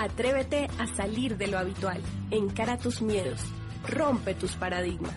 Atrévete 0.00 0.66
a 0.78 0.86
salir 0.86 1.36
de 1.36 1.46
lo 1.46 1.58
habitual, 1.58 2.00
encara 2.30 2.78
tus 2.78 3.02
miedos, 3.02 3.38
rompe 3.86 4.32
tus 4.32 4.56
paradigmas, 4.56 5.14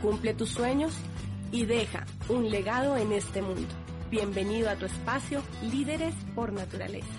cumple 0.00 0.32
tus 0.32 0.48
sueños 0.48 0.96
y 1.50 1.66
deja 1.66 2.06
un 2.30 2.50
legado 2.50 2.96
en 2.96 3.12
este 3.12 3.42
mundo. 3.42 3.68
Bienvenido 4.08 4.70
a 4.70 4.76
tu 4.76 4.86
espacio 4.86 5.42
Líderes 5.60 6.14
por 6.34 6.50
Naturaleza. 6.50 7.12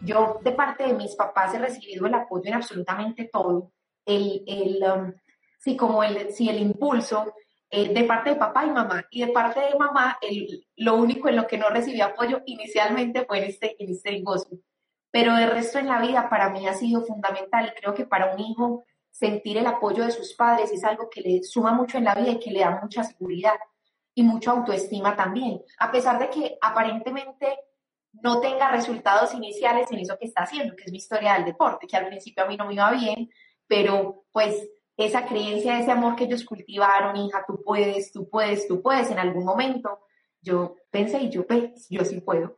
Yo 0.00 0.40
de 0.42 0.52
parte 0.52 0.84
de 0.84 0.94
mis 0.94 1.14
papás 1.14 1.52
he 1.52 1.58
recibido 1.58 2.06
el 2.06 2.14
apoyo 2.14 2.44
en 2.46 2.54
absolutamente 2.54 3.28
todo. 3.30 3.70
El, 4.06 4.44
el, 4.46 4.82
um, 4.82 5.12
sí, 5.58 5.76
como 5.76 6.02
el, 6.02 6.32
sí, 6.32 6.48
el 6.48 6.58
impulso, 6.58 7.34
eh, 7.76 7.92
de 7.92 8.04
parte 8.04 8.30
de 8.30 8.36
papá 8.36 8.64
y 8.64 8.70
mamá. 8.70 9.04
Y 9.10 9.26
de 9.26 9.32
parte 9.32 9.58
de 9.58 9.76
mamá, 9.76 10.16
el, 10.22 10.64
lo 10.76 10.94
único 10.94 11.28
en 11.28 11.34
lo 11.34 11.46
que 11.48 11.58
no 11.58 11.70
recibí 11.70 12.00
apoyo 12.00 12.40
inicialmente 12.46 13.24
fue 13.24 13.38
en 13.38 13.44
este, 13.44 13.82
en 13.82 13.90
este 13.90 14.12
negocio. 14.12 14.58
Pero 15.10 15.36
el 15.36 15.50
resto 15.50 15.80
en 15.80 15.88
la 15.88 16.00
vida 16.00 16.28
para 16.30 16.50
mí 16.50 16.68
ha 16.68 16.74
sido 16.74 17.02
fundamental 17.02 17.66
y 17.66 17.80
creo 17.80 17.92
que 17.92 18.06
para 18.06 18.32
un 18.32 18.38
hijo 18.40 18.84
sentir 19.10 19.58
el 19.58 19.66
apoyo 19.66 20.04
de 20.04 20.12
sus 20.12 20.34
padres 20.34 20.70
es 20.70 20.84
algo 20.84 21.10
que 21.10 21.20
le 21.20 21.42
suma 21.42 21.72
mucho 21.72 21.98
en 21.98 22.04
la 22.04 22.14
vida 22.14 22.30
y 22.30 22.38
que 22.38 22.52
le 22.52 22.60
da 22.60 22.78
mucha 22.80 23.02
seguridad 23.02 23.54
y 24.14 24.22
mucha 24.22 24.52
autoestima 24.52 25.16
también. 25.16 25.60
A 25.80 25.90
pesar 25.90 26.20
de 26.20 26.30
que 26.30 26.56
aparentemente 26.60 27.58
no 28.12 28.40
tenga 28.40 28.70
resultados 28.70 29.34
iniciales 29.34 29.90
en 29.90 29.98
eso 29.98 30.16
que 30.16 30.26
está 30.26 30.42
haciendo, 30.42 30.76
que 30.76 30.84
es 30.84 30.92
mi 30.92 30.98
historia 30.98 31.34
del 31.34 31.46
deporte, 31.46 31.88
que 31.88 31.96
al 31.96 32.06
principio 32.06 32.44
a 32.44 32.46
mí 32.46 32.56
no 32.56 32.66
me 32.66 32.74
iba 32.74 32.88
bien, 32.92 33.28
pero 33.66 34.26
pues 34.30 34.68
esa 34.96 35.26
creencia, 35.26 35.78
ese 35.78 35.90
amor 35.90 36.16
que 36.16 36.24
ellos 36.24 36.44
cultivaron, 36.44 37.16
hija, 37.16 37.44
tú 37.46 37.62
puedes, 37.64 38.12
tú 38.12 38.28
puedes, 38.28 38.68
tú 38.68 38.80
puedes, 38.80 39.10
en 39.10 39.18
algún 39.18 39.44
momento, 39.44 40.06
yo 40.40 40.76
pensé 40.90 41.22
y 41.22 41.30
yo, 41.30 41.46
pues, 41.46 41.86
yo 41.88 42.04
sí 42.04 42.20
puedo. 42.20 42.54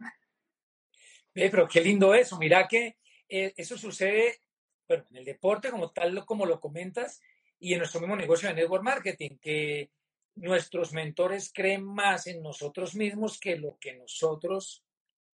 pero 1.33 1.69
qué 1.69 1.81
lindo 1.81 2.14
eso, 2.14 2.39
mira 2.39 2.67
que 2.67 2.97
eh, 3.29 3.55
eso 3.57 3.77
sucede 3.77 4.41
bueno, 4.89 5.05
en 5.11 5.17
el 5.17 5.25
deporte 5.25 5.70
como 5.70 5.91
tal, 5.91 6.25
como 6.25 6.47
lo 6.47 6.61
comentas, 6.61 7.20
y 7.59 7.73
en 7.73 7.79
nuestro 7.79 8.01
mismo 8.01 8.17
negocio 8.17 8.48
de 8.48 8.55
network 8.55 8.84
marketing, 8.84 9.39
que 9.41 9.91
nuestros 10.37 10.92
mentores 10.92 11.51
creen 11.53 11.84
más 11.84 12.27
en 12.27 12.42
nosotros 12.42 12.95
mismos 12.95 13.41
que 13.41 13.57
lo 13.57 13.79
que 13.81 13.95
nosotros 13.95 14.84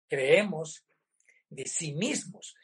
creemos 0.09 0.85
de 1.49 1.67
sí 1.67 1.95
mismos. 1.95 2.55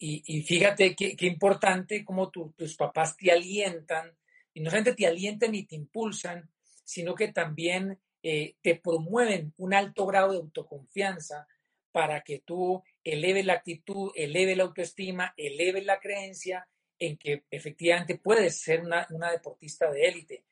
Y, 0.00 0.42
fíjate 0.42 0.94
qué, 0.94 1.16
importante 1.26 2.04
como 2.04 2.30
tus 2.30 2.76
papás 2.76 3.16
te 3.16 3.32
alientan, 3.32 4.16
y 4.54 4.60
no 4.60 4.70
solamente 4.70 4.94
te 4.94 5.06
alientan 5.06 5.54
y 5.54 5.64
te 5.66 5.74
impulsan, 5.74 6.48
sino 6.84 7.14
que 7.14 7.28
también 7.28 7.98
eh, 8.22 8.56
te 8.62 8.76
promueven 8.76 9.54
un 9.56 9.74
alto 9.74 10.06
grado 10.06 10.32
de 10.32 10.38
autoconfianza 10.38 11.46
para 11.92 12.22
que 12.22 12.40
tú 12.40 12.82
eleves 13.02 13.44
la 13.44 13.54
actitud, 13.54 14.12
eleves 14.14 14.56
la 14.56 14.64
autoestima, 14.64 15.34
eleves 15.36 15.84
la 15.84 15.98
creencia 15.98 16.68
en 16.98 17.16
que 17.16 17.44
efectivamente 17.50 18.18
puedes 18.18 18.60
ser 18.60 18.80
una, 18.82 19.06
deportista 19.30 19.90
de 19.90 20.08
élite. 20.08 20.44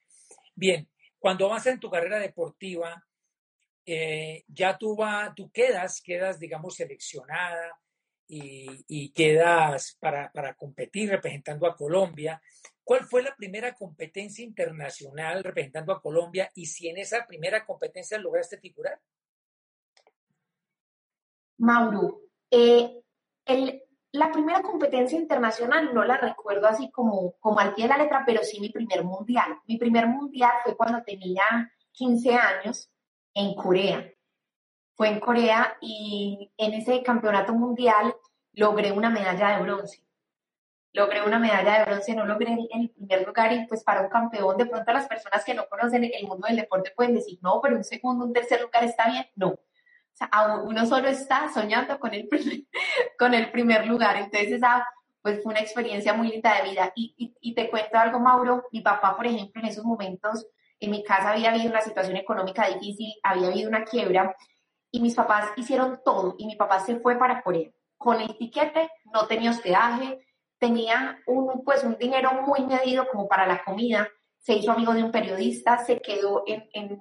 Bien, 0.54 0.88
cuando 1.18 1.46
avanzas 1.46 1.74
en 1.74 1.80
tu 1.80 1.90
carrera 1.90 2.18
deportiva, 2.18 3.04
eh, 3.84 4.44
ya 4.48 4.76
tú, 4.78 4.96
tú 5.34 5.50
quedas, 5.50 6.00
quedas, 6.00 6.38
digamos, 6.38 6.74
seleccionada, 6.74 7.78
y, 8.28 9.12
quedas 9.12 9.96
para, 10.00 10.54
competir 10.54 11.10
representando 11.10 11.66
a 11.66 11.76
Colombia. 11.76 12.40
¿Cuál 12.82 13.04
fue 13.04 13.22
la 13.22 13.34
primera 13.34 13.74
competencia 13.74 14.44
internacional 14.44 15.42
representando 15.42 15.92
a 15.92 16.00
Colombia 16.00 16.50
y 16.54 16.66
si 16.66 16.88
en 16.88 16.98
esa 16.98 17.26
primera 17.26 17.64
competencia 17.64 18.18
lograste 18.18 18.58
figurar? 18.58 19.00
Mauro, 21.58 22.20
eh, 22.50 23.02
la 24.12 24.30
primera 24.30 24.62
competencia 24.62 25.18
internacional 25.18 25.92
no 25.94 26.04
la 26.04 26.16
recuerdo 26.16 26.66
así 26.66 26.90
como, 26.90 27.32
como 27.40 27.58
al 27.58 27.74
pie 27.74 27.84
de 27.84 27.88
la 27.88 27.98
letra, 27.98 28.22
pero 28.26 28.42
sí 28.42 28.60
mi 28.60 28.70
primer 28.70 29.04
mundial. 29.04 29.58
Mi 29.66 29.78
primer 29.78 30.06
mundial 30.06 30.52
fue 30.64 30.76
cuando 30.76 31.02
tenía 31.02 31.44
15 31.92 32.34
años 32.34 32.90
en 33.34 33.54
Corea 33.54 34.12
fue 34.96 35.08
en 35.08 35.20
Corea 35.20 35.76
y 35.80 36.50
en 36.56 36.72
ese 36.74 37.02
campeonato 37.02 37.52
mundial 37.52 38.16
logré 38.52 38.92
una 38.92 39.10
medalla 39.10 39.56
de 39.56 39.62
bronce. 39.62 40.02
Logré 40.92 41.22
una 41.22 41.38
medalla 41.38 41.78
de 41.78 41.84
bronce, 41.84 42.14
no 42.14 42.24
logré 42.24 42.52
en 42.52 42.80
el 42.80 42.90
primer 42.90 43.26
lugar 43.26 43.52
y 43.52 43.66
pues 43.66 43.84
para 43.84 44.00
un 44.00 44.08
campeón, 44.08 44.56
de 44.56 44.64
pronto 44.64 44.90
las 44.92 45.06
personas 45.06 45.44
que 45.44 45.52
no 45.52 45.68
conocen 45.68 46.04
el 46.04 46.26
mundo 46.26 46.46
del 46.48 46.56
deporte 46.56 46.92
pueden 46.96 47.14
decir, 47.14 47.38
no, 47.42 47.60
pero 47.60 47.76
un 47.76 47.84
segundo, 47.84 48.24
un 48.24 48.32
tercer 48.32 48.62
lugar 48.62 48.84
está 48.84 49.10
bien. 49.10 49.26
No. 49.36 49.48
O 49.48 49.60
sea, 50.14 50.30
uno 50.64 50.86
solo 50.86 51.08
está 51.08 51.52
soñando 51.52 52.00
con 52.00 52.14
el 52.14 52.26
primer, 52.26 52.62
con 53.18 53.34
el 53.34 53.50
primer 53.50 53.86
lugar. 53.86 54.16
Entonces 54.16 54.52
esa 54.52 54.86
pues 55.20 55.42
fue 55.42 55.50
una 55.50 55.60
experiencia 55.60 56.14
muy 56.14 56.28
linda 56.28 56.54
de 56.54 56.70
vida. 56.70 56.92
Y, 56.94 57.14
y, 57.18 57.36
y 57.40 57.54
te 57.54 57.68
cuento 57.68 57.98
algo, 57.98 58.18
Mauro, 58.18 58.64
mi 58.72 58.80
papá, 58.80 59.14
por 59.14 59.26
ejemplo, 59.26 59.60
en 59.60 59.68
esos 59.68 59.84
momentos, 59.84 60.46
en 60.80 60.90
mi 60.90 61.02
casa 61.02 61.32
había 61.32 61.50
habido 61.50 61.68
una 61.68 61.80
situación 61.82 62.16
económica 62.16 62.68
difícil, 62.68 63.12
había 63.22 63.48
habido 63.48 63.68
una 63.68 63.84
quiebra 63.84 64.34
y 64.96 65.00
mis 65.00 65.14
papás 65.14 65.50
hicieron 65.56 66.00
todo 66.02 66.36
y 66.38 66.46
mi 66.46 66.56
papá 66.56 66.80
se 66.80 66.96
fue 66.96 67.18
para 67.18 67.42
Corea. 67.42 67.70
Con 67.98 68.18
el 68.18 68.38
tiquete 68.38 68.90
no 69.12 69.26
tenía 69.26 69.50
hospedaje, 69.50 70.26
tenía 70.58 71.18
un, 71.26 71.62
pues, 71.64 71.84
un 71.84 71.98
dinero 71.98 72.32
muy 72.46 72.64
medido 72.64 73.06
como 73.08 73.28
para 73.28 73.46
la 73.46 73.62
comida, 73.62 74.08
se 74.38 74.54
hizo 74.54 74.72
amigo 74.72 74.94
de 74.94 75.04
un 75.04 75.12
periodista, 75.12 75.84
se 75.84 76.00
quedó 76.00 76.44
en, 76.46 76.98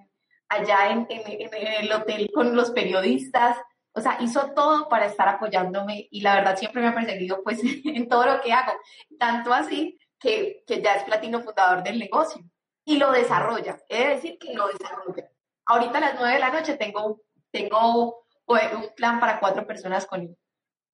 allá 0.49 0.89
en, 0.89 1.07
el 1.09 1.91
hotel 1.93 2.29
con 2.33 2.53
los 2.53 2.71
periodistas, 2.71 3.55
o 3.93 4.01
sea, 4.01 4.17
hizo 4.19 4.51
todo 4.53 4.89
para 4.89 5.05
estar 5.05 5.29
apoyándome 5.29 6.09
y 6.11 6.19
la 6.19 6.35
verdad 6.35 6.57
siempre 6.57 6.81
me 6.81 6.89
ha 6.89 6.95
perseguido 6.95 7.41
pues 7.43 7.61
en 7.85 8.09
todo 8.09 8.25
lo 8.25 8.41
que 8.41 8.51
hago, 8.51 8.73
tanto 9.17 9.53
así 9.53 9.97
que, 10.19 10.65
que 10.67 10.81
ya 10.81 10.95
es 10.95 11.03
platino 11.05 11.39
fundador 11.39 11.81
del 11.81 11.97
negocio 11.97 12.43
y 12.83 12.97
lo 12.97 13.13
desarrolla, 13.13 13.79
es 13.87 14.07
decir, 14.21 14.37
que 14.37 14.53
lo 14.53 14.67
desarrolla. 14.67 15.29
Ahorita 15.65 15.97
a 15.97 16.01
las 16.01 16.15
nueve 16.15 16.33
de 16.33 16.39
la 16.39 16.51
noche 16.51 16.75
tengo 16.75 17.21
tengo 17.55 18.25
pues, 18.45 18.63
un 18.73 18.93
plan 18.95 19.19
para 19.19 19.39
cuatro 19.39 19.65
personas 19.65 20.05
con 20.05 20.21
él. 20.21 20.37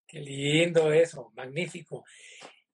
Qué 0.07 0.19
lindo 0.19 0.91
eso, 0.91 1.31
magnífico. 1.35 2.03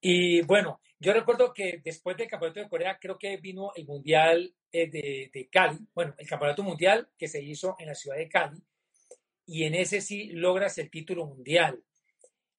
Y 0.01 0.41
bueno, 0.41 0.81
yo 0.99 1.13
recuerdo 1.13 1.53
que 1.53 1.81
después 1.83 2.17
del 2.17 2.27
Campeonato 2.27 2.59
de 2.59 2.69
Corea, 2.69 2.97
creo 2.99 3.17
que 3.17 3.37
vino 3.37 3.71
el 3.75 3.85
Mundial 3.85 4.53
eh, 4.71 4.89
de, 4.89 5.29
de, 5.31 5.47
Cali, 5.49 5.77
bueno, 5.93 6.13
el 6.17 6.27
Campeonato 6.27 6.63
Mundial 6.63 7.09
que 7.17 7.27
se 7.27 7.41
hizo 7.41 7.75
en 7.79 7.87
la 7.87 7.95
ciudad 7.95 8.17
de 8.17 8.27
Cali, 8.27 8.61
y 9.45 9.63
en 9.63 9.75
ese 9.75 10.01
sí 10.01 10.31
logras 10.31 10.77
el 10.77 10.89
título 10.89 11.25
mundial. 11.25 11.81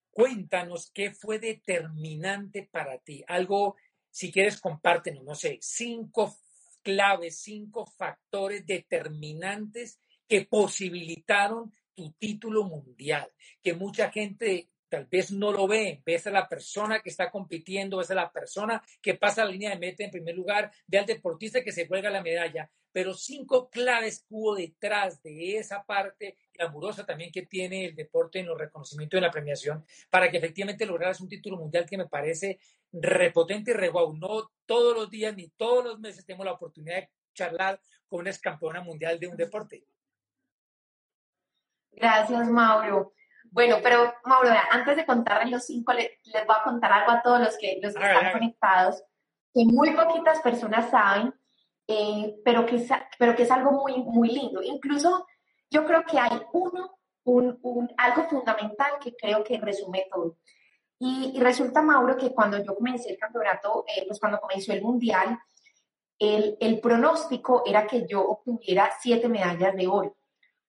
Cuéntanos 0.09 0.89
qué 0.91 1.11
fue 1.11 1.37
determinante 1.37 2.67
para 2.71 2.97
ti. 2.97 3.23
Algo, 3.27 3.75
si 4.09 4.31
quieres, 4.31 4.59
compártenos, 4.59 5.23
no 5.23 5.35
sé, 5.35 5.59
cinco 5.61 6.35
claves, 6.81 7.39
cinco 7.41 7.85
factores 7.85 8.65
determinantes 8.65 9.99
que 10.29 10.45
posibilitaron 10.45 11.73
tu 11.95 12.11
título 12.11 12.63
mundial, 12.63 13.29
que 13.61 13.73
mucha 13.73 14.09
gente 14.11 14.69
tal 14.87 15.05
vez 15.05 15.31
no 15.31 15.51
lo 15.51 15.67
ve, 15.67 16.01
ves 16.05 16.27
a 16.27 16.31
la 16.31 16.47
persona 16.47 17.01
que 17.01 17.09
está 17.09 17.29
compitiendo, 17.29 17.97
ves 17.97 18.11
a 18.11 18.15
la 18.15 18.31
persona 18.31 18.81
que 19.01 19.15
pasa 19.15 19.45
la 19.45 19.51
línea 19.51 19.71
de 19.71 19.79
meta 19.79 20.03
en 20.03 20.11
primer 20.11 20.35
lugar, 20.35 20.71
ve 20.87 20.97
al 20.97 21.05
deportista 21.05 21.63
que 21.63 21.71
se 21.71 21.87
cuelga 21.87 22.09
la 22.09 22.23
medalla, 22.23 22.69
pero 22.91 23.13
cinco 23.13 23.69
claves 23.69 24.25
hubo 24.29 24.55
detrás 24.55 25.21
de 25.21 25.57
esa 25.57 25.83
parte 25.83 26.37
amorosa 26.57 27.05
también 27.05 27.31
que 27.31 27.43
tiene 27.43 27.85
el 27.85 27.95
deporte 27.95 28.39
en 28.39 28.47
los 28.47 28.57
reconocimientos 28.57 29.17
de 29.17 29.21
la 29.21 29.31
premiación 29.31 29.85
para 30.09 30.29
que 30.31 30.37
efectivamente 30.37 30.85
lograras 30.85 31.21
un 31.21 31.29
título 31.29 31.57
mundial 31.57 31.85
que 31.85 31.97
me 31.97 32.07
parece 32.07 32.59
repotente 32.91 33.71
y 33.71 33.73
re 33.75 33.91
No 33.91 34.51
todos 34.65 34.95
los 34.95 35.09
días 35.09 35.35
ni 35.35 35.49
todos 35.49 35.83
los 35.83 35.99
meses 35.99 36.25
tenemos 36.25 36.45
la 36.45 36.53
oportunidad 36.53 36.95
de 36.95 37.09
charlar 37.33 37.79
con 38.07 38.21
una 38.21 38.33
campeona 38.33 38.81
mundial 38.81 39.19
de 39.19 39.27
un 39.27 39.37
deporte. 39.37 39.83
Gracias, 41.99 42.49
Mauro. 42.49 43.13
Bueno, 43.51 43.77
pero 43.83 44.13
Mauro, 44.25 44.49
antes 44.71 44.95
de 44.95 45.05
contarles 45.05 45.51
los 45.51 45.65
cinco, 45.65 45.93
les, 45.93 46.11
voy 46.23 46.55
a 46.57 46.63
contar 46.63 46.91
algo 46.91 47.11
a 47.11 47.21
todos 47.21 47.39
los 47.39 47.57
que, 47.57 47.79
los 47.81 47.93
que 47.93 48.03
están 48.03 48.31
conectados, 48.31 49.03
que 49.53 49.65
muy 49.65 49.91
poquitas 49.91 50.39
personas 50.41 50.89
saben 50.89 51.33
eh, 51.91 52.39
pero, 52.45 52.67
que 52.67 52.75
es, 52.75 52.87
pero 53.17 53.35
que 53.35 53.41
es 53.41 53.49
algo 53.49 53.71
muy, 53.71 54.03
muy 54.03 54.29
lindo. 54.29 54.61
Incluso 54.61 55.25
yo 55.71 55.83
creo 55.85 56.03
que 56.05 56.19
hay 56.19 56.39
uno, 56.53 56.99
un, 57.23 57.57
un, 57.63 57.91
algo 57.97 58.29
fundamental 58.29 58.91
que 59.01 59.15
creo 59.15 59.43
que 59.43 59.57
resume 59.57 60.05
todo. 60.11 60.37
Y, 60.99 61.31
y, 61.35 61.39
resulta, 61.39 61.81
Mauro, 61.81 62.15
que 62.15 62.31
cuando 62.31 62.63
yo 62.63 62.75
comencé 62.75 63.09
el 63.09 63.17
campeonato, 63.17 63.85
eh, 63.87 64.03
pues 64.05 64.19
cuando 64.19 64.39
comenzó 64.39 64.71
el 64.71 64.83
mundial, 64.83 65.39
el, 66.19 66.57
el, 66.59 66.79
pronóstico 66.79 67.63
era 67.65 67.87
que 67.87 68.05
yo 68.05 68.21
obtuviera 68.21 68.91
siete 68.99 69.27
medallas 69.27 69.75
de 69.75 69.87
oro. 69.87 70.15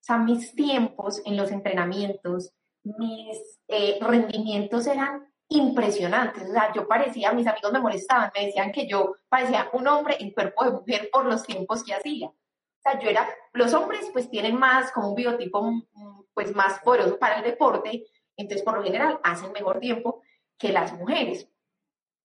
O 0.01 0.03
sea, 0.03 0.17
mis 0.17 0.55
tiempos 0.55 1.21
en 1.27 1.37
los 1.37 1.53
entrenamientos, 1.53 2.53
mis 2.83 3.61
eh, 3.69 3.99
rendimientos 4.01 4.87
eran 4.87 5.31
impresionantes. 5.49 6.49
O 6.49 6.53
sea, 6.53 6.73
yo 6.73 6.89
parecía, 6.89 7.33
mis 7.33 7.47
amigos 7.47 7.73
me 7.73 7.81
molestaban, 7.81 8.31
me 8.35 8.47
decían 8.47 8.73
que 8.73 8.87
yo 8.87 9.17
parecía 9.29 9.69
un 9.73 9.87
hombre 9.89 10.17
en 10.19 10.33
cuerpo 10.33 10.65
de 10.65 10.71
mujer 10.71 11.11
por 11.13 11.27
los 11.27 11.43
tiempos 11.43 11.85
que 11.85 11.95
hacía. 11.95 12.29
O 12.29 12.83
sea, 12.83 12.99
yo 12.99 13.11
era, 13.11 13.29
los 13.53 13.75
hombres 13.75 14.09
pues 14.13 14.31
tienen 14.31 14.59
más 14.59 14.91
como 14.93 15.11
un 15.11 15.15
biotipo 15.15 15.63
mm, 15.63 16.23
pues 16.33 16.55
más 16.55 16.81
poroso 16.81 17.19
para 17.19 17.37
el 17.39 17.45
deporte, 17.45 18.07
entonces 18.37 18.65
por 18.65 18.79
lo 18.79 18.83
general 18.83 19.21
hacen 19.23 19.53
mejor 19.53 19.81
tiempo 19.81 20.23
que 20.57 20.73
las 20.73 20.93
mujeres. 20.95 21.47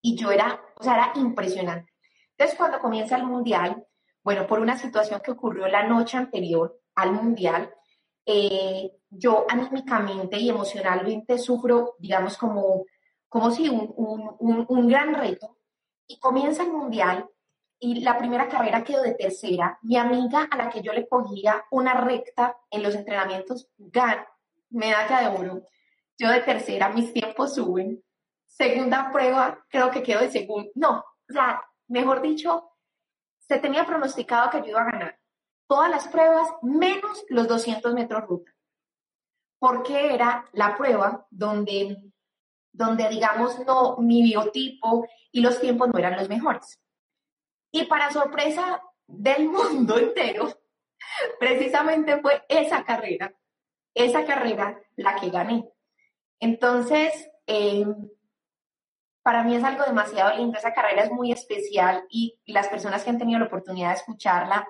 Y 0.02 0.16
yo 0.16 0.32
era, 0.32 0.64
o 0.78 0.84
sea, 0.84 0.94
era 0.94 1.12
impresionante. 1.16 1.92
Entonces 2.32 2.58
cuando 2.58 2.80
comienza 2.80 3.18
el 3.18 3.24
mundial, 3.24 3.86
bueno, 4.24 4.48
por 4.48 4.60
una 4.60 4.78
situación 4.78 5.20
que 5.24 5.32
ocurrió 5.32 5.68
la 5.68 5.84
noche 5.84 6.16
anterior 6.16 6.80
al 6.96 7.12
mundial, 7.14 7.74
eh, 8.26 8.92
yo 9.10 9.46
anímicamente 9.50 10.38
y 10.40 10.50
emocionalmente 10.50 11.38
sufro, 11.38 11.96
digamos, 12.00 12.38
como 12.38 12.86
como 13.36 13.52
si 13.52 13.68
un, 13.68 13.94
un, 13.98 14.66
un, 14.70 14.88
gran 14.88 15.14
reto. 15.14 15.58
Y 16.08 16.20
comienza 16.20 16.64
el 16.64 16.72
mundial 16.72 17.30
y 17.80 18.00
la 18.00 18.18
primera 18.18 18.48
carrera 18.48 18.82
quedó 18.82 19.02
de 19.02 19.14
tercera. 19.14 19.78
Mi 19.82 19.98
amiga 19.98 20.48
a 20.50 20.56
la 20.56 20.70
que 20.70 20.82
yo 20.82 20.94
le 20.94 21.06
cogía 21.06 21.66
una 21.70 21.96
recta 21.96 22.56
en 22.72 22.82
los 22.82 22.96
entrenamientos 22.96 23.68
gana 23.78 24.26
medalla 24.70 25.20
de 25.20 25.38
oro. 25.38 25.64
Yo 26.18 26.30
de 26.30 26.44
tercera, 26.44 26.88
mis 26.88 27.12
tiempos 27.12 27.56
suben. 27.56 28.02
Segunda 28.46 29.12
prueba, 29.12 29.66
creo 29.68 29.92
que 29.92 30.02
quedo 30.02 30.22
de 30.22 30.32
segundo. 30.32 30.72
No, 30.76 31.00
o 31.00 31.34
sea, 31.34 31.62
mejor 31.90 32.22
dicho, 32.22 32.72
se 33.38 33.60
tenía 33.60 33.86
pronosticado 33.86 34.50
que 34.50 34.60
yo 34.60 34.68
iba 34.68 34.82
a 34.82 34.92
ganar 34.92 35.05
todas 35.68 35.90
las 35.90 36.08
pruebas 36.08 36.48
menos 36.62 37.26
los 37.30 37.48
200 37.48 37.94
metros 37.94 38.24
ruta. 38.28 38.52
Porque 39.60 40.14
era 40.14 40.46
la 40.54 40.78
prueba 40.78 41.26
donde 41.30 41.98
donde 42.76 43.08
digamos, 43.10 43.58
no, 43.66 43.98
mi 43.98 44.22
biotipo 44.22 45.08
y 45.32 45.42
los 45.42 45.60
tiempos 45.62 45.90
no 45.90 45.98
eran 45.98 46.18
los 46.18 46.28
mejores. 46.28 46.80
Y 47.72 47.86
para 47.86 48.12
sorpresa 48.12 48.82
del 49.08 49.48
mundo 49.50 49.98
entero, 50.00 50.50
precisamente 51.40 52.20
fue 52.22 52.44
esa 52.50 52.84
carrera, 52.84 53.34
esa 53.94 54.26
carrera 54.26 54.80
la 54.98 55.16
que 55.16 55.30
gané. 55.30 55.70
Entonces, 56.40 57.30
em, 57.48 58.10
para 59.24 59.44
mí 59.44 59.56
es 59.56 59.64
algo 59.64 59.86
demasiado 59.86 60.38
lindo, 60.38 60.58
esa 60.58 60.74
carrera 60.74 61.04
es 61.04 61.12
muy 61.12 61.32
especial 61.32 62.06
y, 62.10 62.38
las 62.46 62.68
personas 62.68 63.04
que 63.04 63.10
han 63.10 63.18
tenido 63.18 63.40
la 63.40 63.46
oportunidad 63.46 63.90
de 63.90 63.96
escucharla, 63.96 64.68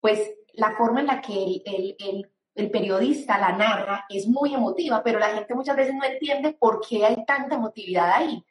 pues 0.00 0.20
la 0.54 0.76
forma 0.76 1.00
en 1.00 1.06
la 1.06 1.20
que 1.20 1.32
el, 1.32 1.96
el 1.98 2.30
el 2.56 2.70
periodista 2.70 3.38
la 3.38 3.52
narra, 3.52 4.06
es 4.08 4.26
muy 4.26 4.54
emotiva, 4.54 5.02
pero 5.04 5.18
la 5.18 5.28
gente 5.28 5.54
muchas 5.54 5.76
veces 5.76 5.94
no 5.94 6.04
entiende 6.04 6.56
por 6.58 6.80
qué 6.80 7.04
hay 7.04 7.24
tanta 7.26 7.56
emotividad 7.56 8.10
ahí. 8.10 8.44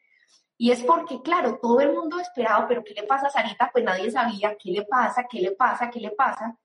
Y 0.57 0.71
es 0.71 0.83
porque, 0.83 1.21
claro, 1.21 1.59
todo 1.59 1.81
el 1.81 1.92
mundo 1.92 2.19
esperaba, 2.19 2.68
pero 2.68 2.83
¿qué 2.83 2.94
le 2.94 3.03
pasa 3.03 3.27
a 3.27 3.30
Sarita? 3.31 3.69
Pues 3.74 3.83
nadie 3.83 4.09
sabía 4.12 4.56
qué 4.57 4.71
le 4.71 4.83
pasa, 4.83 5.25
qué 5.30 5.42
le 5.42 5.51
pasa, 5.51 5.89
qué 5.89 6.00
le 6.00 6.12
pasa. 6.12 6.56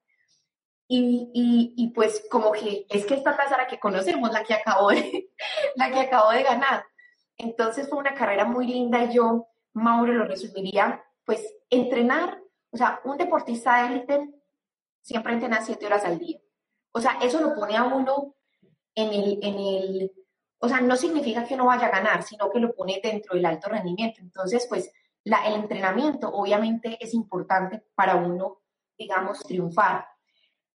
Y, 0.87 1.31
y, 1.32 1.75
y 1.77 1.88
pues 1.93 2.25
como 2.31 2.53
que 2.53 2.87
es 2.91 3.06
que 3.06 3.15
esta 3.15 3.31
es 3.31 3.50
la 3.50 3.67
que 3.67 3.81
conocemos, 3.81 4.31
la 4.32 4.44
que 4.44 4.55
acabó 4.55 4.91
de, 4.91 5.31
la 5.77 5.91
que 5.91 6.00
acabó 6.00 6.31
de 6.31 6.43
ganar. 6.43 6.85
Entonces 7.38 7.88
fue 7.88 7.99
una 7.99 8.15
carrera 8.15 8.44
muy 8.44 8.67
linda 8.67 9.03
y 9.05 9.15
yo, 9.15 9.49
Mauro, 9.73 10.12
lo 10.12 10.27
resumiría, 10.27 11.03
pues 11.25 11.43
entrenar, 11.71 12.38
o 12.71 12.77
sea, 12.77 13.00
un 13.05 13.17
deportista 13.17 13.82
de 13.82 13.94
élite 13.94 14.40
siempre 15.00 15.32
entrena 15.32 15.64
siete 15.64 15.87
horas 15.87 16.05
al 16.05 16.19
día 16.19 16.38
o 16.93 17.00
sea, 17.00 17.19
eso 17.23 17.41
lo 17.41 17.55
pone 17.55 17.76
a 17.76 17.85
uno 17.85 18.35
en 18.94 19.12
el, 19.12 19.38
en 19.43 19.58
el, 19.58 20.12
o 20.58 20.69
sea, 20.69 20.81
no 20.81 20.97
significa 20.97 21.44
que 21.44 21.55
uno 21.55 21.67
vaya 21.67 21.87
a 21.87 21.91
ganar, 21.91 22.23
sino 22.23 22.50
que 22.50 22.58
lo 22.58 22.75
pone 22.75 23.00
dentro 23.02 23.35
del 23.35 23.47
alto 23.47 23.69
rendimiento. 23.69 24.20
Entonces, 24.20 24.67
pues, 24.69 24.91
la, 25.25 25.47
el 25.47 25.55
entrenamiento 25.55 26.29
obviamente 26.29 26.99
es 27.00 27.14
importante 27.14 27.85
para 27.94 28.17
uno, 28.17 28.62
digamos, 28.99 29.41
triunfar. 29.41 30.06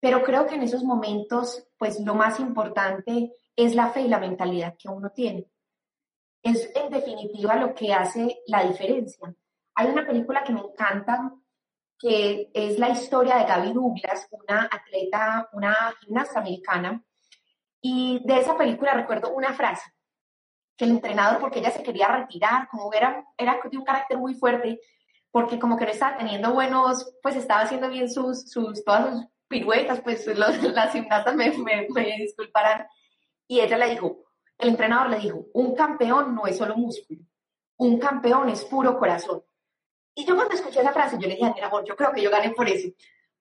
Pero 0.00 0.22
creo 0.22 0.46
que 0.46 0.56
en 0.56 0.62
esos 0.62 0.84
momentos, 0.84 1.66
pues, 1.78 2.00
lo 2.00 2.14
más 2.14 2.40
importante 2.40 3.32
es 3.56 3.74
la 3.74 3.90
fe 3.90 4.02
y 4.02 4.08
la 4.08 4.18
mentalidad 4.18 4.76
que 4.76 4.88
uno 4.88 5.10
tiene. 5.10 5.48
Es 6.42 6.70
en 6.74 6.90
definitiva 6.90 7.56
lo 7.56 7.74
que 7.74 7.94
hace 7.94 8.42
la 8.46 8.64
diferencia. 8.64 9.34
Hay 9.74 9.88
una 9.88 10.04
película 10.04 10.42
que 10.42 10.52
me 10.52 10.60
encanta 10.60 11.32
que 12.02 12.50
es 12.52 12.80
la 12.80 12.88
historia 12.88 13.36
de 13.36 13.44
Gaby 13.44 13.72
Douglas, 13.72 14.26
una 14.32 14.68
atleta, 14.68 15.48
una 15.52 15.94
gimnasta 16.00 16.40
americana. 16.40 17.00
Y 17.80 18.20
de 18.24 18.40
esa 18.40 18.56
película 18.56 18.92
recuerdo 18.92 19.30
una 19.32 19.52
frase, 19.52 19.88
que 20.76 20.84
el 20.84 20.90
entrenador, 20.90 21.40
porque 21.40 21.60
ella 21.60 21.70
se 21.70 21.84
quería 21.84 22.08
retirar, 22.08 22.66
como 22.68 22.92
era, 22.92 23.24
era 23.38 23.60
de 23.70 23.78
un 23.78 23.84
carácter 23.84 24.18
muy 24.18 24.34
fuerte, 24.34 24.80
porque 25.30 25.60
como 25.60 25.76
que 25.76 25.84
no 25.84 25.92
estaba 25.92 26.16
teniendo 26.16 26.52
buenos, 26.52 27.14
pues 27.22 27.36
estaba 27.36 27.60
haciendo 27.60 27.88
bien 27.88 28.10
sus, 28.10 28.50
sus 28.50 28.84
todas 28.84 29.14
sus 29.14 29.26
piruetas, 29.46 30.00
pues 30.00 30.26
las 30.36 30.92
gimnastas 30.92 31.36
me, 31.36 31.56
me, 31.58 31.86
me 31.88 32.16
disculparán. 32.18 32.84
Y 33.46 33.60
ella 33.60 33.78
le 33.78 33.90
dijo, 33.90 34.24
el 34.58 34.70
entrenador 34.70 35.08
le 35.08 35.20
dijo, 35.20 35.46
un 35.54 35.76
campeón 35.76 36.34
no 36.34 36.48
es 36.48 36.58
solo 36.58 36.76
músculo, 36.76 37.20
un 37.76 38.00
campeón 38.00 38.48
es 38.48 38.64
puro 38.64 38.98
corazón. 38.98 39.44
Y 40.14 40.24
yo 40.24 40.36
cuando 40.36 40.54
escuché 40.54 40.80
esa 40.80 40.92
frase, 40.92 41.16
yo 41.18 41.26
le 41.26 41.34
dije, 41.34 41.52
mira, 41.54 41.68
amor, 41.68 41.84
yo 41.84 41.96
creo 41.96 42.12
que 42.12 42.22
yo 42.22 42.30
gané 42.30 42.50
por 42.50 42.68
eso. 42.68 42.88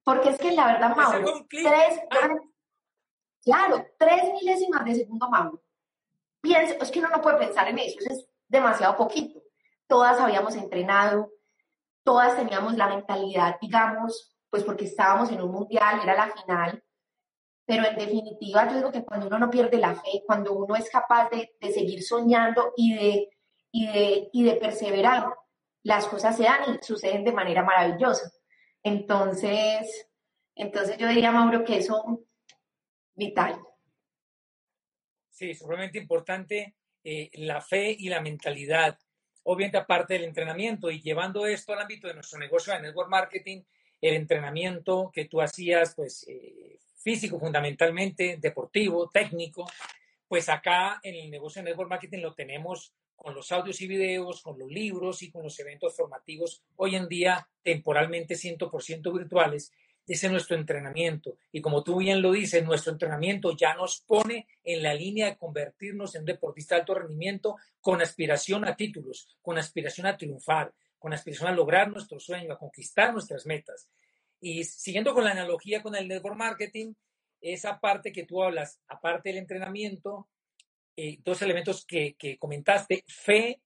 Porque 0.03 0.29
es 0.29 0.37
que 0.37 0.51
la 0.51 0.67
verdad, 0.67 0.95
Mauro, 0.95 1.45
tres, 1.49 1.99
ah. 2.11 2.29
claro, 3.43 3.85
tres 3.97 4.23
milésimas 4.33 4.85
de 4.85 4.95
segundo, 4.95 5.29
Mauro. 5.29 5.61
Pienso, 6.41 6.75
es 6.81 6.89
que 6.89 6.99
uno 6.99 7.09
no 7.09 7.21
puede 7.21 7.37
pensar 7.37 7.67
en 7.67 7.77
eso, 7.77 7.99
eso 7.99 8.13
es 8.13 8.27
demasiado 8.47 8.97
poquito. 8.97 9.41
Todas 9.87 10.19
habíamos 10.19 10.55
entrenado, 10.55 11.31
todas 12.03 12.35
teníamos 12.35 12.75
la 12.75 12.87
mentalidad, 12.87 13.57
digamos, 13.61 14.35
pues 14.49 14.63
porque 14.63 14.85
estábamos 14.85 15.31
en 15.31 15.41
un 15.41 15.51
mundial, 15.51 15.99
era 16.01 16.15
la 16.15 16.31
final, 16.31 16.83
pero 17.65 17.85
en 17.85 17.95
definitiva 17.95 18.67
yo 18.67 18.77
digo 18.77 18.91
que 18.91 19.05
cuando 19.05 19.27
uno 19.27 19.39
no 19.39 19.49
pierde 19.49 19.77
la 19.77 19.95
fe, 19.95 20.23
cuando 20.25 20.53
uno 20.53 20.75
es 20.75 20.89
capaz 20.89 21.29
de, 21.29 21.55
de 21.59 21.71
seguir 21.71 22.03
soñando 22.03 22.73
y 22.75 22.95
de, 22.95 23.29
y, 23.71 23.87
de, 23.87 24.29
y 24.33 24.43
de 24.43 24.55
perseverar, 24.55 25.33
las 25.83 26.05
cosas 26.05 26.37
se 26.37 26.43
dan 26.43 26.61
y 26.73 26.83
suceden 26.83 27.23
de 27.23 27.31
manera 27.31 27.63
maravillosa. 27.63 28.31
Entonces, 28.83 30.09
entonces 30.55 30.97
yo 30.97 31.07
diría, 31.07 31.31
Mauro, 31.31 31.63
que 31.63 31.77
eso 31.77 32.25
vital. 33.15 33.59
Sí, 35.29 35.53
sumamente 35.55 35.97
importante 35.97 36.75
eh, 37.03 37.29
la 37.33 37.61
fe 37.61 37.95
y 37.97 38.09
la 38.09 38.21
mentalidad. 38.21 38.97
Obviamente, 39.43 39.77
aparte 39.77 40.13
del 40.13 40.25
entrenamiento 40.25 40.91
y 40.91 41.01
llevando 41.01 41.47
esto 41.47 41.73
al 41.73 41.81
ámbito 41.81 42.07
de 42.07 42.13
nuestro 42.13 42.37
negocio 42.37 42.73
de 42.73 42.81
network 42.81 43.09
marketing, 43.09 43.63
el 43.99 44.15
entrenamiento 44.15 45.11
que 45.13 45.25
tú 45.25 45.41
hacías, 45.41 45.95
pues 45.95 46.25
eh, 46.27 46.79
físico 46.97 47.39
fundamentalmente, 47.39 48.37
deportivo, 48.39 49.09
técnico, 49.09 49.69
pues 50.27 50.47
acá 50.49 50.99
en 51.03 51.15
el 51.15 51.31
negocio 51.31 51.61
de 51.61 51.69
network 51.69 51.89
marketing 51.89 52.19
lo 52.19 52.33
tenemos 52.33 52.93
con 53.21 53.35
los 53.35 53.51
audios 53.51 53.79
y 53.81 53.87
videos, 53.87 54.41
con 54.41 54.57
los 54.57 54.71
libros 54.71 55.21
y 55.21 55.29
con 55.29 55.43
los 55.43 55.59
eventos 55.59 55.95
formativos, 55.95 56.63
hoy 56.75 56.95
en 56.95 57.07
día 57.07 57.47
temporalmente 57.61 58.33
100% 58.33 59.15
virtuales, 59.15 59.71
ese 60.07 60.25
es 60.25 60.31
nuestro 60.31 60.57
entrenamiento. 60.57 61.37
Y 61.51 61.61
como 61.61 61.83
tú 61.83 61.97
bien 61.97 62.23
lo 62.23 62.31
dices, 62.31 62.65
nuestro 62.65 62.91
entrenamiento 62.91 63.55
ya 63.55 63.75
nos 63.75 64.01
pone 64.01 64.47
en 64.63 64.81
la 64.81 64.95
línea 64.95 65.27
de 65.27 65.37
convertirnos 65.37 66.15
en 66.15 66.25
deportista 66.25 66.73
de 66.73 66.81
alto 66.81 66.95
rendimiento 66.95 67.57
con 67.79 68.01
aspiración 68.01 68.65
a 68.67 68.75
títulos, 68.75 69.27
con 69.43 69.59
aspiración 69.59 70.07
a 70.07 70.17
triunfar, 70.17 70.73
con 70.97 71.13
aspiración 71.13 71.49
a 71.49 71.55
lograr 71.55 71.91
nuestro 71.91 72.19
sueño, 72.19 72.51
a 72.51 72.57
conquistar 72.57 73.13
nuestras 73.13 73.45
metas. 73.45 73.87
Y 74.39 74.63
siguiendo 74.63 75.13
con 75.13 75.25
la 75.25 75.31
analogía 75.31 75.83
con 75.83 75.95
el 75.95 76.07
network 76.07 76.35
marketing, 76.35 76.95
esa 77.39 77.79
parte 77.79 78.11
que 78.11 78.25
tú 78.25 78.41
hablas, 78.41 78.79
aparte 78.87 79.29
del 79.29 79.37
entrenamiento, 79.37 80.27
eh, 81.03 81.17
dos 81.23 81.41
elementos 81.41 81.83
que, 81.83 82.15
comentaste, 82.37 83.03
fe 83.07 83.59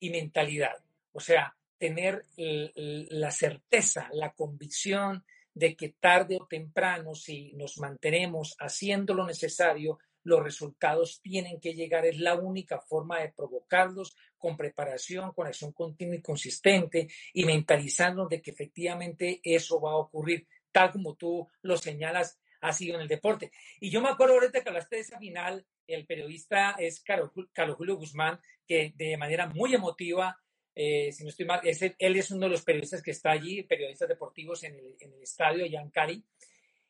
y 0.00 0.10
mentalidad. 0.10 0.74
O 1.12 1.20
sea, 1.20 1.56
tener 1.78 2.24
la 2.34 3.30
certeza, 3.30 4.08
la 4.12 4.32
convicción 4.32 5.24
de 5.54 5.76
que 5.76 5.90
tarde 5.90 6.36
o 6.40 6.48
temprano, 6.48 7.14
si 7.14 7.52
nos 7.52 7.78
mantenemos 7.78 8.56
haciendo 8.58 9.14
lo 9.14 9.24
necesario, 9.24 10.00
los 10.24 10.42
resultados 10.42 11.20
tienen 11.22 11.60
que 11.60 11.74
llegar, 11.74 12.06
es 12.06 12.18
la 12.18 12.34
única 12.34 12.80
forma 12.80 13.20
de 13.20 13.28
provocarlos 13.28 14.16
con 14.36 14.56
preparación, 14.56 15.32
con 15.32 15.46
acción 15.46 15.70
continua 15.70 16.16
y 16.16 16.22
consistente 16.22 17.06
y 17.34 17.44
mentalizando 17.44 18.26
de 18.26 18.42
que 18.42 18.50
efectivamente 18.50 19.40
eso 19.44 19.80
va 19.80 19.92
a 19.92 19.98
ocurrir, 19.98 20.48
tal 20.72 20.90
como 20.90 21.14
tú 21.14 21.48
lo 21.62 21.76
señalas, 21.76 22.40
ha 22.64 22.72
sido 22.72 22.96
en 22.96 23.02
el 23.02 23.08
deporte. 23.08 23.52
Y 23.80 23.90
yo 23.90 24.00
me 24.00 24.08
acuerdo 24.08 24.34
ahorita 24.34 24.62
que 24.62 24.68
hablaste 24.68 24.96
de 24.96 25.02
esa 25.02 25.18
final, 25.18 25.66
el 25.86 26.06
periodista 26.06 26.76
es 26.78 27.00
Carlos, 27.00 27.30
Julio 27.76 27.96
Guzmán, 27.96 28.40
que 28.66 28.92
de 28.96 29.16
manera 29.16 29.46
muy 29.46 29.74
emotiva 29.74 30.38
eh, 30.74 31.12
si 31.12 31.22
no 31.22 31.30
estoy 31.30 31.46
mal, 31.46 31.60
él 31.62 32.16
es 32.16 32.30
uno 32.32 32.46
de 32.46 32.50
los 32.50 32.64
periodistas 32.64 33.00
que 33.00 33.12
está 33.12 33.30
allí, 33.30 33.62
periodistas 33.62 34.08
deportivos 34.08 34.64
en 34.64 34.74
el, 34.74 34.96
en 34.98 35.12
el 35.12 35.22
estadio 35.22 35.64
allá 35.64 35.80
en 35.80 35.90
Cali. 35.90 36.24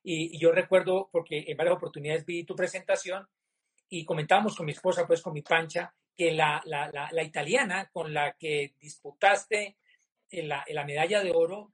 Y, 0.03 0.39
yo 0.39 0.53
recuerdo, 0.53 1.11
porque 1.13 1.45
en 1.47 1.57
varias 1.57 1.77
oportunidades 1.77 2.25
vi 2.25 2.45
tu 2.45 2.55
presentación 2.57 3.29
y 3.91 4.05
comentábamos 4.05 4.57
con 4.57 4.65
mi 4.65 4.73
esposa, 4.73 5.07
pues 5.07 5.21
con 5.21 5.35
mi 5.35 5.43
pancha, 5.43 5.95
que 6.17 6.33
la, 6.33 6.63
la, 6.65 6.91
la, 6.91 7.23
italiana 7.23 7.91
con 7.93 8.15
la 8.15 8.33
que 8.39 8.75
disputaste 8.81 9.77
la, 10.31 10.65
la, 10.69 10.85
medalla 10.85 11.23
de 11.23 11.33
oro, 11.33 11.74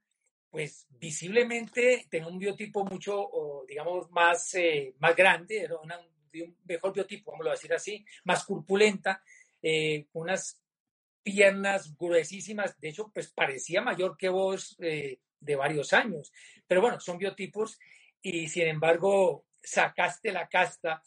pues 0.51 0.85
visiblemente 0.99 2.05
tenía 2.09 2.27
un 2.27 2.37
biotipo 2.37 2.83
mucho, 2.83 3.63
digamos, 3.67 4.11
más, 4.11 4.53
eh, 4.55 4.93
más 4.99 5.15
grande, 5.15 5.61
era 5.61 5.77
una, 5.77 5.97
un 5.97 6.57
mejor 6.65 6.93
biotipo, 6.93 7.31
vamos 7.31 7.47
a 7.47 7.51
decir 7.51 7.73
así, 7.73 8.05
más 8.25 8.43
corpulenta, 8.43 9.23
eh, 9.61 10.07
unas 10.11 10.61
piernas 11.23 11.95
gruesísimas, 11.97 12.77
de 12.81 12.89
hecho, 12.89 13.11
pues 13.13 13.31
parecía 13.31 13.81
mayor 13.81 14.17
que 14.17 14.27
vos 14.27 14.75
eh, 14.81 15.19
de 15.39 15.55
varios 15.55 15.93
años, 15.93 16.33
pero 16.67 16.81
bueno, 16.81 16.99
son 16.99 17.17
biotipos 17.17 17.79
y 18.21 18.49
sin 18.49 18.67
embargo 18.67 19.45
sacaste 19.63 20.33
la 20.33 20.49
casta 20.49 21.01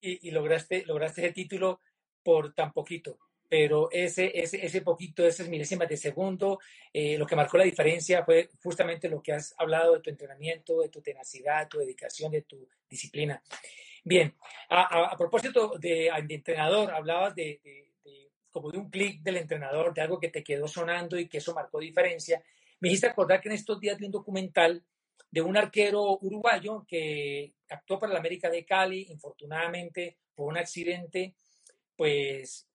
y, 0.00 0.30
lograste, 0.30 0.84
lograste 0.84 1.22
ese 1.22 1.32
título 1.32 1.80
por 2.22 2.54
tan 2.54 2.72
poquito. 2.72 3.18
Pero 3.50 3.90
ese, 3.90 4.30
ese, 4.40 4.64
ese 4.64 4.80
poquito, 4.80 5.26
esas 5.26 5.48
milésimas 5.48 5.88
de 5.88 5.96
segundo, 5.96 6.60
eh, 6.92 7.18
lo 7.18 7.26
que 7.26 7.34
marcó 7.34 7.58
la 7.58 7.64
diferencia 7.64 8.24
fue 8.24 8.48
justamente 8.62 9.08
lo 9.08 9.20
que 9.20 9.32
has 9.32 9.54
hablado 9.58 9.94
de 9.94 10.00
tu 10.00 10.08
entrenamiento, 10.08 10.80
de 10.80 10.88
tu 10.88 11.02
tenacidad, 11.02 11.68
tu 11.68 11.78
dedicación, 11.78 12.30
de 12.30 12.42
tu 12.42 12.68
disciplina. 12.88 13.42
Bien, 14.04 14.36
a, 14.68 15.16
propósito 15.18 15.76
de, 15.78 16.06
entrenador, 16.28 16.92
hablabas 16.92 17.34
de, 17.34 17.60
de 17.64 17.90
como 18.50 18.70
de 18.70 18.78
un 18.78 18.88
clic 18.88 19.20
del 19.22 19.38
entrenador, 19.38 19.92
de 19.92 20.02
algo 20.02 20.20
que 20.20 20.28
te 20.28 20.44
quedó 20.44 20.68
sonando 20.68 21.18
y 21.18 21.28
que 21.28 21.38
eso 21.38 21.52
marcó 21.52 21.80
diferencia. 21.80 22.42
Me 22.78 22.88
hiciste 22.88 23.08
acordar 23.08 23.40
que 23.40 23.48
en 23.48 23.56
estos 23.56 23.80
días 23.80 23.98
vi 23.98 24.06
un 24.06 24.12
documental 24.12 24.84
de 25.30 25.40
un 25.40 25.56
arquero 25.56 26.18
uruguayo 26.20 26.84
que 26.86 27.54
actuó 27.68 27.98
para 27.98 28.12
la 28.12 28.18
América 28.18 28.48
de 28.48 28.64
Cali, 28.64 29.06
infortunadamente 29.10 30.18
por 30.34 30.48
un 30.48 30.58
accidente, 30.58 31.34
pues 31.96 32.69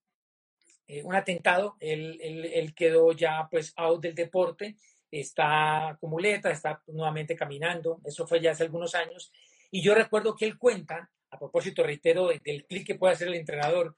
eh, 0.88 1.04
un 1.04 1.15
atentado, 1.15 1.75
él, 1.80 2.20
él, 2.22 2.74
quedó 2.75 3.12
ya 3.12 3.48
pues 3.50 3.74
out 3.75 4.01
del 4.01 4.15
deporte, 4.15 4.75
está 5.10 5.98
con 6.00 6.10
muleta, 6.12 6.51
está 6.51 6.82
nuevamente 6.88 7.36
caminando, 7.36 8.01
eso 8.06 8.27
fue 8.27 8.42
ya 8.42 8.51
hace 8.51 8.63
algunos 8.63 8.94
años, 8.96 9.32
y 9.72 9.82
yo 9.82 9.96
recuerdo 9.96 10.36
que 10.36 10.46
él 10.46 10.58
cuenta, 10.58 11.10
a 11.30 11.39
propósito, 11.39 11.84
reitero, 11.84 12.30
del 12.44 12.65
clic 12.65 12.86
que 12.86 12.96
puede 12.96 13.13
hacer 13.13 13.27
el 13.27 13.36
entrenador, 13.36 13.96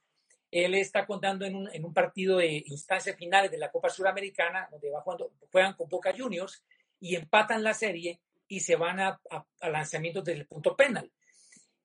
él 0.50 0.76
está 0.76 1.06
contando 1.06 1.46
en 1.46 1.56
un, 1.56 1.70
en 1.74 1.84
un 1.84 1.94
partido 1.94 2.38
de 2.38 2.64
instancias 2.68 3.16
finales 3.16 3.52
de 3.52 3.58
la 3.58 3.70
Copa 3.70 3.90
Suramericana, 3.90 4.68
donde 4.72 4.90
va 4.90 5.02
jugando, 5.02 5.34
juegan 5.52 5.74
con 5.74 5.90
Boca 5.90 6.14
Juniors 6.18 6.64
y 7.00 7.16
empatan 7.16 7.64
la 7.64 7.74
serie 7.74 8.22
y 8.48 8.62
se 8.62 8.76
van 8.76 9.00
a, 9.00 9.20
a, 9.30 9.70
lanzamientos 9.70 10.24
del 10.24 10.48
punto 10.48 10.76
penal. 10.76 11.12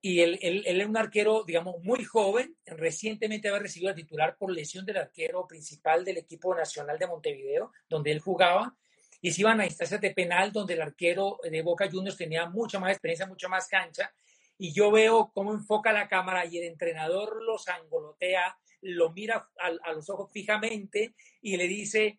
Y 0.04 0.20
él, 0.20 0.38
él, 0.42 0.64
es 0.66 0.86
un 0.86 0.96
arquero, 0.96 1.44
digamos, 1.44 1.76
muy 1.84 2.02
joven, 2.02 2.56
recientemente 2.66 3.48
había 3.48 3.60
recibido 3.60 3.90
el 3.90 3.96
titular 3.96 4.36
por 4.36 4.50
lesión 4.50 4.84
del 4.84 4.96
arquero 4.96 5.46
principal 5.46 6.04
del 6.04 6.18
equipo 6.18 6.54
nacional 6.54 6.98
de 6.98 7.06
Montevideo, 7.06 7.72
donde 7.88 8.10
él 8.10 8.18
jugaba, 8.18 8.76
y 9.20 9.30
se 9.30 9.42
iban 9.42 9.60
a 9.60 9.64
instancias 9.64 10.00
de 10.00 10.10
penal 10.10 10.50
donde 10.50 10.74
el 10.74 10.82
arquero 10.82 11.38
de 11.48 11.62
Boca 11.62 11.88
Juniors 11.88 12.16
tenía 12.16 12.46
mucha 12.46 12.80
más 12.80 12.90
experiencia, 12.90 13.26
mucha 13.26 13.48
más 13.48 13.68
cancha, 13.68 14.12
y 14.58 14.72
yo 14.72 14.90
veo 14.90 15.30
cómo 15.32 15.52
enfoca 15.52 15.92
la 15.92 16.08
cámara 16.08 16.46
y 16.46 16.58
el 16.58 16.64
entrenador 16.64 17.40
los 17.40 17.68
angolotea, 17.68 18.58
lo 18.80 19.12
mira 19.12 19.48
a 19.60 19.92
los 19.92 20.10
ojos 20.10 20.32
fijamente 20.32 21.14
y 21.40 21.56
le 21.56 21.68
dice, 21.68 22.18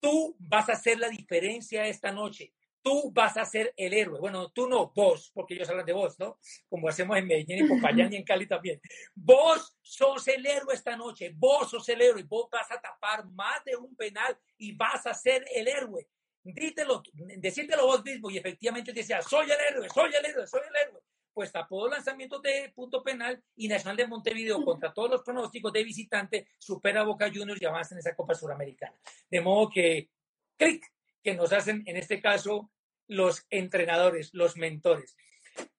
tú 0.00 0.34
vas 0.38 0.70
a 0.70 0.72
hacer 0.72 0.98
la 0.98 1.10
diferencia 1.10 1.86
esta 1.86 2.10
noche, 2.10 2.54
tú 2.82 3.10
vas 3.12 3.36
a 3.36 3.44
ser 3.44 3.72
el 3.76 3.92
héroe. 3.92 4.20
Bueno, 4.20 4.50
tú 4.50 4.68
no, 4.68 4.92
vos, 4.94 5.30
porque 5.34 5.54
ellos 5.54 5.68
hablan 5.68 5.86
de 5.86 5.92
vos, 5.92 6.18
¿no? 6.18 6.38
Como 6.68 6.88
hacemos 6.88 7.16
en 7.16 7.26
Medellín 7.26 7.64
y 7.64 7.68
Popayán 7.68 8.12
y 8.12 8.16
en 8.16 8.24
Cali 8.24 8.46
también. 8.46 8.80
Vos 9.14 9.76
sos 9.82 10.26
el 10.28 10.44
héroe 10.46 10.74
esta 10.74 10.96
noche, 10.96 11.32
vos 11.34 11.70
sos 11.70 11.88
el 11.88 12.00
héroe, 12.00 12.22
vos 12.24 12.48
vas 12.50 12.70
a 12.70 12.80
tapar 12.80 13.26
más 13.30 13.64
de 13.64 13.76
un 13.76 13.94
penal 13.96 14.36
y 14.58 14.72
vas 14.72 15.06
a 15.06 15.14
ser 15.14 15.44
el 15.54 15.68
héroe. 15.68 16.08
Dítelo, 16.42 17.02
decírtelo 17.36 17.86
vos 17.86 18.02
mismo 18.02 18.30
y 18.30 18.38
efectivamente 18.38 18.92
decía, 18.92 19.20
soy 19.20 19.50
el 19.50 19.58
héroe, 19.68 19.88
soy 19.90 20.10
el 20.14 20.24
héroe, 20.24 20.46
soy 20.46 20.62
el 20.68 20.88
héroe. 20.88 21.02
Pues 21.32 21.52
tapó 21.52 21.82
los 21.82 21.92
lanzamientos 21.92 22.42
de 22.42 22.72
punto 22.74 23.02
penal 23.02 23.42
y 23.54 23.68
Nacional 23.68 23.96
de 23.96 24.06
Montevideo 24.06 24.64
contra 24.64 24.92
todos 24.92 25.10
los 25.10 25.22
pronósticos 25.22 25.72
de 25.72 25.84
visitante 25.84 26.48
supera 26.58 27.02
a 27.02 27.04
Boca 27.04 27.30
Juniors 27.32 27.60
y 27.62 27.66
avanza 27.66 27.94
en 27.94 28.00
esa 28.00 28.16
Copa 28.16 28.34
Suramericana. 28.34 28.98
De 29.30 29.40
modo 29.40 29.70
que, 29.70 30.10
clic, 30.56 30.84
que 31.22 31.34
nos 31.34 31.52
hacen, 31.52 31.82
en 31.86 31.96
este 31.96 32.20
caso, 32.20 32.70
los 33.06 33.46
entrenadores, 33.50 34.30
los 34.32 34.56
mentores. 34.56 35.16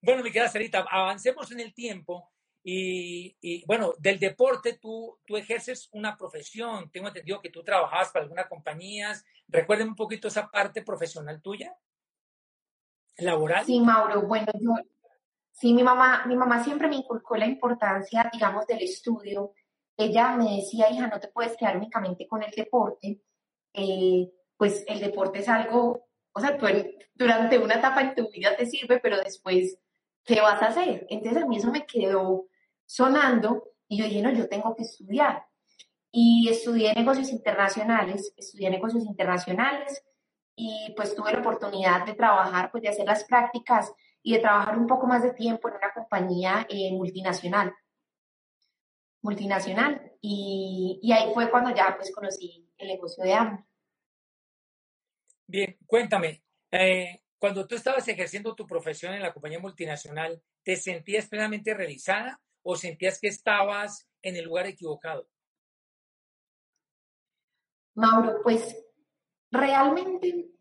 Bueno, 0.02 0.24
mi 0.24 0.32
querida 0.32 0.50
Sarita, 0.50 0.86
avancemos 0.90 1.52
en 1.52 1.62
el 1.62 1.74
tiempo 1.74 2.32
y, 2.64 3.64
bueno, 3.66 3.94
del 3.98 4.20
deporte 4.20 4.74
tú, 4.74 5.18
tú 5.26 5.38
ejerces 5.38 5.90
una 5.94 6.16
profesión. 6.16 6.92
Tengo 6.92 7.08
entendido 7.08 7.42
que 7.42 7.50
tú 7.50 7.64
trabajabas 7.64 8.10
para 8.10 8.24
algunas 8.24 8.48
compañías. 8.48 9.26
Recuerden 9.48 9.90
un 9.90 9.96
poquito 9.96 10.28
esa 10.28 10.50
parte 10.50 10.84
profesional 10.84 11.42
tuya, 11.42 11.76
laboral. 13.18 13.66
Sí, 13.66 13.80
Mauro. 13.80 14.22
Bueno, 14.24 14.52
yo, 14.60 14.74
sí, 15.52 15.74
mi 15.74 15.84
mamá, 15.84 16.26
mi 16.28 16.36
mamá 16.36 16.64
siempre 16.64 16.88
me 16.88 16.98
inculcó 16.98 17.36
la 17.36 17.48
importancia, 17.48 18.30
digamos, 18.32 18.68
del 18.68 18.84
estudio. 18.84 19.54
Ella 19.98 20.36
me 20.36 20.58
decía, 20.58 20.92
hija, 20.92 21.08
no 21.08 21.20
te 21.20 21.30
puedes 21.30 21.58
quedar 21.58 21.78
únicamente 21.78 22.28
con 22.28 22.44
el 22.44 22.52
deporte. 22.52 23.22
Eh, 23.74 24.32
pues 24.62 24.86
el 24.88 25.00
deporte 25.00 25.40
es 25.40 25.50
algo, 25.50 26.08
o 26.34 26.40
sea, 26.40 26.56
durante 27.16 27.58
una 27.58 27.74
etapa 27.74 28.02
en 28.02 28.14
tu 28.14 28.30
vida 28.30 28.56
te 28.56 28.68
sirve, 28.68 29.00
pero 29.00 29.18
después, 29.18 29.80
¿qué 30.24 30.40
vas 30.40 30.62
a 30.62 30.68
hacer? 30.68 31.08
Entonces 31.10 31.42
a 31.42 31.48
mí 31.48 31.58
eso 31.58 31.72
me 31.72 31.88
quedó 31.88 32.46
sonando 32.86 33.64
y 33.88 33.98
yo 33.98 34.06
dije, 34.06 34.22
no, 34.22 34.30
yo 34.30 34.48
tengo 34.48 34.76
que 34.76 34.84
estudiar. 34.84 35.48
Y 36.12 36.48
estudié 36.48 36.94
negocios 36.94 37.32
internacionales, 37.32 38.36
estudié 38.38 38.70
negocios 38.70 39.04
internacionales 39.04 40.04
y 40.56 40.94
pues 40.96 41.16
tuve 41.16 41.34
la 41.34 41.40
oportunidad 41.40 42.06
de 42.06 42.14
trabajar, 42.14 42.70
pues 42.70 42.84
de 42.84 42.90
hacer 42.90 43.08
las 43.08 43.24
prácticas 43.24 43.92
y 44.22 44.34
de 44.34 44.42
trabajar 44.42 44.78
un 44.78 44.86
poco 44.86 45.08
más 45.08 45.24
de 45.24 45.34
tiempo 45.34 45.70
en 45.70 45.78
una 45.78 45.92
compañía 45.92 46.68
eh, 46.70 46.92
multinacional. 46.92 47.74
Multinacional. 49.24 50.12
Y, 50.22 51.00
y, 51.02 51.14
ahí 51.14 51.34
fue 51.34 51.50
cuando 51.50 51.74
ya 51.74 51.96
pues 51.98 52.14
conocí 52.14 52.70
el 52.78 52.90
negocio 52.90 53.24
de 53.24 53.34
AMO. 53.34 53.66
Bien, 55.52 55.78
cuéntame, 55.86 56.46
eh, 56.72 57.24
cuando 57.38 57.68
tú 57.68 57.76
estabas 57.76 58.08
ejerciendo 58.08 58.56
tu 58.56 58.66
profesión 58.66 59.14
en 59.14 59.22
la 59.22 59.34
compañía 59.34 59.60
multinacional, 59.60 60.42
¿te 60.64 60.78
sentías 60.78 61.28
plenamente 61.28 61.74
realizada 61.74 62.40
o 62.64 62.78
sentías 62.78 63.20
que 63.20 63.28
estabas 63.28 64.08
en 64.22 64.38
el 64.38 64.46
lugar 64.46 64.68
equivocado? 64.68 65.28
Mauro, 67.96 68.40
pues 68.42 68.82
realmente 69.52 70.52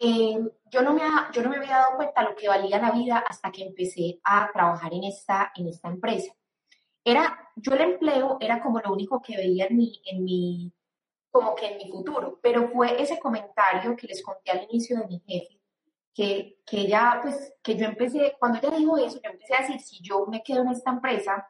eh, 0.00 0.38
yo, 0.72 0.82
no 0.82 0.92
me 0.92 1.02
yo 1.32 1.42
no 1.44 1.48
me 1.48 1.58
había 1.58 1.76
dado 1.76 1.94
cuenta 1.94 2.24
lo 2.24 2.34
que 2.34 2.48
valía 2.48 2.80
la 2.80 2.90
vida 2.90 3.18
hasta 3.18 3.52
que 3.52 3.62
empecé 3.62 4.18
a 4.24 4.50
trabajar 4.52 4.92
en 4.92 5.04
esta, 5.04 5.52
en 5.54 5.68
esta 5.68 5.86
empresa. 5.86 6.34
Era, 7.04 7.48
yo 7.54 7.74
el 7.74 7.82
empleo 7.82 8.38
era 8.40 8.60
como 8.60 8.80
lo 8.80 8.92
único 8.92 9.22
que 9.22 9.36
veía 9.36 9.66
en 9.66 9.76
mi, 9.76 10.02
en 10.04 10.24
mi, 10.24 10.72
como 11.32 11.54
que 11.54 11.66
en 11.66 11.78
mi 11.78 11.90
futuro, 11.90 12.38
pero 12.42 12.68
fue 12.68 13.02
ese 13.02 13.18
comentario 13.18 13.96
que 13.96 14.06
les 14.06 14.22
conté 14.22 14.50
al 14.50 14.64
inicio 14.64 14.98
de 14.98 15.06
mi 15.06 15.18
jefe, 15.26 15.58
que, 16.14 16.58
que 16.66 16.80
ella, 16.82 17.20
pues, 17.22 17.54
que 17.62 17.74
yo 17.74 17.86
empecé, 17.86 18.36
cuando 18.38 18.58
ella 18.58 18.76
dijo 18.76 18.98
eso, 18.98 19.18
yo 19.22 19.30
empecé 19.30 19.54
a 19.54 19.62
decir, 19.62 19.80
si 19.80 20.02
yo 20.02 20.26
me 20.26 20.42
quedo 20.42 20.60
en 20.60 20.68
esta 20.68 20.90
empresa 20.90 21.48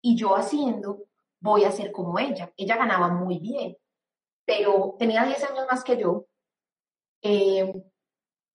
y 0.00 0.16
yo 0.16 0.36
haciendo, 0.36 1.02
voy 1.40 1.64
a 1.64 1.72
ser 1.72 1.90
como 1.90 2.18
ella. 2.18 2.52
Ella 2.56 2.76
ganaba 2.76 3.08
muy 3.08 3.40
bien, 3.40 3.76
pero 4.46 4.94
tenía 5.00 5.24
10 5.24 5.50
años 5.50 5.66
más 5.68 5.82
que 5.82 5.96
yo, 5.98 6.26
eh, 7.20 7.72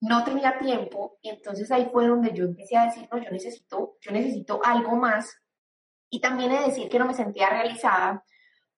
no 0.02 0.24
tenía 0.24 0.58
tiempo, 0.60 1.18
y 1.22 1.30
entonces 1.30 1.70
ahí 1.72 1.90
fue 1.92 2.08
donde 2.08 2.32
yo 2.34 2.46
empecé 2.46 2.78
a 2.78 2.86
decir, 2.86 3.10
no, 3.12 3.18
yo 3.18 3.30
necesito, 3.32 3.98
yo 4.00 4.12
necesito 4.14 4.62
algo 4.64 4.96
más, 4.96 5.36
y 6.10 6.22
también 6.22 6.52
de 6.52 6.60
decir 6.60 6.88
que 6.88 7.00
no 7.00 7.06
me 7.06 7.14
sentía 7.14 7.50
realizada, 7.50 8.24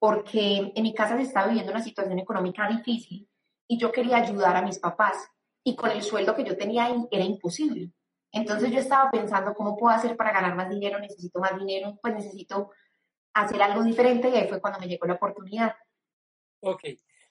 porque 0.02 0.72
en 0.74 0.82
mi 0.82 0.96
casa 0.96 1.16
se 1.16 1.22
estaba 1.22 1.46
viviendo 1.46 1.72
una 1.72 1.84
situación 1.84 2.18
económica 2.18 2.68
difícil 2.68 3.30
y 3.68 3.78
yo 3.78 3.92
quería 3.92 4.18
ayudar 4.18 4.56
a 4.56 4.64
mis 4.64 4.80
papás 4.80 5.30
y 5.64 5.76
con 5.76 5.92
el 5.92 6.02
sueldo 6.02 6.36
que 6.36 6.44
yo 6.44 6.58
tenía 6.58 6.86
ahí 6.86 6.96
era 7.12 7.24
imposible. 7.24 7.92
Entonces 8.32 8.72
yo 8.72 8.80
estaba 8.80 9.12
pensando 9.12 9.54
cómo 9.54 9.78
puedo 9.78 9.96
hacer 9.96 10.18
para 10.18 10.32
ganar 10.32 10.56
más 10.56 10.72
dinero, 10.72 10.98
necesito 10.98 11.40
más 11.40 11.56
dinero, 11.56 12.00
pues 12.02 12.16
necesito 12.16 12.72
hacer 13.36 13.62
algo 13.62 13.84
diferente 13.84 14.28
y 14.30 14.38
ahí 14.38 14.48
fue 14.48 14.60
cuando 14.60 14.80
me 14.80 14.88
llegó 14.88 15.06
la 15.06 15.14
oportunidad. 15.14 15.76
Ok, 16.62 16.82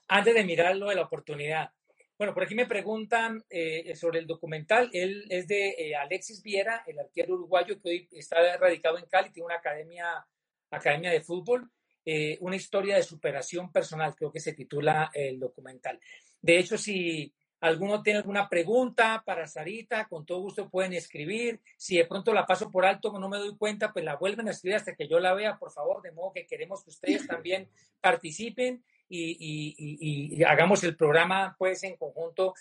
antes 0.06 0.32
de 0.32 0.44
mirar 0.44 0.76
lo 0.76 0.90
de 0.90 0.94
la 0.94 1.02
oportunidad, 1.02 1.72
bueno, 2.16 2.32
por 2.32 2.44
aquí 2.44 2.54
me 2.54 2.66
preguntan 2.66 3.44
eh, 3.50 3.96
sobre 3.96 4.20
el 4.20 4.28
documental. 4.28 4.90
Él 4.92 5.24
es 5.28 5.48
de 5.48 5.70
eh, 5.70 5.96
Alexis 5.96 6.40
Viera, 6.40 6.84
el 6.86 7.00
arquero 7.00 7.34
uruguayo 7.34 7.80
que 7.80 7.88
hoy 7.88 8.08
está 8.12 8.36
radicado 8.58 8.96
en 8.96 9.06
Cali, 9.06 9.32
tiene 9.32 9.46
una 9.46 9.56
academia, 9.56 10.24
academia 10.70 11.10
de 11.10 11.20
fútbol, 11.20 11.68
eh, 12.04 12.38
una 12.40 12.56
historia 12.56 12.96
de 12.96 13.02
superación 13.02 13.70
personal, 13.70 14.14
creo 14.14 14.32
que 14.32 14.40
se 14.40 14.52
titula 14.52 15.10
el 15.14 15.38
documental. 15.38 16.00
De 16.40 16.58
hecho, 16.58 16.78
si 16.78 17.32
alguno 17.60 18.02
tiene 18.02 18.20
alguna 18.20 18.48
pregunta 18.48 19.22
para 19.24 19.46
Sarita, 19.46 20.06
con 20.06 20.24
todo 20.24 20.40
gusto 20.40 20.70
pueden 20.70 20.94
escribir. 20.94 21.60
Si 21.76 21.96
de 21.96 22.06
pronto 22.06 22.32
la 22.32 22.46
paso 22.46 22.70
por 22.70 22.86
alto, 22.86 23.16
no 23.18 23.28
me 23.28 23.36
doy 23.36 23.56
cuenta, 23.56 23.92
pues 23.92 24.04
la 24.04 24.16
vuelven 24.16 24.48
a 24.48 24.52
escribir 24.52 24.76
hasta 24.76 24.94
que 24.94 25.06
yo 25.06 25.20
la 25.20 25.34
vea, 25.34 25.58
por 25.58 25.70
favor, 25.70 26.00
de 26.02 26.12
modo 26.12 26.32
que 26.32 26.46
queremos 26.46 26.82
que 26.82 26.90
ustedes 26.90 27.26
también 27.26 27.68
participen 28.00 28.82
y, 29.08 30.42
hagamos 30.44 30.84
el 30.84 30.96
programa 30.96 31.56
pues 31.58 31.82
en 31.82 31.96
conjunto 31.96 32.54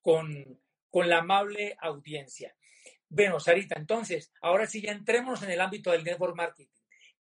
con, 0.00 0.58
con 0.88 1.08
la 1.08 1.18
amable 1.18 1.76
audiencia. 1.80 2.54
Bueno, 3.08 3.40
Sarita, 3.40 3.74
entonces, 3.76 4.32
ahora 4.40 4.66
sí 4.66 4.80
ya 4.80 4.92
entremos 4.92 5.42
en 5.42 5.50
el 5.50 5.60
ámbito 5.60 5.90
del 5.90 6.04
network 6.04 6.36
marketing. 6.36 6.79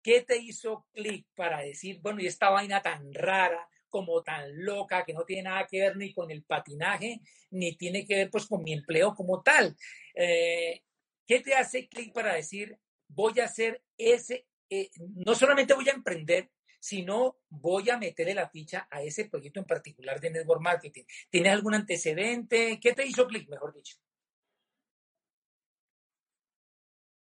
¿Qué 0.09 0.23
te 0.23 0.39
hizo 0.39 0.87
clic 0.95 1.27
para 1.35 1.61
decir, 1.61 2.01
bueno, 2.01 2.23
y 2.23 2.27
esta 2.27 2.49
vaina 2.49 2.81
tan 2.81 3.13
rara, 3.13 3.69
como 3.91 4.23
tan 4.23 4.65
loca, 4.65 5.05
que 5.05 5.13
no 5.13 5.27
tiene 5.27 5.43
nada 5.43 5.67
que 5.67 5.81
ver 5.81 5.99
ni 5.99 6.15
con 6.15 6.31
el 6.31 6.45
patinaje, 6.45 7.21
ni 7.51 7.77
tiene 7.77 8.07
que 8.07 8.17
ver 8.17 8.31
pues 8.31 8.47
con 8.47 8.63
mi 8.63 8.73
empleo 8.73 9.15
como 9.15 9.43
tal? 9.43 9.77
Eh, 10.15 10.83
¿Qué 11.27 11.41
te 11.41 11.55
hace 11.55 11.91
clic 11.91 12.15
para 12.15 12.33
decir, 12.33 12.79
voy 13.07 13.39
a 13.41 13.45
hacer 13.45 13.83
ese, 13.99 14.47
eh, 14.71 14.89
no 14.97 15.35
solamente 15.35 15.75
voy 15.75 15.91
a 15.91 15.93
emprender, 15.93 16.49
sino 16.81 17.37
voy 17.51 17.91
a 17.91 17.99
meterle 17.99 18.33
la 18.33 18.49
ficha 18.49 18.89
a 18.91 19.03
ese 19.03 19.27
proyecto 19.27 19.61
en 19.61 19.67
particular 19.67 20.19
de 20.23 20.31
network 20.31 20.63
marketing. 20.63 21.05
¿Tienes 21.29 21.53
algún 21.53 21.75
antecedente? 21.75 22.81
¿Qué 22.81 22.95
te 22.95 23.05
hizo 23.05 23.27
clic, 23.27 23.47
mejor 23.51 23.75
dicho? 23.75 23.99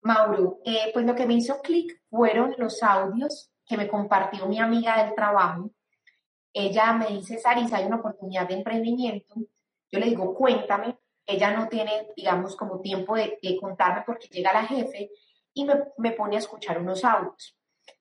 Mauro, 0.02 0.60
eh, 0.66 0.90
pues 0.94 1.06
lo 1.06 1.16
que 1.16 1.26
me 1.26 1.36
hizo 1.36 1.62
clic 1.62 2.02
fueron 2.10 2.56
los 2.58 2.82
audios 2.82 3.52
que 3.66 3.78
me 3.78 3.88
compartió 3.88 4.48
mi 4.48 4.60
amiga 4.60 5.04
del 5.04 5.14
trabajo. 5.14 5.72
Ella 6.54 6.94
me 6.94 7.08
dice, 7.08 7.38
Sarisa, 7.38 7.78
hay 7.78 7.86
una 7.86 7.98
oportunidad 7.98 8.48
de 8.48 8.56
emprendimiento. 8.56 9.36
Yo 9.92 10.00
le 10.00 10.08
digo, 10.08 10.34
cuéntame. 10.34 10.98
Ella 11.26 11.52
no 11.52 11.68
tiene, 11.68 12.08
digamos, 12.16 12.56
como 12.56 12.82
tiempo 12.82 13.16
de, 13.16 13.38
contarme 13.62 14.04
porque 14.06 14.28
llega 14.28 14.52
la 14.52 14.66
jefe 14.66 15.12
y 15.54 15.66
me, 15.66 15.76
me 15.98 16.12
pone 16.12 16.36
a 16.36 16.40
escuchar 16.40 16.80
unos 16.80 17.06
audios. 17.06 17.56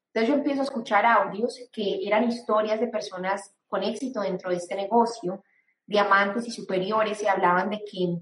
Entonces 0.07 0.29
yo 0.29 0.35
empiezo 0.35 0.63
a 0.63 0.65
escuchar 0.65 1.07
audios 1.07 1.61
que 1.71 2.01
eran 2.05 2.29
historias 2.29 2.81
de 2.81 2.89
personas 2.89 3.55
con 3.69 3.85
éxito 3.85 4.23
dentro 4.23 4.51
de 4.51 4.57
este 4.57 4.75
negocio, 4.75 5.45
diamantes 5.87 6.49
y 6.49 6.51
superiores, 6.51 7.23
y 7.23 7.29
hablaban 7.29 7.71
de 7.71 7.85
que 7.85 8.19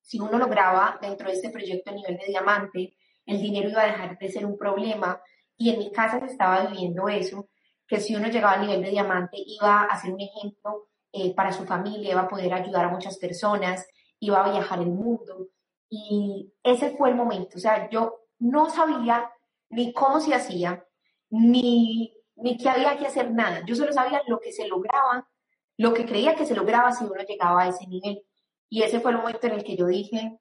si 0.00 0.18
uno 0.18 0.38
lograba 0.38 0.98
dentro 1.00 1.28
de 1.28 1.34
este 1.34 1.50
proyecto 1.50 1.90
a 1.90 1.94
nivel 1.94 2.16
de 2.16 2.26
diamante, 2.26 2.94
el 3.30 3.40
dinero 3.40 3.68
iba 3.68 3.82
a 3.82 3.86
dejar 3.86 4.18
de 4.18 4.28
ser 4.28 4.44
un 4.44 4.58
problema. 4.58 5.20
Y 5.56 5.70
en 5.70 5.78
mi 5.78 5.92
casa 5.92 6.18
se 6.20 6.26
estaba 6.26 6.66
viviendo 6.66 7.08
eso, 7.08 7.48
que 7.86 8.00
si 8.00 8.16
uno 8.16 8.28
llegaba 8.28 8.54
a 8.54 8.58
nivel 8.58 8.82
de 8.82 8.90
diamante 8.90 9.36
iba 9.38 9.84
a 9.84 10.00
ser 10.00 10.12
un 10.12 10.20
ejemplo 10.20 10.88
eh, 11.12 11.34
para 11.34 11.52
su 11.52 11.64
familia, 11.64 12.12
iba 12.12 12.22
a 12.22 12.28
poder 12.28 12.52
ayudar 12.52 12.86
a 12.86 12.90
muchas 12.90 13.18
personas, 13.18 13.86
iba 14.20 14.44
a 14.44 14.50
viajar 14.50 14.80
el 14.80 14.88
mundo. 14.88 15.48
Y 15.88 16.52
ese 16.62 16.96
fue 16.96 17.10
el 17.10 17.16
momento. 17.16 17.56
O 17.56 17.60
sea, 17.60 17.88
yo 17.90 18.20
no 18.38 18.70
sabía 18.70 19.30
ni 19.70 19.92
cómo 19.92 20.20
se 20.20 20.34
hacía, 20.34 20.84
ni, 21.30 22.14
ni 22.36 22.56
que 22.56 22.68
había 22.68 22.96
que 22.96 23.06
hacer 23.06 23.30
nada. 23.30 23.62
Yo 23.66 23.74
solo 23.74 23.92
sabía 23.92 24.22
lo 24.26 24.40
que 24.40 24.52
se 24.52 24.66
lograba, 24.66 25.28
lo 25.76 25.94
que 25.94 26.06
creía 26.06 26.34
que 26.34 26.46
se 26.46 26.54
lograba 26.54 26.92
si 26.92 27.04
uno 27.04 27.22
llegaba 27.22 27.62
a 27.62 27.68
ese 27.68 27.86
nivel. 27.86 28.24
Y 28.68 28.82
ese 28.82 29.00
fue 29.00 29.12
el 29.12 29.18
momento 29.18 29.46
en 29.46 29.54
el 29.54 29.64
que 29.64 29.76
yo 29.76 29.86
dije, 29.86 30.38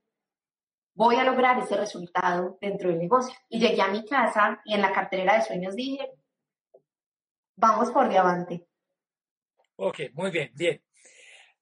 voy 0.99 1.15
a 1.15 1.23
lograr 1.23 1.57
ese 1.57 1.77
resultado 1.77 2.57
dentro 2.59 2.89
del 2.89 2.99
negocio. 2.99 3.33
Y 3.47 3.57
llegué 3.57 3.81
a 3.81 3.87
mi 3.87 4.05
casa 4.05 4.61
y 4.65 4.73
en 4.73 4.81
la 4.81 4.91
cartelera 4.91 5.35
de 5.35 5.43
sueños 5.43 5.73
dije, 5.73 6.12
vamos 7.55 7.89
por 7.91 8.09
diamante. 8.09 8.67
Ok, 9.77 9.99
muy 10.12 10.29
bien, 10.29 10.51
bien. 10.53 10.83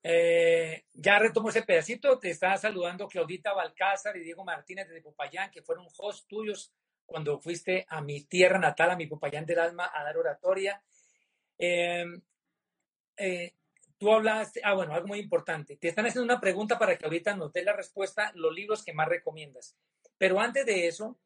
Eh, 0.02 0.86
ya 0.91 1.19
retomo 1.19 1.50
ese 1.50 1.62
pedacito. 1.62 2.17
Te 2.17 2.32
está 2.32 2.58
saludando 2.58 3.08
Claudita 3.08 3.54
Balcázar 3.54 4.17
y 4.17 4.21
Diego 4.21 4.43
Martínez 4.43 4.89
de 4.89 5.04
Popayán, 5.04 5.52
que 5.52 5.62
fueron 5.62 5.86
host 6.00 6.28
tuyos 6.28 6.73
cuando 7.06 7.39
fuiste 7.39 7.86
a 7.89 8.02
mi 8.02 8.23
tierra 8.23 8.58
natal, 8.58 8.89
a 8.89 8.95
mi 8.95 9.06
Popayán 9.06 9.45
del 9.45 9.60
Alma, 9.60 9.91
a 9.93 10.04
dar 10.04 10.17
oratoria. 10.17 10.82
Em, 11.60 12.19
eh, 13.17 13.54
tú 13.98 14.12
hablaste, 14.12 14.62
ah, 14.64 14.74
bueno, 14.74 14.94
algo 14.94 15.08
muy 15.08 15.20
importante. 15.20 15.78
Te 15.78 15.88
están 15.88 16.06
haciendo 16.06 16.24
una 16.24 16.40
pregunta 16.40 16.78
para 16.78 16.98
que 16.98 17.06
ahorita 17.06 17.36
nos 17.36 17.52
dé 17.54 17.64
la 17.64 17.74
respuesta, 17.74 18.32
los 18.36 18.54
libros 18.54 18.84
que 18.84 18.94
más 18.94 19.08
recomiendas. 19.08 19.76
Pero 20.18 20.40
antes 20.40 20.66
de 20.66 20.88
eso, 20.88 21.20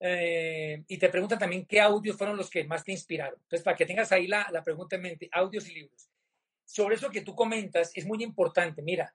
eh, 0.00 0.84
y 0.86 0.98
te 0.98 1.08
preguntan 1.08 1.38
también 1.38 1.66
qué 1.66 1.80
audios 1.80 2.16
fueron 2.16 2.36
los 2.36 2.50
que 2.50 2.64
más 2.64 2.84
te 2.84 2.92
inspiraron. 2.92 3.38
Entonces, 3.42 3.64
para 3.64 3.76
que 3.76 3.86
tengas 3.86 4.12
ahí 4.12 4.26
la, 4.26 4.48
la 4.50 4.62
pregunta 4.62 4.96
en 4.96 5.02
mente, 5.02 5.28
audios 5.32 5.68
y 5.68 5.74
libros. 5.74 6.10
Sobre 6.64 6.96
eso 6.96 7.10
que 7.10 7.22
tú 7.22 7.34
comentas, 7.34 7.90
es 7.94 8.06
muy 8.06 8.22
importante. 8.22 8.82
Mira, 8.82 9.14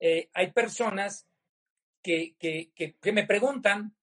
eh, 0.00 0.28
hay 0.32 0.52
personas 0.52 1.26
que, 2.02 2.34
que, 2.38 2.70
que, 2.74 2.96
que 2.96 3.12
me 3.12 3.26
preguntan 3.26 3.94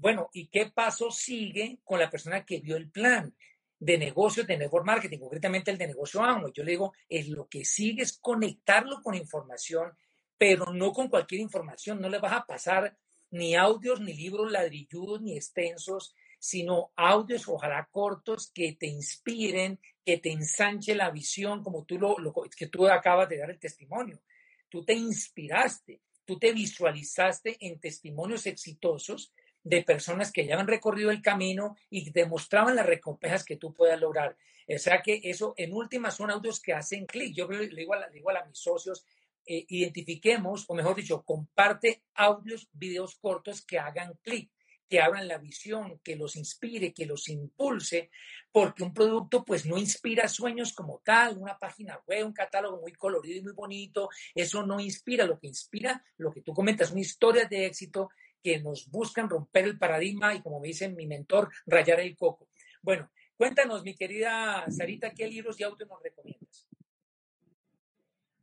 bueno, 0.00 0.30
¿y 0.32 0.46
qué 0.46 0.66
paso 0.66 1.10
sigue 1.10 1.78
con 1.82 1.98
la 1.98 2.08
persona 2.08 2.44
que 2.44 2.60
vio 2.60 2.76
el 2.76 2.88
plan 2.88 3.34
de 3.78 3.98
negocios, 3.98 4.46
de 4.46 4.58
network 4.58 4.84
marketing, 4.84 5.18
concretamente 5.18 5.70
el 5.70 5.78
de 5.78 5.86
negocio 5.86 6.22
a 6.22 6.34
uno? 6.34 6.52
Yo 6.52 6.64
le 6.64 6.72
digo, 6.72 6.92
es 7.08 7.28
lo 7.28 7.48
que 7.48 7.64
sigue 7.64 8.02
es 8.02 8.18
conectarlo 8.18 9.00
con 9.02 9.14
información, 9.14 9.92
pero 10.36 10.72
no 10.72 10.92
con 10.92 11.08
cualquier 11.08 11.40
información. 11.40 12.00
No 12.00 12.08
le 12.08 12.18
vas 12.18 12.32
a 12.32 12.46
pasar 12.46 12.96
ni 13.30 13.54
audios, 13.54 14.00
ni 14.00 14.14
libros 14.14 14.50
ladrilludos, 14.50 15.20
ni 15.20 15.36
extensos, 15.36 16.14
sino 16.38 16.92
audios, 16.96 17.48
ojalá 17.48 17.88
cortos, 17.90 18.50
que 18.54 18.76
te 18.78 18.86
inspiren, 18.86 19.78
que 20.04 20.18
te 20.18 20.30
ensanche 20.30 20.94
la 20.94 21.10
visión, 21.10 21.62
como 21.62 21.84
tú 21.84 21.98
lo, 21.98 22.18
lo 22.18 22.32
que 22.56 22.68
tú 22.68 22.86
acabas 22.86 23.28
de 23.28 23.38
dar 23.38 23.50
el 23.50 23.58
testimonio. 23.58 24.22
Tú 24.68 24.84
te 24.84 24.94
inspiraste, 24.94 26.00
tú 26.24 26.38
te 26.38 26.52
visualizaste 26.52 27.56
en 27.60 27.80
testimonios 27.80 28.46
exitosos 28.46 29.32
de 29.68 29.82
personas 29.82 30.32
que 30.32 30.46
ya 30.46 30.58
han 30.58 30.66
recorrido 30.66 31.10
el 31.10 31.20
camino 31.20 31.76
y 31.90 32.10
demostraban 32.10 32.74
las 32.74 32.86
recompensas 32.86 33.44
que 33.44 33.56
tú 33.56 33.74
puedas 33.74 34.00
lograr. 34.00 34.36
O 34.66 34.78
sea 34.78 35.02
que 35.02 35.20
eso, 35.24 35.54
en 35.56 35.74
últimas, 35.74 36.16
son 36.16 36.30
audios 36.30 36.60
que 36.60 36.72
hacen 36.72 37.06
clic. 37.06 37.34
Yo 37.34 37.46
le 37.48 37.68
digo 37.68 37.94
a, 37.94 38.08
digo 38.08 38.30
a 38.30 38.44
mis 38.46 38.58
socios, 38.58 39.04
eh, 39.46 39.66
identifiquemos, 39.68 40.64
o 40.68 40.74
mejor 40.74 40.96
dicho, 40.96 41.22
comparte 41.22 42.02
audios, 42.14 42.68
videos 42.72 43.16
cortos 43.16 43.60
que 43.62 43.78
hagan 43.78 44.14
clic, 44.22 44.50
que 44.88 45.00
abran 45.00 45.28
la 45.28 45.36
visión, 45.36 46.00
que 46.02 46.16
los 46.16 46.36
inspire, 46.36 46.94
que 46.94 47.04
los 47.04 47.28
impulse, 47.28 48.10
porque 48.50 48.82
un 48.82 48.94
producto 48.94 49.44
pues 49.44 49.66
no 49.66 49.76
inspira 49.76 50.28
sueños 50.28 50.72
como 50.72 51.02
tal, 51.04 51.36
una 51.36 51.58
página 51.58 52.00
web, 52.06 52.26
un 52.26 52.32
catálogo 52.32 52.80
muy 52.80 52.92
colorido 52.92 53.38
y 53.38 53.42
muy 53.42 53.52
bonito, 53.52 54.08
eso 54.34 54.64
no 54.64 54.80
inspira, 54.80 55.26
lo 55.26 55.38
que 55.38 55.48
inspira, 55.48 56.02
lo 56.16 56.32
que 56.32 56.40
tú 56.40 56.54
comentas, 56.54 56.90
una 56.90 57.02
historia 57.02 57.44
de 57.44 57.66
éxito 57.66 58.08
que 58.48 58.60
nos 58.60 58.90
buscan 58.90 59.28
romper 59.28 59.64
el 59.64 59.78
paradigma 59.78 60.34
y, 60.34 60.40
como 60.40 60.58
me 60.58 60.68
dice 60.68 60.88
mi 60.88 61.06
mentor, 61.06 61.50
rayar 61.66 62.00
el 62.00 62.16
coco. 62.16 62.48
Bueno, 62.80 63.10
cuéntanos, 63.36 63.82
mi 63.82 63.94
querida 63.94 64.64
Sarita, 64.70 65.10
¿qué 65.10 65.26
libros 65.26 65.60
y 65.60 65.64
audios 65.64 65.86
nos 65.86 66.02
recomiendas? 66.02 66.66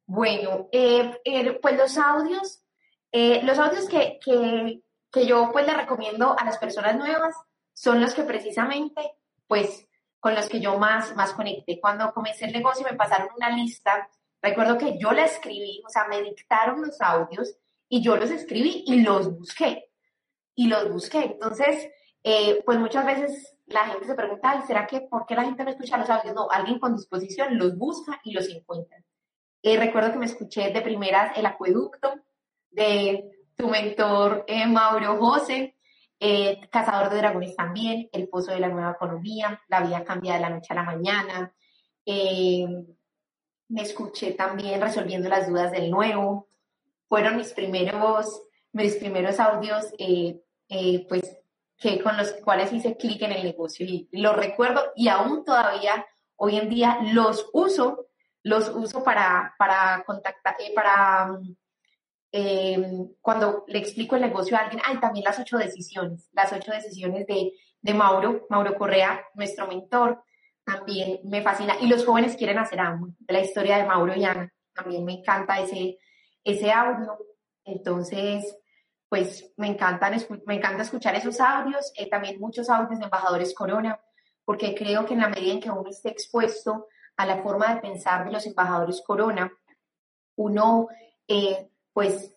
Bueno, 0.06 0.70
eh, 0.72 1.20
eh, 1.24 1.54
pues 1.60 1.76
los 1.76 1.98
audios, 1.98 2.64
eh, 3.12 3.42
los 3.42 3.58
audios 3.58 3.90
que, 3.90 4.20
que, 4.24 4.82
que, 5.12 5.26
yo 5.26 5.50
pues 5.52 5.66
le 5.66 5.74
recomiendo 5.74 6.38
a 6.38 6.46
las 6.46 6.60
personas 6.60 6.96
nuevas 6.96 7.34
son 7.74 8.00
los 8.00 8.14
que 8.14 8.22
precisamente, 8.22 9.02
pues, 9.48 9.88
con 10.20 10.36
los 10.36 10.48
que 10.48 10.60
yo 10.60 10.78
más, 10.78 11.16
más 11.16 11.34
conecté. 11.34 11.80
Cuando 11.80 12.14
comencé 12.14 12.46
el 12.46 12.54
negocio 12.54 12.86
me 12.88 12.96
pasaron 12.96 13.30
una 13.36 13.50
lista, 13.50 14.08
recuerdo 14.40 14.78
que 14.78 15.00
yo 15.00 15.12
la 15.14 15.26
escribí, 15.26 15.82
o 15.84 15.90
sea, 15.90 16.06
me 16.08 16.22
dictaron 16.22 16.84
los 16.84 17.02
audios 17.02 17.58
y 17.90 18.04
yo 18.04 18.16
los 18.18 18.30
escribí 18.30 18.84
y 18.86 19.02
los 19.02 19.36
busqué. 19.36 19.85
Y 20.56 20.68
los 20.68 20.92
busqué. 20.92 21.20
Entonces, 21.20 21.90
eh, 22.28 22.64
pues 22.66 22.80
muchas 22.80 23.06
veces 23.06 23.56
la 23.68 23.86
gente 23.86 24.08
se 24.08 24.16
pregunta, 24.16 24.66
¿será 24.66 24.88
que 24.88 25.02
por 25.02 25.28
qué 25.28 25.36
la 25.36 25.44
gente 25.44 25.64
no 25.64 25.70
escucha 25.70 25.96
los 25.96 26.10
audios? 26.10 26.34
No, 26.34 26.50
alguien 26.50 26.80
con 26.80 26.96
disposición 26.96 27.56
los 27.56 27.78
busca 27.78 28.20
y 28.24 28.32
los 28.34 28.50
encuentra. 28.50 28.98
Eh, 29.62 29.78
recuerdo 29.78 30.12
que 30.12 30.18
me 30.18 30.26
escuché 30.26 30.72
de 30.72 30.82
primeras 30.82 31.38
El 31.38 31.46
Acueducto 31.46 32.16
de 32.72 33.30
tu 33.56 33.68
mentor 33.68 34.44
eh, 34.48 34.66
Mauro 34.66 35.18
José, 35.18 35.76
Cazador 36.72 37.12
de 37.12 37.18
Dragones 37.18 37.56
también, 37.56 38.10
El 38.12 38.28
Pozo 38.28 38.52
de 38.52 38.60
la 38.60 38.70
Nueva 38.70 38.94
Economía, 38.94 39.62
La 39.68 39.82
Vida 39.82 40.04
Cambia 40.04 40.34
de 40.34 40.40
la 40.40 40.50
Noche 40.50 40.74
a 40.74 40.76
la 40.76 40.84
Mañana. 40.84 41.54
me 43.68 43.82
escuché 43.84 44.32
también 44.32 44.82
Resolviendo 44.82 45.30
las 45.30 45.48
Dudas 45.48 45.72
del 45.72 45.92
Nuevo, 45.92 46.50
fueron 47.08 47.38
mis 47.38 47.54
primeros, 47.54 48.42
mis 48.72 48.96
primeros 48.96 49.40
audios, 49.40 49.94
eh, 50.70 50.96
eh, 50.96 51.06
pues, 51.08 51.38
que 51.78 52.02
con 52.02 52.18
los 52.18 52.32
cuales 52.34 52.72
hice 52.72 52.98
clic 52.98 53.22
en 53.22 53.34
el 53.34 53.44
negocio 53.44 53.86
y 53.86 54.08
los 54.12 54.36
recuerdo 54.36 54.82
y 54.96 55.08
aún 55.10 55.44
todavía 55.44 56.06
hoy 56.38 56.58
en 56.58 56.70
día 56.70 57.00
los 57.14 57.50
uso, 57.54 58.08
los 58.44 58.70
uso 58.70 59.04
para, 59.04 59.54
para 59.58 60.04
contactar, 60.06 60.56
eh, 60.60 60.72
para 60.74 61.40
cuando 63.22 63.64
le 63.68 63.80
explico 63.80 64.16
el 64.16 64.22
negocio 64.24 64.58
a 64.58 64.62
alguien, 64.62 64.82
hay 64.86 65.00
también 65.00 65.24
las 65.24 65.40
ocho 65.40 65.58
decisiones, 65.58 66.28
las 66.34 66.52
ocho 66.52 66.74
decisiones 66.74 67.26
de, 67.28 67.54
de 67.82 67.94
Mauro, 67.94 68.46
Mauro 68.50 68.76
Correa, 68.76 69.22
nuestro 69.36 69.68
mentor, 69.68 70.22
también 70.66 71.22
me 71.24 71.42
fascina. 71.42 71.76
Y 71.80 71.88
los 71.88 72.06
jóvenes 72.06 72.36
quieren 72.36 72.58
hacer 72.58 72.82
algo, 72.82 73.08
la 73.28 73.40
historia 73.40 73.78
de 73.78 73.86
Mauro 73.86 74.14
y 74.16 74.26
Ana, 74.26 74.52
también 74.74 75.06
me 75.06 75.14
encanta 75.14 75.60
ese, 75.62 75.98
ese 76.44 76.72
audio. 76.72 77.18
Entonces, 77.64 78.58
pues 79.10 79.54
me, 79.58 79.68
encantan, 79.68 80.16
me 80.46 80.56
encanta 80.56 80.84
escuchar 80.84 81.16
esos 81.16 81.40
audios, 81.40 81.92
eh, 81.96 82.10
también 82.10 82.40
muchos 82.40 82.70
audios 82.70 83.00
de 83.00 83.06
embajadores 83.06 83.54
Corona, 83.54 84.00
porque 84.44 84.76
creo 84.76 85.06
que 85.06 85.14
en 85.14 85.22
la 85.22 85.30
medida 85.30 85.54
en 85.54 85.60
que 85.60 85.70
uno 85.70 85.90
esté 85.90 86.10
expuesto 86.10 86.88
a 87.18 87.26
la 87.26 87.42
forma 87.42 87.74
de 87.74 87.82
pensar 87.82 88.26
de 88.26 88.32
los 88.32 88.46
embajadores 88.46 89.02
Corona, 89.06 89.52
uno, 90.36 90.88
eh, 91.28 91.70
pues, 91.94 92.36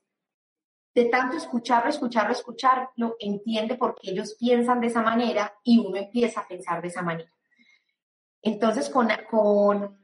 de 0.95 1.05
tanto 1.07 1.37
escucharlo, 1.37 1.91
escucharlo, 1.91 2.33
escucharlo, 2.33 3.17
entiende 3.19 3.77
por 3.77 3.95
qué 3.95 4.11
ellos 4.11 4.37
piensan 4.39 4.81
de 4.81 4.89
esa 4.89 5.03
manera 5.03 5.55
y 5.63 5.79
uno 5.79 5.97
empieza 5.97 6.41
a 6.41 6.49
pensar 6.49 6.83
de 6.83 6.89
esa 6.89 7.03
manera. 7.03 7.33
Entonces, 8.43 8.89
con, 8.89 9.09
con, 9.31 9.99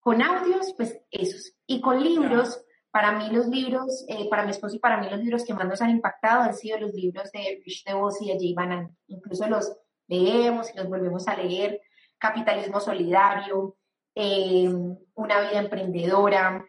con 0.00 0.22
audios, 0.22 0.72
pues 0.76 1.00
esos. 1.10 1.52
Y 1.66 1.80
con 1.80 2.02
libros, 2.02 2.64
para 2.96 3.12
mí 3.12 3.28
los 3.28 3.46
libros, 3.48 4.06
eh, 4.08 4.26
para 4.30 4.44
mi 4.44 4.52
esposo 4.52 4.74
y 4.74 4.78
para 4.78 4.96
mí 4.96 5.06
los 5.10 5.20
libros 5.20 5.44
que 5.44 5.52
más 5.52 5.66
nos 5.66 5.82
han 5.82 5.90
impactado 5.90 6.40
han 6.40 6.54
sido 6.54 6.80
los 6.80 6.94
libros 6.94 7.30
de 7.30 7.60
Rich 7.62 7.84
DeVos 7.84 8.22
y 8.22 8.28
de 8.28 8.38
Jay 8.38 8.54
Banan. 8.54 8.96
Incluso 9.08 9.46
los 9.46 9.70
leemos 10.06 10.72
y 10.72 10.78
los 10.78 10.88
volvemos 10.88 11.28
a 11.28 11.36
leer. 11.36 11.82
Capitalismo 12.16 12.80
solidario, 12.80 13.76
eh, 14.14 14.72
Una 15.12 15.40
vida 15.40 15.58
emprendedora, 15.58 16.64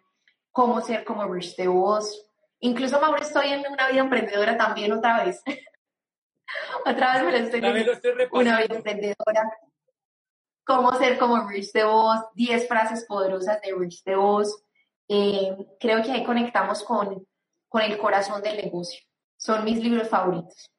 Cómo 0.51 0.81
ser 0.81 1.05
como 1.05 1.33
Rich 1.33 1.55
DeVos. 1.55 2.29
Incluso, 2.59 2.99
Mauro, 2.99 3.21
estoy 3.21 3.47
en 3.47 3.63
Una 3.71 3.87
vida 3.87 4.01
emprendedora 4.01 4.57
también 4.57 4.91
otra 4.91 5.23
vez. 5.23 5.41
otra 6.85 7.13
vez 7.13 7.23
me 7.23 7.31
lo 7.31 7.37
estoy 7.37 7.61
leyendo. 7.61 7.93
Una 8.33 8.59
vida 8.59 8.75
emprendedora 8.75 9.43
cómo 10.65 10.93
ser 10.97 11.17
como 11.17 11.47
Rich 11.47 11.71
DeVos, 11.71 12.19
10 12.35 12.67
frases 12.67 13.05
poderosas 13.05 13.61
de 13.61 13.73
Rich 13.73 14.03
DeVos. 14.03 14.65
Eh, 15.07 15.55
creo 15.79 16.03
que 16.03 16.11
ahí 16.11 16.23
conectamos 16.23 16.83
con, 16.83 17.27
con 17.67 17.81
el 17.81 17.97
corazón 17.97 18.41
del 18.41 18.57
negocio. 18.57 18.99
Son 19.37 19.63
mis 19.63 19.77
libros 19.79 20.09
favoritos. 20.09 20.69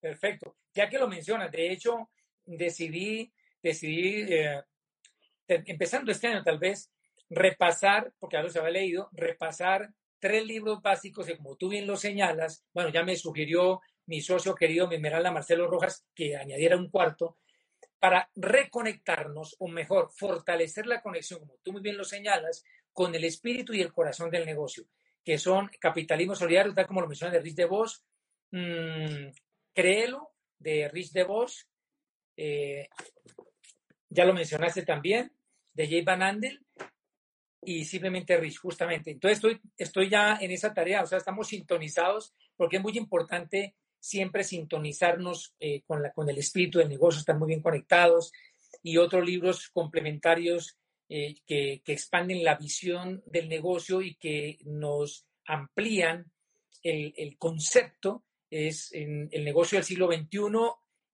Perfecto. 0.00 0.56
Ya 0.74 0.88
que 0.88 0.98
lo 0.98 1.08
mencionas, 1.08 1.50
de 1.50 1.72
hecho, 1.72 2.10
decidí, 2.44 3.32
decidí 3.62 4.32
eh, 4.32 4.62
empezando 5.46 6.12
este 6.12 6.28
año 6.28 6.42
tal 6.42 6.58
vez, 6.58 6.90
repasar, 7.28 8.12
porque 8.18 8.36
ya 8.36 8.42
los 8.42 8.56
había 8.56 8.70
leído, 8.70 9.08
repasar 9.12 9.92
tres 10.18 10.44
libros 10.44 10.82
básicos 10.82 11.26
que 11.26 11.36
como 11.36 11.56
tú 11.56 11.68
bien 11.68 11.86
lo 11.86 11.96
señalas, 11.96 12.64
bueno, 12.72 12.90
ya 12.90 13.02
me 13.02 13.16
sugirió 13.16 13.80
mi 14.06 14.20
socio 14.20 14.54
querido, 14.54 14.88
mi 14.88 14.96
Esmeralda 14.96 15.30
Marcelo 15.30 15.66
Rojas, 15.68 16.06
que 16.14 16.36
añadiera 16.36 16.76
un 16.76 16.90
cuarto, 16.90 17.38
para 17.98 18.30
reconectarnos, 18.34 19.56
o 19.58 19.68
mejor, 19.68 20.10
fortalecer 20.12 20.86
la 20.86 21.02
conexión, 21.02 21.40
como 21.40 21.58
tú 21.62 21.72
muy 21.72 21.80
bien 21.80 21.96
lo 21.96 22.04
señalas, 22.04 22.64
con 22.92 23.14
el 23.14 23.24
espíritu 23.24 23.72
y 23.72 23.80
el 23.80 23.92
corazón 23.92 24.30
del 24.30 24.46
negocio, 24.46 24.84
que 25.24 25.38
son 25.38 25.70
capitalismo 25.80 26.34
solidario, 26.34 26.74
tal 26.74 26.86
como 26.86 27.00
lo 27.00 27.08
menciona 27.08 27.32
de 27.32 27.40
Rich 27.40 27.54
DeVos, 27.54 28.04
mmm, 28.50 29.28
Créelo, 29.72 30.32
de 30.58 30.88
Rich 30.88 31.12
DeVos, 31.12 31.68
eh, 32.36 32.88
ya 34.08 34.24
lo 34.24 34.34
mencionaste 34.34 34.82
también, 34.82 35.32
de 35.72 35.86
Jay 35.86 36.02
Van 36.02 36.22
Andel, 36.22 36.60
y 37.62 37.84
simplemente 37.84 38.36
Rich, 38.36 38.58
justamente. 38.58 39.10
Entonces 39.10 39.38
estoy, 39.38 39.60
estoy 39.76 40.08
ya 40.08 40.36
en 40.40 40.50
esa 40.50 40.72
tarea, 40.72 41.02
o 41.02 41.06
sea, 41.06 41.18
estamos 41.18 41.48
sintonizados, 41.48 42.34
porque 42.56 42.76
es 42.76 42.82
muy 42.82 42.96
importante 42.96 43.74
siempre 43.98 44.44
sintonizarnos 44.44 45.54
eh, 45.60 45.82
con, 45.86 46.02
la, 46.02 46.12
con 46.12 46.28
el 46.28 46.38
espíritu 46.38 46.78
del 46.78 46.88
negocio, 46.88 47.20
estar 47.20 47.38
muy 47.38 47.48
bien 47.48 47.60
conectados 47.60 48.32
y 48.82 48.96
otros 48.96 49.24
libros 49.24 49.68
complementarios 49.68 50.78
eh, 51.12 51.34
que, 51.44 51.82
expanden 51.86 52.44
la 52.44 52.54
visión 52.54 53.20
del 53.26 53.48
negocio 53.48 54.00
y 54.00 54.14
que 54.14 54.58
nos 54.64 55.26
amplían 55.44 56.30
el, 56.84 57.36
concepto, 57.36 58.24
es 58.48 58.92
en 58.92 59.28
el 59.32 59.44
negocio 59.44 59.76
del 59.76 59.84
siglo 59.84 60.06
XXI 60.06 60.38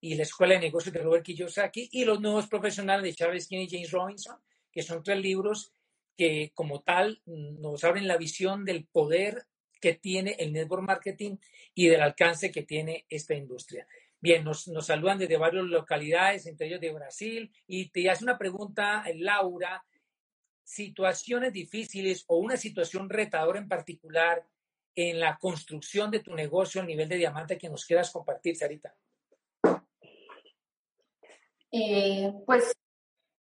y 0.03 0.15
la 0.15 0.25
Escuela 0.25 0.53
de 0.53 0.61
Negocios 0.61 0.93
de 0.93 1.01
Robert 1.01 1.25
Kiyosaki 1.25 1.89
y 1.93 2.05
los 2.05 2.21
nuevos 2.21 2.47
profesionales 2.47 3.05
de 3.05 3.15
Charles 3.15 3.49
King 3.49 3.61
y 3.61 3.71
James 3.71 3.91
Robinson, 3.91 4.37
que 4.71 4.83
son 4.83 5.03
tres 5.03 5.19
libros 5.19 5.73
que 6.15 6.53
como 6.53 6.83
tal 6.83 7.23
nos 7.25 7.83
abren 7.83 8.07
la 8.07 8.19
visión 8.19 8.67
del 8.67 8.87
poder 8.87 9.47
que 9.81 9.95
tiene 9.95 10.37
el 10.39 10.53
network 10.53 10.83
marketing 10.83 11.39
y 11.75 11.89
del 11.89 12.03
alcance 12.03 12.53
que 12.53 12.65
tiene 12.65 13.07
esta 13.09 13.35
industria. 13.35 13.87
Bien, 14.21 14.45
nos, 14.45 14.65
saludan 14.81 15.19
desde 15.19 15.37
varias 15.37 15.65
localidades, 15.65 16.47
entre 16.47 16.69
ellos 16.69 16.81
de 16.81 16.93
Brasil, 16.93 17.53
y 17.67 17.91
te 17.91 18.09
hace 18.11 18.25
una 18.25 18.39
pregunta, 18.39 19.05
Laura, 19.15 19.85
situaciones 20.65 21.53
difíciles 21.53 22.25
o 22.27 22.39
una 22.39 22.57
situación 22.57 23.09
retadora 23.09 23.59
en 23.59 23.69
particular 23.69 24.45
en 24.95 25.21
la 25.21 25.37
construcción 25.37 26.11
de 26.11 26.21
tu 26.21 26.35
negocio 26.35 26.81
a 26.81 26.85
nivel 26.85 27.09
de 27.09 27.19
diamante 27.19 27.59
que 27.59 27.69
nos 27.69 27.85
quieras 27.85 28.11
compartir, 28.11 28.57
Sarita. 28.57 28.95
Eh, 31.71 32.33
pues 32.47 32.73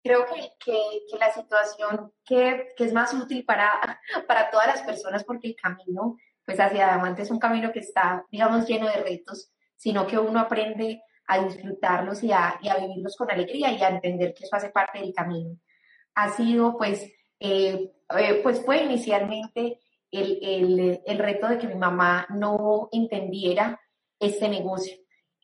creo 0.03 0.25
que, 0.25 0.49
que, 0.59 1.17
la 1.19 1.31
situación 1.31 2.11
que, 2.25 2.73
que, 2.75 2.85
es 2.85 2.93
más 2.93 3.13
útil 3.13 3.45
para, 3.45 3.99
para 4.27 4.49
todas 4.49 4.67
las 4.67 4.81
personas, 4.81 5.23
porque 5.23 5.49
el 5.49 5.55
camino 5.55 6.17
pues 6.45 6.59
hacia 6.59 6.93
adelante 6.93 7.21
es 7.21 7.31
un 7.31 7.39
camino 7.39 7.71
que 7.71 7.79
está, 7.79 8.25
digamos, 8.29 8.67
lleno 8.67 8.87
de 8.87 9.01
retos, 9.01 9.52
sino 9.83 10.07
que 10.07 10.17
uno 10.17 10.39
aprende 10.39 11.03
a 11.27 11.43
disfrutarlos 11.43 12.23
y 12.23 12.31
a, 12.31 12.57
y 12.61 12.69
a 12.69 12.77
vivirlos 12.77 13.17
con 13.17 13.29
alegría 13.29 13.69
y 13.73 13.83
a 13.83 13.89
entender 13.89 14.33
que 14.33 14.45
eso 14.45 14.55
hace 14.55 14.69
parte 14.69 14.99
del 14.99 15.13
camino. 15.13 15.57
Ha 16.15 16.29
sido, 16.29 16.77
pues, 16.77 17.11
eh, 17.37 17.91
eh, 18.17 18.39
pues 18.41 18.63
fue 18.63 18.83
inicialmente 18.83 19.81
el, 20.09 20.39
el, 20.41 21.01
el 21.05 21.17
reto 21.17 21.49
de 21.49 21.57
que 21.57 21.67
mi 21.67 21.75
mamá 21.75 22.25
no 22.29 22.87
entendiera 22.93 23.77
este 24.21 24.47
negocio. 24.47 24.95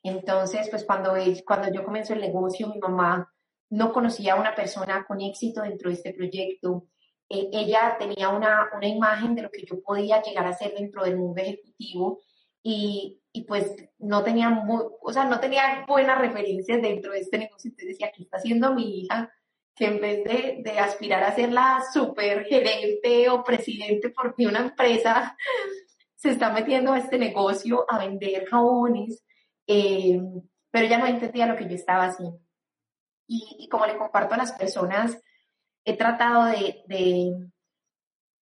Entonces, 0.02 0.70
pues 0.70 0.86
cuando, 0.86 1.12
cuando 1.46 1.70
yo 1.70 1.84
comencé 1.84 2.14
el 2.14 2.22
negocio, 2.22 2.68
mi 2.68 2.78
mamá 2.78 3.30
no 3.68 3.92
conocía 3.92 4.32
a 4.32 4.40
una 4.40 4.54
persona 4.54 5.04
con 5.06 5.20
éxito 5.20 5.60
dentro 5.60 5.90
de 5.90 5.96
este 5.96 6.14
proyecto. 6.14 6.86
Eh, 7.28 7.50
ella 7.52 7.96
tenía 7.98 8.30
una, 8.30 8.70
una, 8.74 8.88
imagen 8.88 9.34
de 9.34 9.42
lo 9.42 9.50
que 9.50 9.66
yo 9.66 9.82
podía 9.82 10.22
llegar 10.22 10.46
a 10.46 10.54
ser 10.54 10.72
dentro 10.72 11.04
del 11.04 11.18
mundo 11.18 11.42
ejecutivo 11.42 12.20
y, 12.62 13.19
y 13.32 13.44
pues 13.44 13.74
no 13.98 14.24
tenía, 14.24 14.50
muy, 14.50 14.82
o 15.00 15.12
sea, 15.12 15.24
no 15.24 15.40
tenía 15.40 15.84
buenas 15.86 16.18
referencias 16.18 16.82
dentro 16.82 17.12
de 17.12 17.20
este 17.20 17.38
negocio. 17.38 17.70
Entonces 17.70 17.88
decía, 17.88 18.12
¿qué 18.14 18.24
está 18.24 18.38
haciendo 18.38 18.74
mi 18.74 19.02
hija? 19.02 19.32
Que 19.74 19.86
en 19.86 20.00
vez 20.00 20.24
de, 20.24 20.62
de 20.62 20.78
aspirar 20.78 21.22
a 21.22 21.34
ser 21.34 21.52
la 21.52 21.80
super 21.92 22.44
gerente 22.44 23.28
o 23.28 23.44
presidente 23.44 24.10
por 24.10 24.34
una 24.38 24.60
empresa, 24.60 25.36
se 26.16 26.30
está 26.30 26.52
metiendo 26.52 26.92
a 26.92 26.98
este 26.98 27.18
negocio 27.18 27.86
a 27.88 27.98
vender 27.98 28.46
jabones. 28.46 29.22
Eh, 29.66 30.20
pero 30.70 30.86
ella 30.86 30.98
no 30.98 31.06
entendía 31.06 31.46
lo 31.46 31.56
que 31.56 31.68
yo 31.68 31.74
estaba 31.74 32.06
haciendo 32.06 32.40
y, 33.30 33.68
como 33.68 33.86
le 33.86 33.96
comparto 33.96 34.34
a 34.34 34.38
las 34.38 34.52
personas, 34.52 35.16
he 35.84 35.96
tratado 35.96 36.46
de, 36.46 36.82
de 36.88 37.32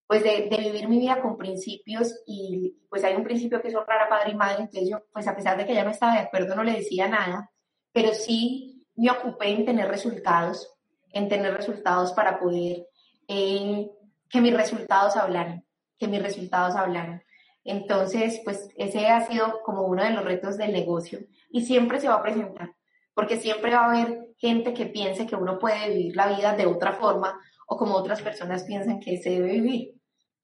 pues 0.09 0.25
de, 0.25 0.49
de, 0.51 0.57
vivir 0.57 0.89
mi 0.89 0.99
vida 0.99 1.23
con 1.23 1.37
principios 1.37 2.23
y 2.27 2.75
pues 2.89 3.05
hay 3.05 3.15
un 3.15 3.23
principio 3.23 3.63
que 3.63 3.69
es 3.69 3.75
honrar 3.77 4.03
a 4.03 4.09
padre 4.09 4.33
y 4.33 4.35
madre, 4.35 4.63
entonces 4.63 4.89
yo 4.91 5.05
pues 5.13 5.29
a 5.29 5.37
pesar 5.37 5.57
de 5.57 5.67
que 5.67 5.73
ella 5.73 5.85
no 5.85 5.91
estaba 5.91 6.15
de 6.15 6.21
acuerdo 6.21 6.57
no 6.57 6.65
le 6.65 6.73
decía 6.73 7.07
nada, 7.07 7.53
pero 7.93 8.13
sí 8.15 8.85
me 8.97 9.11
ocupé 9.11 9.51
en 9.51 9.65
tener 9.65 9.87
resultados, 9.87 10.75
en 11.13 11.29
tener 11.29 11.55
resultados 11.55 12.13
para 12.13 12.41
poder 12.41 12.89
eh, 13.29 13.87
que 14.29 14.41
mis 14.41 14.55
resultados 14.55 15.17
hablaran, 15.17 15.65
que 15.99 16.09
mis 16.09 16.23
resultados 16.23 16.75
hablaran. 16.75 17.23
Entonces, 17.63 18.41
pues 18.45 18.69
ese 18.77 19.07
ha 19.07 19.21
sido 19.27 19.61
como 19.63 19.83
uno 19.83 20.03
de 20.03 20.11
los 20.11 20.25
retos 20.25 20.57
del 20.57 20.73
negocio 20.73 21.21
y 21.51 21.67
siempre 21.67 22.01
se 22.01 22.09
va 22.09 22.15
a 22.15 22.23
presentar 22.23 22.75
porque 23.19 23.37
siempre 23.41 23.75
va 23.75 23.81
a 23.81 23.91
haber 23.91 24.29
gente 24.37 24.73
que 24.73 24.87
piense 24.87 25.27
que 25.27 25.35
uno 25.35 25.59
puede 25.59 25.89
vivir 25.89 26.15
la 26.15 26.29
vida 26.29 26.55
de 26.55 26.67
otra 26.67 26.93
forma 26.93 27.37
o 27.67 27.77
como 27.77 27.97
otras 27.97 28.23
personas 28.23 28.63
piensan 28.63 29.01
que 29.01 29.19
se 29.19 29.31
debe 29.31 29.55
vivir, 29.55 29.98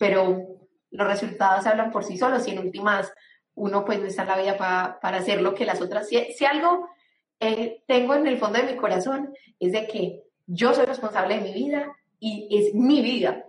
pero 0.05 0.59
los 0.90 1.07
resultados 1.07 1.64
hablan 1.64 1.90
por 1.90 2.05
sí 2.05 2.19
solos 2.19 2.47
y 2.47 2.51
en 2.51 2.59
últimas 2.59 3.11
uno 3.55 3.87
pues 3.87 4.01
no 4.01 4.07
está 4.07 4.21
en 4.21 4.29
la 4.29 4.37
vida 4.37 4.59
para 5.01 5.17
hacer 5.17 5.40
lo 5.40 5.55
que 5.55 5.64
las 5.64 5.81
otras, 5.81 6.11
si, 6.11 6.23
si 6.35 6.45
algo 6.45 6.90
eh, 7.40 7.83
tengo 7.87 8.14
en 8.14 8.27
el 8.27 8.37
fondo 8.37 8.59
de 8.59 8.71
mi 8.71 8.77
corazón 8.77 9.35
es 9.59 9.73
de 9.73 9.87
que 9.87 10.25
yo 10.45 10.75
soy 10.75 10.85
responsable 10.85 11.37
de 11.37 11.40
mi 11.40 11.55
vida 11.55 11.97
y 12.19 12.55
es 12.55 12.75
mi 12.75 13.01
vida. 13.01 13.47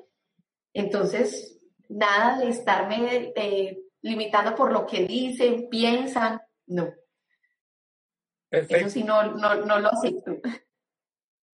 Entonces, 0.74 1.60
nada 1.90 2.40
de 2.40 2.48
estarme 2.48 3.34
eh, 3.36 3.78
limitando 4.02 4.56
por 4.56 4.72
lo 4.72 4.86
que 4.86 5.04
dicen, 5.04 5.68
piensan, 5.70 6.40
no. 6.68 6.94
Perfecto. 8.48 8.78
Eso 8.78 8.90
sí, 8.92 9.04
no, 9.04 9.34
no, 9.34 9.56
no 9.56 9.80
lo 9.80 9.90
acepto. 9.90 10.38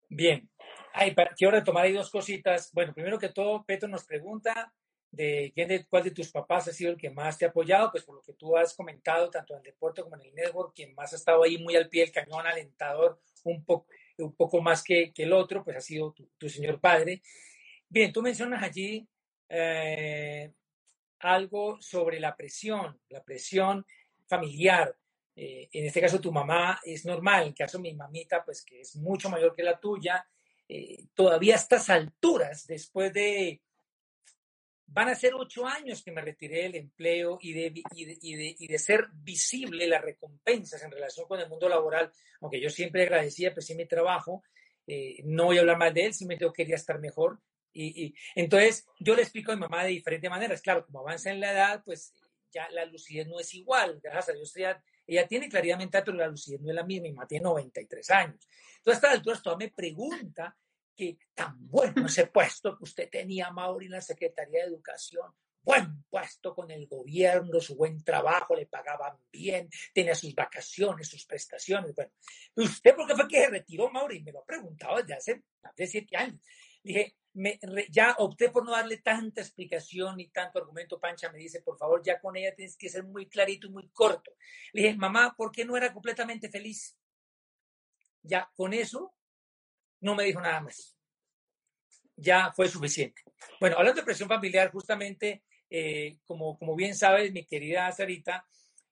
Bien. 0.09 0.47
Ay, 0.93 1.15
quiero 1.35 1.53
retomar 1.53 1.85
ahí 1.85 1.93
dos 1.93 2.11
cositas. 2.11 2.69
Bueno, 2.71 2.93
primero 2.93 3.17
que 3.17 3.29
todo, 3.29 3.63
Petro 3.65 3.89
nos 3.89 4.05
pregunta 4.05 4.71
de, 5.11 5.51
de 5.55 5.85
cuál 5.89 6.03
de 6.03 6.11
tus 6.11 6.31
papás 6.31 6.67
ha 6.69 6.73
sido 6.73 6.91
el 6.91 6.97
que 6.97 7.09
más 7.09 7.37
te 7.37 7.45
ha 7.45 7.49
apoyado, 7.49 7.91
pues 7.91 8.03
por 8.03 8.15
lo 8.15 8.21
que 8.21 8.33
tú 8.33 8.55
has 8.57 8.73
comentado, 8.73 9.29
tanto 9.29 9.53
en 9.53 9.57
el 9.57 9.63
deporte 9.63 10.01
como 10.01 10.15
en 10.15 10.21
el 10.21 10.33
network, 10.33 10.73
quien 10.73 10.95
más 10.95 11.11
ha 11.13 11.17
estado 11.17 11.43
ahí 11.43 11.57
muy 11.57 11.75
al 11.75 11.89
pie 11.89 12.03
del 12.03 12.13
cañón, 12.13 12.47
alentador, 12.47 13.19
un 13.43 13.63
poco, 13.65 13.87
un 14.17 14.33
poco 14.33 14.61
más 14.61 14.83
que, 14.83 15.11
que 15.13 15.23
el 15.23 15.33
otro, 15.33 15.63
pues 15.63 15.77
ha 15.77 15.81
sido 15.81 16.15
tu, 16.37 16.49
señor 16.49 16.79
padre. 16.79 17.21
Bien, 17.89 18.13
tú 18.13 18.21
mencionas 18.21 18.63
allí 18.63 19.05
eh, 19.49 20.51
algo 21.19 21.81
sobre 21.81 22.19
la 22.19 22.35
presión, 22.35 22.99
la 23.09 23.21
presión 23.21 23.85
familiar. 24.27 24.95
Eh, 25.35 25.69
en 25.73 25.85
este 25.85 25.99
caso 25.99 26.21
tu 26.21 26.31
mamá 26.31 26.79
es 26.83 27.05
normal, 27.05 27.43
en 27.43 27.47
el 27.49 27.55
caso 27.55 27.77
de 27.77 27.83
mi 27.83 27.93
mamita, 27.93 28.45
pues 28.45 28.63
que 28.63 28.81
es 28.81 28.95
mucho 28.95 29.29
mayor 29.29 29.53
que 29.53 29.63
la 29.63 29.79
tuya, 29.79 30.25
eh, 30.69 31.05
todavía 31.13 31.55
a 31.55 31.57
estas 31.57 31.89
alturas, 31.89 32.65
después 32.65 33.11
de 33.11 33.61
Van 34.93 35.07
a 35.07 35.15
ser 35.15 35.33
ocho 35.35 35.65
años 35.65 36.03
que 36.03 36.11
me 36.11 36.21
retiré 36.21 36.63
del 36.63 36.75
empleo 36.75 37.37
y 37.41 37.53
de, 37.53 37.81
y 37.93 38.67
de, 38.67 38.77
ser 38.77 39.07
visible 39.13 39.87
las 39.87 40.01
recompensas 40.01 40.83
en 40.83 40.91
relación 40.91 41.27
con 41.27 41.39
el 41.39 41.47
mundo 41.47 41.69
laboral, 41.69 42.11
aunque 42.41 42.59
yo 42.59 42.69
siempre 42.69 43.03
agradecía, 43.03 43.53
pues 43.53 43.73
mi 43.73 43.85
trabajo, 43.85 44.43
eh, 44.85 45.21
no 45.23 45.45
voy 45.45 45.57
a 45.57 45.61
hablar 45.61 45.77
mal 45.77 45.93
de 45.93 46.07
él, 46.07 46.13
simplemente 46.13 46.43
yo 46.43 46.51
quería 46.51 46.75
estar 46.75 46.99
mejor. 46.99 47.39
Y, 47.73 48.13
entonces 48.35 48.85
yo 48.99 49.15
le 49.15 49.21
explico 49.21 49.53
a 49.53 49.55
mi 49.55 49.61
mamá 49.61 49.85
de 49.85 49.91
diferentes 49.91 50.29
maneras. 50.29 50.61
Claro, 50.61 50.85
como 50.85 50.99
avanza 50.99 51.31
en 51.31 51.39
la 51.39 51.53
edad, 51.53 51.83
pues 51.85 52.13
ya 52.51 52.69
la 52.71 52.83
lucidez 52.83 53.27
no 53.27 53.39
es 53.39 53.53
igual. 53.53 54.01
Gracias 54.03 54.29
a 54.29 54.33
Dios, 54.33 54.55
ella, 54.57 54.83
ella 55.07 55.25
tiene 55.25 55.47
claridad 55.47 55.77
mental, 55.77 56.03
pero 56.05 56.17
la 56.17 56.27
lucidez 56.27 56.59
no 56.59 56.69
es 56.69 56.75
la 56.75 56.83
misma. 56.83 57.03
Mi 57.03 57.13
mamá 57.13 57.27
tiene 57.27 57.43
93 57.43 58.09
años. 58.09 58.45
Entonces, 58.77 59.03
a 59.03 59.07
esta 59.07 59.11
altura, 59.11 59.41
todavía 59.41 59.67
me 59.67 59.73
pregunta 59.73 60.57
que 60.95 61.17
tan 61.33 61.67
bueno 61.67 62.05
ese 62.05 62.27
puesto 62.27 62.77
que 62.77 62.83
usted 62.83 63.09
tenía, 63.09 63.51
Mauri, 63.51 63.85
en 63.85 63.93
la 63.93 64.01
Secretaría 64.01 64.61
de 64.61 64.69
Educación, 64.69 65.33
buen 65.63 66.03
puesto 66.09 66.55
con 66.55 66.71
el 66.71 66.87
gobierno, 66.87 67.59
su 67.59 67.75
buen 67.75 68.03
trabajo, 68.03 68.55
le 68.55 68.65
pagaban 68.65 69.17
bien, 69.31 69.69
tenía 69.93 70.15
sus 70.15 70.33
vacaciones, 70.33 71.07
sus 71.07 71.25
prestaciones. 71.25 71.93
Bueno, 71.95 72.11
¿usted 72.55 72.95
por 72.95 73.07
qué 73.07 73.15
fue 73.15 73.27
que 73.27 73.43
se 73.43 73.49
retiró, 73.49 73.89
Mauri? 73.89 74.21
Me 74.23 74.31
lo 74.31 74.39
ha 74.39 74.45
preguntado 74.45 74.97
desde 74.97 75.13
hace 75.13 75.43
más 75.61 75.75
de 75.75 75.87
siete 75.87 76.17
años. 76.17 76.41
Dije, 76.83 77.15
ya 77.89 78.15
opté 78.17 78.49
por 78.49 78.65
no 78.65 78.71
darle 78.71 78.97
tanta 78.97 79.41
explicación 79.41 80.19
y 80.19 80.29
tanto 80.29 80.59
argumento. 80.59 80.99
Pancha 80.99 81.31
me 81.31 81.37
dice, 81.37 81.61
por 81.61 81.77
favor, 81.77 82.01
ya 82.03 82.19
con 82.19 82.35
ella 82.35 82.55
tienes 82.55 82.75
que 82.75 82.89
ser 82.89 83.03
muy 83.03 83.27
clarito 83.27 83.67
y 83.67 83.71
muy 83.71 83.87
corto. 83.89 84.33
Le 84.73 84.81
dije, 84.81 84.95
mamá, 84.95 85.35
¿por 85.37 85.51
qué 85.51 85.63
no 85.63 85.77
era 85.77 85.93
completamente 85.93 86.49
feliz? 86.49 86.97
Ya 88.23 88.51
con 88.55 88.73
eso 88.73 89.13
no 90.01 90.15
me 90.15 90.25
dijo 90.25 90.41
nada 90.41 90.61
más. 90.61 90.97
Ya 92.15 92.51
fue 92.51 92.67
suficiente. 92.67 93.21
Bueno, 93.59 93.77
hablando 93.77 94.01
de 94.01 94.05
presión 94.05 94.27
familiar, 94.27 94.71
justamente, 94.71 95.43
eh, 95.69 96.17
como, 96.25 96.57
como 96.57 96.75
bien 96.75 96.93
sabes, 96.95 97.31
mi 97.31 97.45
querida 97.45 97.91
Sarita, 97.91 98.45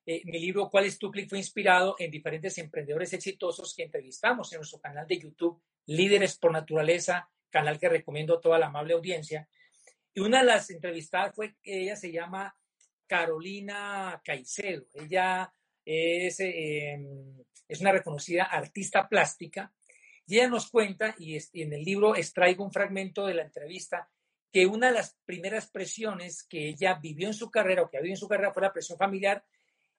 eh, 0.06 0.22
mi 0.26 0.40
libro 0.40 0.70
¿Cuál 0.70 0.86
es 0.86 0.98
tu 0.98 1.12
clic? 1.12 1.30
fue 1.30 1.38
inspirado 1.38 1.96
en 2.00 2.10
diferentes 2.10 2.58
emprendedores 2.58 3.14
exitosos 3.14 3.76
que 3.76 3.84
entrevistamos 3.84 4.52
en 4.52 4.58
nuestro 4.60 4.80
canal 4.80 5.06
de 5.06 5.20
YouTube, 5.20 5.62
Líderes 5.86 6.38
por 6.38 6.52
Naturaleza, 6.52 7.30
canal 7.50 7.80
que 7.80 7.90
recomiendo 7.90 8.36
a 8.36 8.42
toda 8.42 8.58
la 8.58 8.68
amable 8.68 8.94
audiencia. 8.94 9.48
Y 10.14 10.22
una 10.22 10.40
de 10.40 10.46
las 10.46 10.70
entrevistadas 10.72 11.36
fue 11.36 11.56
ella 11.64 11.96
se 11.96 12.12
llama 12.12 12.56
Carolina 13.06 14.22
Caicedo. 14.24 14.86
Ella 14.94 15.54
es, 15.86 16.40
eh, 16.40 17.00
es 17.68 17.82
una 17.82 17.92
reconocida 17.92 18.46
artista 18.46 19.08
plástica 19.08 19.72
ella 20.38 20.50
nos 20.50 20.70
cuenta, 20.70 21.16
y, 21.18 21.38
en 21.54 21.74
el 21.74 21.84
libro 21.84 22.16
extraigo 22.16 22.64
un 22.64 22.72
fragmento 22.72 23.26
de 23.26 23.34
la 23.34 23.44
entrevista, 23.44 24.10
que 24.52 24.66
una 24.66 24.88
de 24.88 24.94
las 24.94 25.18
primeras 25.26 25.70
presiones 25.70 26.44
que 26.44 26.70
ella 26.70 26.96
vivió 26.96 27.28
en 27.28 27.34
su 27.34 27.52
carrera 27.52 27.84
o 27.84 27.90
que 27.90 27.98
ha 27.98 28.02
vivido 28.02 28.16
en 28.16 28.20
su 28.20 28.28
carrera 28.28 28.54
fue 28.54 28.64
la 28.64 28.74
presión 28.74 28.98
familiar 28.98 29.44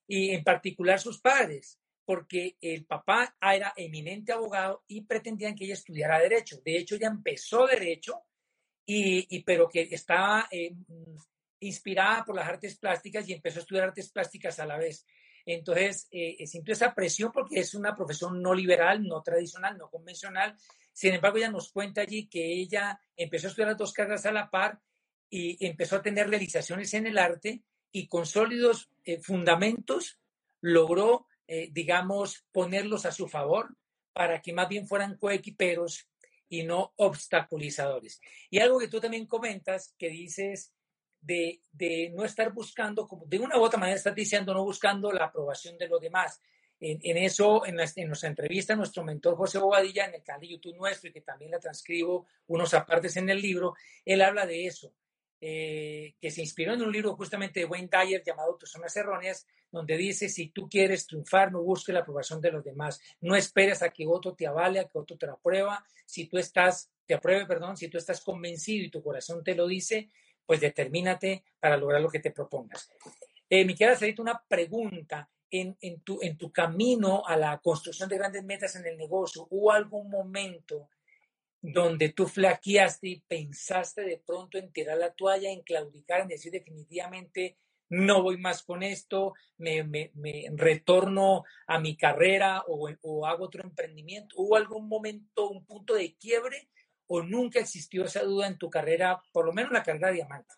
y 0.06 0.30
en 0.30 0.42
particular 0.42 0.98
sus 0.98 1.20
padres, 1.20 1.78
porque 2.04 2.56
el 2.60 2.84
papá 2.84 3.36
era 3.40 3.72
eminente 3.76 4.32
abogado 4.32 4.82
y 4.88 5.02
pretendían 5.02 5.54
que 5.54 5.64
ella 5.64 5.74
estudiara 5.74 6.18
derecho. 6.18 6.60
De 6.64 6.76
hecho, 6.76 6.96
ella 6.96 7.08
empezó 7.08 7.66
derecho, 7.66 8.24
y, 8.84 9.42
pero 9.44 9.68
que 9.68 9.82
estaba 9.82 10.48
eh, 10.50 10.74
inspirada 11.60 12.24
por 12.24 12.34
las 12.34 12.48
artes 12.48 12.76
plásticas 12.76 13.28
y 13.28 13.34
empezó 13.34 13.60
a 13.60 13.62
estudiar 13.62 13.84
artes 13.84 14.10
plásticas 14.10 14.58
a 14.58 14.66
la 14.66 14.78
vez. 14.78 15.06
Entonces, 15.54 16.08
eh, 16.10 16.46
sintió 16.46 16.72
esa 16.72 16.94
presión 16.94 17.32
porque 17.32 17.60
es 17.60 17.74
una 17.74 17.94
profesión 17.94 18.40
no 18.40 18.54
liberal, 18.54 19.02
no 19.02 19.22
tradicional, 19.22 19.76
no 19.76 19.90
convencional. 19.90 20.56
Sin 20.92 21.14
embargo, 21.14 21.38
ella 21.38 21.50
nos 21.50 21.72
cuenta 21.72 22.02
allí 22.02 22.28
que 22.28 22.52
ella 22.52 23.00
empezó 23.16 23.46
a 23.46 23.50
estudiar 23.50 23.68
las 23.70 23.78
dos 23.78 23.92
carreras 23.92 24.26
a 24.26 24.32
la 24.32 24.50
par 24.50 24.80
y 25.28 25.64
empezó 25.64 25.96
a 25.96 26.02
tener 26.02 26.28
realizaciones 26.28 26.92
en 26.94 27.06
el 27.06 27.18
arte 27.18 27.62
y 27.92 28.06
con 28.06 28.26
sólidos 28.26 28.90
eh, 29.04 29.20
fundamentos 29.20 30.18
logró, 30.60 31.26
eh, 31.46 31.68
digamos, 31.72 32.44
ponerlos 32.52 33.06
a 33.06 33.12
su 33.12 33.28
favor 33.28 33.76
para 34.12 34.42
que 34.42 34.52
más 34.52 34.68
bien 34.68 34.86
fueran 34.86 35.16
coequiperos 35.16 36.06
y 36.48 36.64
no 36.64 36.92
obstaculizadores. 36.96 38.20
Y 38.50 38.58
algo 38.58 38.78
que 38.78 38.88
tú 38.88 39.00
también 39.00 39.26
comentas, 39.26 39.94
que 39.98 40.10
dices 40.10 40.72
de, 41.20 41.60
no 42.14 42.24
estar 42.24 42.52
buscando, 42.52 43.06
como 43.06 43.26
de 43.26 43.38
una 43.38 43.58
u 43.58 43.62
otra 43.62 43.78
manera 43.78 43.96
estás 43.96 44.14
diciendo, 44.14 44.54
no 44.54 44.64
buscando 44.64 45.12
la 45.12 45.26
aprobación 45.26 45.76
de 45.78 45.88
los 45.88 46.00
demás. 46.00 46.40
En, 46.82 47.18
eso, 47.18 47.66
en, 47.66 47.76
en, 47.78 48.06
nuestra 48.06 48.30
entrevista, 48.30 48.74
nuestro 48.74 49.04
mentor 49.04 49.36
José 49.36 49.58
Bobadilla, 49.58 50.06
en 50.06 50.14
el 50.14 50.22
canal 50.22 50.40
de 50.40 50.48
YouTube 50.48 50.76
nuestro, 50.76 51.10
y 51.10 51.12
que 51.12 51.20
también 51.20 51.50
la 51.50 51.58
transcribo 51.58 52.26
unos 52.46 52.72
apartes 52.72 53.18
en 53.18 53.28
el 53.28 53.42
libro, 53.42 53.74
él 54.06 54.22
habla 54.22 54.46
de 54.46 54.66
eso, 54.66 54.94
eh, 55.42 56.14
que 56.20 56.30
se 56.30 56.42
inspiró 56.42 56.74
en 56.74 56.82
un 56.82 56.92
libro 56.92 57.16
justamente 57.16 57.60
de 57.60 57.66
Wayne 57.66 57.88
Dyer 57.90 58.22
llamado 58.22 58.56
Tus 58.56 58.70
zonas 58.70 58.94
erróneas, 58.96 59.46
donde 59.70 59.96
dice, 59.96 60.28
si 60.28 60.48
tú 60.48 60.68
quieres 60.68 61.06
triunfar, 61.06 61.50
no 61.50 61.62
busques 61.62 61.94
la 61.94 62.00
aprobación 62.00 62.42
de 62.42 62.50
los 62.50 62.62
demás, 62.62 63.00
no 63.20 63.34
esperes 63.34 63.82
a 63.82 63.88
que 63.88 64.06
otro 64.06 64.34
te 64.34 64.46
avale, 64.46 64.80
a 64.80 64.84
que 64.84 64.98
otro 64.98 65.16
te 65.16 65.26
aprueba, 65.26 65.82
si 66.04 66.26
tú 66.26 66.36
estás, 66.36 66.90
te 67.06 67.14
apruebe, 67.14 67.46
perdón, 67.46 67.76
si 67.76 67.88
tú 67.88 67.96
estás 67.96 68.20
convencido 68.20 68.84
y 68.84 68.90
tu 68.90 69.02
corazón 69.02 69.42
te 69.42 69.54
lo 69.54 69.66
dice, 69.66 70.10
pues 70.50 70.60
determínate 70.60 71.44
para 71.60 71.76
lograr 71.76 72.00
lo 72.00 72.10
que 72.10 72.18
te 72.18 72.32
propongas. 72.32 72.90
Eh, 73.48 73.64
me 73.64 73.76
quiero 73.76 73.92
hacer 73.92 74.12
una 74.18 74.42
pregunta. 74.48 75.30
En, 75.48 75.76
en, 75.80 76.00
tu, 76.00 76.18
en 76.22 76.36
tu 76.36 76.50
camino 76.50 77.24
a 77.24 77.36
la 77.36 77.58
construcción 77.58 78.08
de 78.08 78.18
grandes 78.18 78.42
metas 78.42 78.74
en 78.74 78.84
el 78.84 78.96
negocio, 78.96 79.46
¿hubo 79.50 79.70
algún 79.70 80.10
momento 80.10 80.88
donde 81.60 82.08
tú 82.08 82.26
flaqueaste 82.26 83.06
y 83.06 83.20
pensaste 83.20 84.02
de 84.02 84.20
pronto 84.26 84.58
en 84.58 84.72
tirar 84.72 84.98
la 84.98 85.12
toalla, 85.12 85.52
en 85.52 85.62
claudicar, 85.62 86.22
en 86.22 86.28
decir 86.28 86.50
definitivamente 86.50 87.56
no 87.88 88.20
voy 88.20 88.36
más 88.36 88.64
con 88.64 88.82
esto, 88.82 89.34
me, 89.56 89.84
me, 89.84 90.10
me 90.14 90.50
retorno 90.56 91.44
a 91.68 91.78
mi 91.78 91.96
carrera 91.96 92.64
o, 92.66 92.90
o, 93.02 93.24
hago 93.24 93.44
otro 93.44 93.62
emprendimiento? 93.62 94.34
¿Hubo 94.36 94.56
algún 94.56 94.88
momento, 94.88 95.48
un 95.48 95.64
punto 95.64 95.94
de 95.94 96.16
quiebre 96.16 96.68
o 97.12 97.24
nunca 97.24 97.58
existió 97.58 98.04
esa 98.04 98.22
duda 98.22 98.46
en 98.46 98.56
tu 98.56 98.70
carrera, 98.70 99.20
por 99.32 99.44
lo 99.44 99.52
menos 99.52 99.72
la 99.72 99.82
carrera 99.82 100.08
de 100.08 100.14
diamante? 100.14 100.54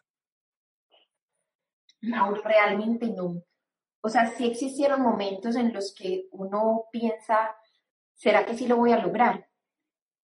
No, 2.02 2.34
realmente 2.34 3.06
no. 3.06 3.42
O 4.02 4.08
sea, 4.10 4.26
sí 4.32 4.48
existieron 4.48 5.00
momentos 5.00 5.56
en 5.56 5.72
los 5.72 5.94
que 5.94 6.26
uno 6.30 6.88
piensa, 6.92 7.56
¿será 8.12 8.44
que 8.44 8.54
sí 8.54 8.66
lo 8.66 8.76
voy 8.76 8.92
a 8.92 8.98
lograr? 8.98 9.48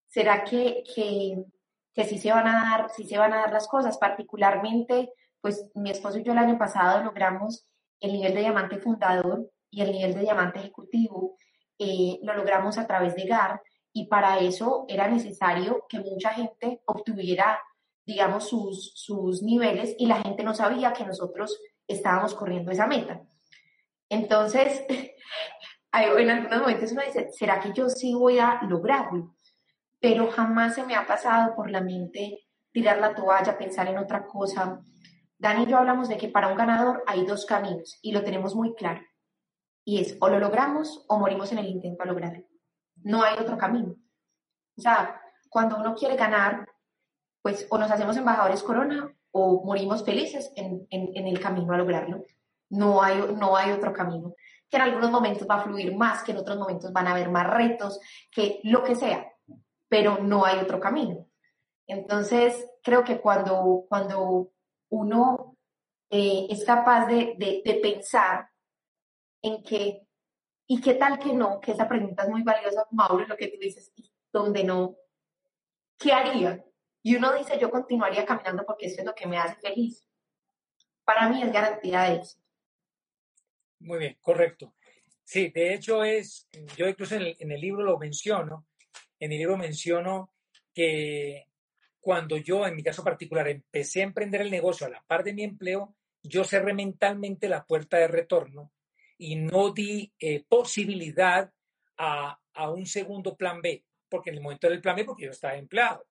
¿Será 0.06 0.44
que, 0.44 0.84
que, 0.94 1.46
que 1.94 2.04
sí, 2.04 2.18
se 2.18 2.30
van 2.30 2.46
a 2.46 2.76
dar, 2.76 2.90
sí 2.90 3.04
se 3.04 3.16
van 3.16 3.32
a 3.32 3.38
dar 3.38 3.52
las 3.52 3.66
cosas? 3.66 3.96
Particularmente, 3.96 5.10
pues 5.40 5.70
mi 5.76 5.90
esposo 5.90 6.18
y 6.18 6.24
yo 6.24 6.32
el 6.32 6.38
año 6.38 6.58
pasado 6.58 7.02
logramos 7.02 7.66
el 8.00 8.12
nivel 8.12 8.34
de 8.34 8.40
diamante 8.40 8.76
fundador 8.76 9.50
y 9.70 9.80
el 9.80 9.92
nivel 9.92 10.12
de 10.12 10.20
diamante 10.20 10.58
ejecutivo. 10.58 11.38
Eh, 11.78 12.18
lo 12.22 12.34
logramos 12.34 12.76
a 12.76 12.86
través 12.86 13.14
de 13.14 13.24
GAR 13.24 13.62
y 13.92 14.06
para 14.06 14.38
eso 14.38 14.84
era 14.88 15.08
necesario 15.08 15.84
que 15.88 16.00
mucha 16.00 16.30
gente 16.30 16.82
obtuviera, 16.84 17.60
digamos, 18.06 18.48
sus, 18.48 18.92
sus 18.94 19.42
niveles 19.42 19.94
y 19.98 20.06
la 20.06 20.22
gente 20.22 20.42
no 20.42 20.54
sabía 20.54 20.92
que 20.92 21.04
nosotros 21.04 21.58
estábamos 21.86 22.34
corriendo 22.34 22.70
esa 22.70 22.86
meta. 22.86 23.22
Entonces, 24.08 24.84
en 25.92 26.30
algunos 26.30 26.60
momentos 26.60 26.92
uno 26.92 27.02
dice, 27.04 27.30
¿será 27.32 27.60
que 27.60 27.72
yo 27.72 27.88
sí 27.88 28.14
voy 28.14 28.38
a 28.38 28.60
lograrlo? 28.68 29.34
Pero 30.00 30.30
jamás 30.30 30.74
se 30.74 30.84
me 30.84 30.94
ha 30.94 31.06
pasado 31.06 31.54
por 31.56 31.70
la 31.70 31.80
mente 31.80 32.46
tirar 32.72 32.98
la 32.98 33.14
toalla, 33.14 33.58
pensar 33.58 33.88
en 33.88 33.98
otra 33.98 34.26
cosa. 34.26 34.80
Dani 35.38 35.64
y 35.64 35.66
yo 35.66 35.78
hablamos 35.78 36.08
de 36.08 36.16
que 36.16 36.28
para 36.28 36.48
un 36.48 36.56
ganador 36.56 37.02
hay 37.06 37.24
dos 37.24 37.46
caminos 37.46 37.98
y 38.02 38.12
lo 38.12 38.22
tenemos 38.22 38.54
muy 38.54 38.74
claro. 38.74 39.00
Y 39.84 40.00
es 40.00 40.16
o 40.20 40.28
lo 40.28 40.38
logramos 40.38 41.04
o 41.08 41.18
morimos 41.18 41.50
en 41.52 41.58
el 41.58 41.66
intento 41.66 42.02
a 42.02 42.06
lograrlo. 42.06 42.47
No 43.02 43.22
hay 43.22 43.38
otro 43.38 43.56
camino. 43.56 43.94
O 44.76 44.80
sea, 44.80 45.20
cuando 45.48 45.76
uno 45.76 45.94
quiere 45.94 46.16
ganar, 46.16 46.68
pues 47.42 47.66
o 47.70 47.78
nos 47.78 47.90
hacemos 47.90 48.16
embajadores 48.16 48.62
corona 48.62 49.12
o 49.30 49.64
morimos 49.64 50.04
felices 50.04 50.52
en, 50.56 50.86
el 50.90 51.40
camino 51.40 51.72
a 51.72 51.78
lograrlo. 51.78 52.24
no 52.70 53.02
hay, 53.02 53.18
no 53.36 53.56
hay 53.56 53.72
otro 53.72 53.92
camino, 53.92 54.34
que 54.68 54.76
en 54.76 54.82
algunos 54.82 55.10
momentos 55.10 55.46
va 55.48 55.56
a 55.56 55.62
fluir 55.62 55.96
más, 55.96 56.22
que 56.22 56.32
en 56.32 56.38
otros 56.38 56.58
momentos 56.58 56.92
van 56.92 57.06
a 57.06 57.12
haber 57.12 57.30
más 57.30 57.46
retos, 57.46 58.00
que 58.30 58.60
lo 58.64 58.82
que 58.82 58.94
sea, 58.94 59.32
pero 59.88 60.18
no 60.18 60.44
hay 60.44 60.58
otro 60.58 60.78
camino. 60.78 61.26
Entonces, 61.86 62.66
creo 62.82 63.02
que 63.02 63.20
cuando, 63.20 63.84
cuando 63.88 64.50
uno 64.90 65.56
eh, 66.10 66.46
es 66.50 66.64
capaz 66.64 67.06
de, 67.06 67.34
de, 67.38 67.80
pensar 67.82 68.50
en 69.42 69.62
que, 69.62 70.06
y 70.70 70.82
qué 70.82 70.94
tal 70.94 71.18
que 71.18 71.32
no, 71.32 71.60
que 71.60 71.72
esa 71.72 71.88
pregunta 71.88 72.24
es 72.24 72.28
muy 72.28 72.42
valiosa, 72.42 72.86
Mauro, 72.90 73.26
lo 73.26 73.36
que 73.38 73.48
tú 73.48 73.56
dices, 73.58 73.90
donde 74.30 74.62
no, 74.64 74.96
¿qué 75.98 76.12
haría? 76.12 76.62
Y 77.02 77.16
uno 77.16 77.32
dice, 77.32 77.58
yo 77.58 77.70
continuaría 77.70 78.26
caminando 78.26 78.66
porque 78.66 78.86
eso 78.86 79.00
es 79.00 79.06
lo 79.06 79.14
que 79.14 79.26
me 79.26 79.38
hace 79.38 79.56
feliz. 79.56 80.06
Para 81.04 81.30
mí 81.30 81.42
es 81.42 81.50
garantía 81.50 82.02
de 82.02 82.16
éxito. 82.16 82.44
Muy 83.80 83.98
bien, 83.98 84.18
correcto. 84.20 84.74
Sí, 85.24 85.48
de 85.48 85.72
hecho 85.72 86.04
es, 86.04 86.46
yo 86.76 86.86
incluso 86.86 87.14
en 87.14 87.22
el, 87.22 87.36
en 87.38 87.50
el 87.50 87.60
libro 87.60 87.82
lo 87.82 87.98
menciono, 87.98 88.66
en 89.18 89.32
el 89.32 89.38
libro 89.38 89.56
menciono 89.56 90.34
que 90.74 91.46
cuando 91.98 92.36
yo, 92.36 92.66
en 92.66 92.76
mi 92.76 92.82
caso 92.82 93.02
particular, 93.02 93.48
empecé 93.48 94.02
a 94.02 94.04
emprender 94.04 94.42
el 94.42 94.50
negocio 94.50 94.86
a 94.86 94.90
la 94.90 95.02
par 95.06 95.24
de 95.24 95.32
mi 95.32 95.44
empleo, 95.44 95.96
yo 96.22 96.44
cerré 96.44 96.74
mentalmente 96.74 97.48
la 97.48 97.64
puerta 97.64 97.96
de 97.96 98.08
retorno 98.08 98.70
y 99.18 99.36
no 99.36 99.70
di 99.70 100.12
eh, 100.18 100.44
posibilidad 100.48 101.52
a, 101.96 102.38
a, 102.54 102.70
un 102.70 102.86
segundo 102.86 103.36
plan 103.36 103.60
B, 103.60 103.84
porque 104.08 104.30
en 104.30 104.36
el 104.36 104.42
momento 104.42 104.68
del 104.68 104.80
plan 104.80 104.96
B, 104.96 105.04
porque 105.04 105.24
yo 105.24 105.32
estaba 105.32 105.56
empleado. 105.56 106.06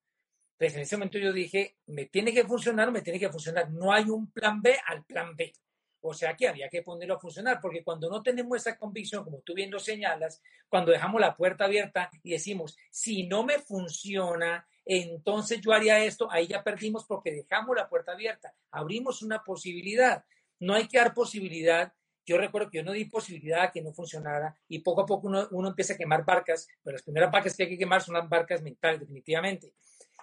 Entonces, 0.54 0.76
en 0.76 0.82
ese 0.82 0.98
momento 0.98 1.17
yo 1.17 1.32
dije, 1.32 1.78
me 1.88 2.06
tiene 2.06 2.34
que 2.34 2.43
funcionar 2.43 2.89
o 2.89 2.91
me 2.91 3.02
tiene 3.02 3.20
que 3.20 3.30
funcionar. 3.30 3.70
No 3.72 3.93
hay 3.93 4.06
un 4.06 4.32
plan 4.32 4.62
B 4.62 4.76
al 4.88 5.06
plan 5.06 5.36
B. 5.36 5.54
O 6.02 6.13
sea 6.13 6.36
que 6.36 6.48
había 6.48 6.70
que 6.70 6.84
ponerlo 6.84 7.15
a 7.15 7.20
funcionar, 7.20 7.60
porque 7.62 7.84
cuando 7.84 8.10
no 8.10 8.22
tenemos 8.22 8.58
esa 8.58 8.78
convicción, 8.78 9.24
como 9.24 9.39
tú 9.39 9.54
viendo 9.54 9.80
señalas, 9.80 10.41
cuando 10.70 10.91
dejamos 10.91 11.20
la 11.20 11.36
puerta 11.36 11.65
abierta 11.65 12.10
y 12.24 12.32
decimos, 12.32 12.78
si 12.89 13.28
no 13.28 13.43
me 13.43 13.60
funciona, 13.60 14.67
entonces 14.86 15.60
yo 15.60 15.74
haría 15.74 16.04
esto, 16.04 16.32
ahí 16.32 16.48
ya 16.48 16.63
perdimos 16.63 17.06
porque 17.06 17.32
dejamos 17.32 17.76
la 17.76 17.89
puerta 17.89 18.13
abierta, 18.13 18.54
abrimos 18.72 19.22
una 19.22 19.43
posibilidad. 19.43 20.24
No 20.60 20.74
hay 20.76 20.88
que 20.88 20.98
dar 20.98 21.13
posibilidad. 21.13 21.93
Yo 22.28 22.38
recuerdo 22.38 22.70
que 22.70 22.80
yo 22.80 22.84
no 22.84 22.92
di 22.92 23.06
posibilidad 23.06 23.62
a 23.63 23.72
que 23.72 23.82
no 23.82 23.94
funcionara 23.94 24.54
y 24.68 24.80
poco 24.80 25.02
a 25.02 25.06
poco 25.06 25.28
uno, 25.28 25.48
uno 25.52 25.70
empieza 25.70 25.94
a 25.94 25.98
quemar 25.98 26.26
barcas, 26.26 26.68
pero 26.84 26.96
las 26.96 27.04
primeras 27.04 27.32
barcas 27.32 27.56
que 27.56 27.63
hay 27.63 27.70
que 27.70 27.78
quemar 27.78 28.02
son 28.02 28.16
las 28.16 28.28
barcas 28.28 28.62
mentales, 28.62 29.00
definitivamente. 29.00 29.72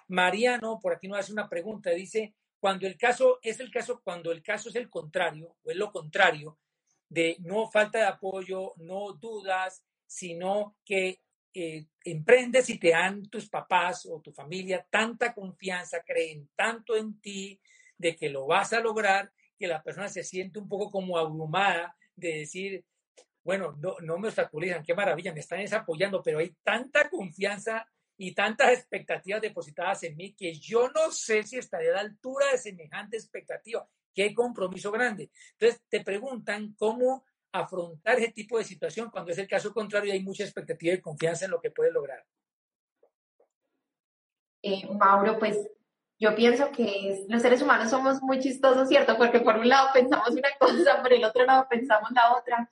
Mariano, 0.07 0.79
por 0.79 0.93
aquí 0.93 1.07
nos 1.07 1.17
hace 1.17 1.33
una 1.33 1.49
pregunta, 1.49 1.89
dice, 1.89 2.35
cuando 2.59 2.85
el 2.85 2.95
caso 2.95 3.39
es 3.41 3.59
el 3.59 3.71
caso, 3.71 4.01
cuando 4.03 4.31
el 4.31 4.43
caso 4.43 4.69
es 4.69 4.75
el 4.75 4.87
contrario, 4.87 5.55
o 5.63 5.71
es 5.71 5.77
lo 5.77 5.91
contrario, 5.91 6.59
de 7.09 7.37
no 7.39 7.67
falta 7.71 7.97
de 7.97 8.05
apoyo, 8.05 8.73
no 8.77 9.13
dudas, 9.13 9.83
sino 10.05 10.75
que 10.85 11.21
eh, 11.55 11.87
emprendes 12.03 12.69
y 12.69 12.77
te 12.77 12.89
dan 12.89 13.27
tus 13.29 13.49
papás 13.49 14.05
o 14.05 14.21
tu 14.21 14.31
familia 14.31 14.85
tanta 14.87 15.33
confianza, 15.33 16.03
creen 16.05 16.49
tanto 16.55 16.95
en 16.95 17.19
ti, 17.19 17.59
de 17.97 18.15
que 18.15 18.29
lo 18.29 18.45
vas 18.45 18.73
a 18.73 18.79
lograr, 18.79 19.31
que 19.57 19.67
la 19.67 19.81
persona 19.81 20.09
se 20.09 20.23
siente 20.23 20.59
un 20.59 20.67
poco 20.67 20.91
como 20.91 21.17
abrumada 21.17 21.95
de 22.15 22.39
decir, 22.39 22.85
bueno, 23.43 23.75
no, 23.79 23.95
no 24.01 24.17
me 24.17 24.27
obstaculizan, 24.27 24.83
qué 24.83 24.93
maravilla, 24.93 25.33
me 25.33 25.39
están 25.39 25.61
apoyando, 25.73 26.21
pero 26.23 26.39
hay 26.39 26.55
tanta 26.63 27.09
confianza 27.09 27.87
y 28.17 28.33
tantas 28.33 28.71
expectativas 28.71 29.41
depositadas 29.41 30.03
en 30.03 30.15
mí 30.15 30.33
que 30.33 30.53
yo 30.53 30.89
no 30.89 31.11
sé 31.11 31.43
si 31.43 31.57
estaré 31.57 31.89
a 31.89 31.95
la 31.95 31.99
altura 32.01 32.47
de 32.51 32.57
semejante 32.57 33.17
expectativa. 33.17 33.87
Qué 34.13 34.33
compromiso 34.33 34.91
grande. 34.91 35.29
Entonces 35.51 35.81
te 35.89 36.01
preguntan 36.01 36.73
cómo 36.77 37.25
afrontar 37.51 38.17
ese 38.17 38.31
tipo 38.31 38.57
de 38.57 38.63
situación 38.63 39.09
cuando 39.09 39.31
es 39.31 39.37
el 39.37 39.47
caso 39.47 39.73
contrario 39.73 40.09
y 40.09 40.17
hay 40.17 40.23
mucha 40.23 40.43
expectativa 40.43 40.93
y 40.93 41.01
confianza 41.01 41.45
en 41.45 41.51
lo 41.51 41.61
que 41.61 41.71
puede 41.71 41.91
lograr. 41.91 42.25
Eh, 44.61 44.87
Mauro, 44.87 45.37
pues 45.37 45.57
yo 46.25 46.35
pienso 46.35 46.71
que 46.71 47.23
los 47.29 47.41
seres 47.41 47.61
humanos 47.61 47.91
somos 47.91 48.19
muy 48.23 48.39
chistosos, 48.39 48.89
¿cierto? 48.89 49.15
Porque 49.15 49.41
por 49.41 49.57
un 49.57 49.69
lado 49.69 49.89
pensamos 49.93 50.31
una 50.31 50.49
cosa, 50.59 50.99
por 51.03 51.13
el 51.13 51.23
otro 51.23 51.45
lado 51.45 51.67
pensamos 51.69 52.09
la 52.11 52.33
otra, 52.35 52.71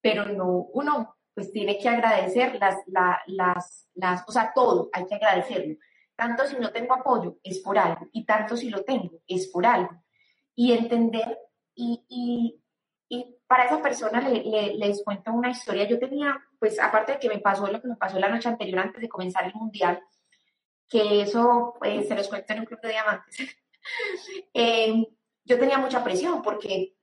pero 0.00 0.24
no, 0.24 0.68
uno 0.72 1.14
pues 1.34 1.52
tiene 1.52 1.76
que 1.78 1.88
agradecer 1.88 2.56
las, 2.58 2.78
las, 3.26 3.88
las, 3.94 4.24
o 4.26 4.32
sea, 4.32 4.52
todo, 4.54 4.88
hay 4.92 5.06
que 5.06 5.16
agradecerlo. 5.16 5.76
Tanto 6.16 6.46
si 6.46 6.56
no 6.56 6.70
tengo 6.70 6.94
apoyo, 6.94 7.36
es 7.42 7.58
por 7.58 7.76
algo, 7.76 8.08
y 8.12 8.24
tanto 8.24 8.56
si 8.56 8.70
lo 8.70 8.84
tengo, 8.84 9.20
es 9.26 9.48
por 9.48 9.66
algo. 9.66 10.02
Y 10.54 10.72
entender, 10.72 11.38
y, 11.74 12.06
y, 12.08 12.62
y 13.08 13.36
para 13.46 13.64
esa 13.64 13.82
persona 13.82 14.26
le, 14.26 14.44
le, 14.44 14.74
les 14.76 15.04
cuento 15.04 15.30
una 15.32 15.50
historia. 15.50 15.84
Yo 15.84 15.98
tenía, 15.98 16.40
pues 16.58 16.80
aparte 16.80 17.12
de 17.12 17.18
que 17.18 17.28
me 17.28 17.38
pasó 17.38 17.66
lo 17.66 17.82
que 17.82 17.88
me 17.88 17.96
pasó 17.96 18.18
la 18.18 18.30
noche 18.30 18.48
anterior 18.48 18.78
antes 18.78 19.02
de 19.02 19.08
comenzar 19.10 19.44
el 19.44 19.54
mundial, 19.54 20.00
que 20.94 21.22
eso 21.22 21.74
pues, 21.80 22.06
se 22.06 22.14
los 22.14 22.28
cuento 22.28 22.52
en 22.52 22.60
un 22.60 22.66
club 22.66 22.80
de 22.80 22.90
diamantes, 22.90 23.36
eh, 24.54 25.04
yo 25.44 25.58
tenía 25.58 25.76
mucha 25.76 26.04
presión 26.04 26.40
porque 26.40 26.94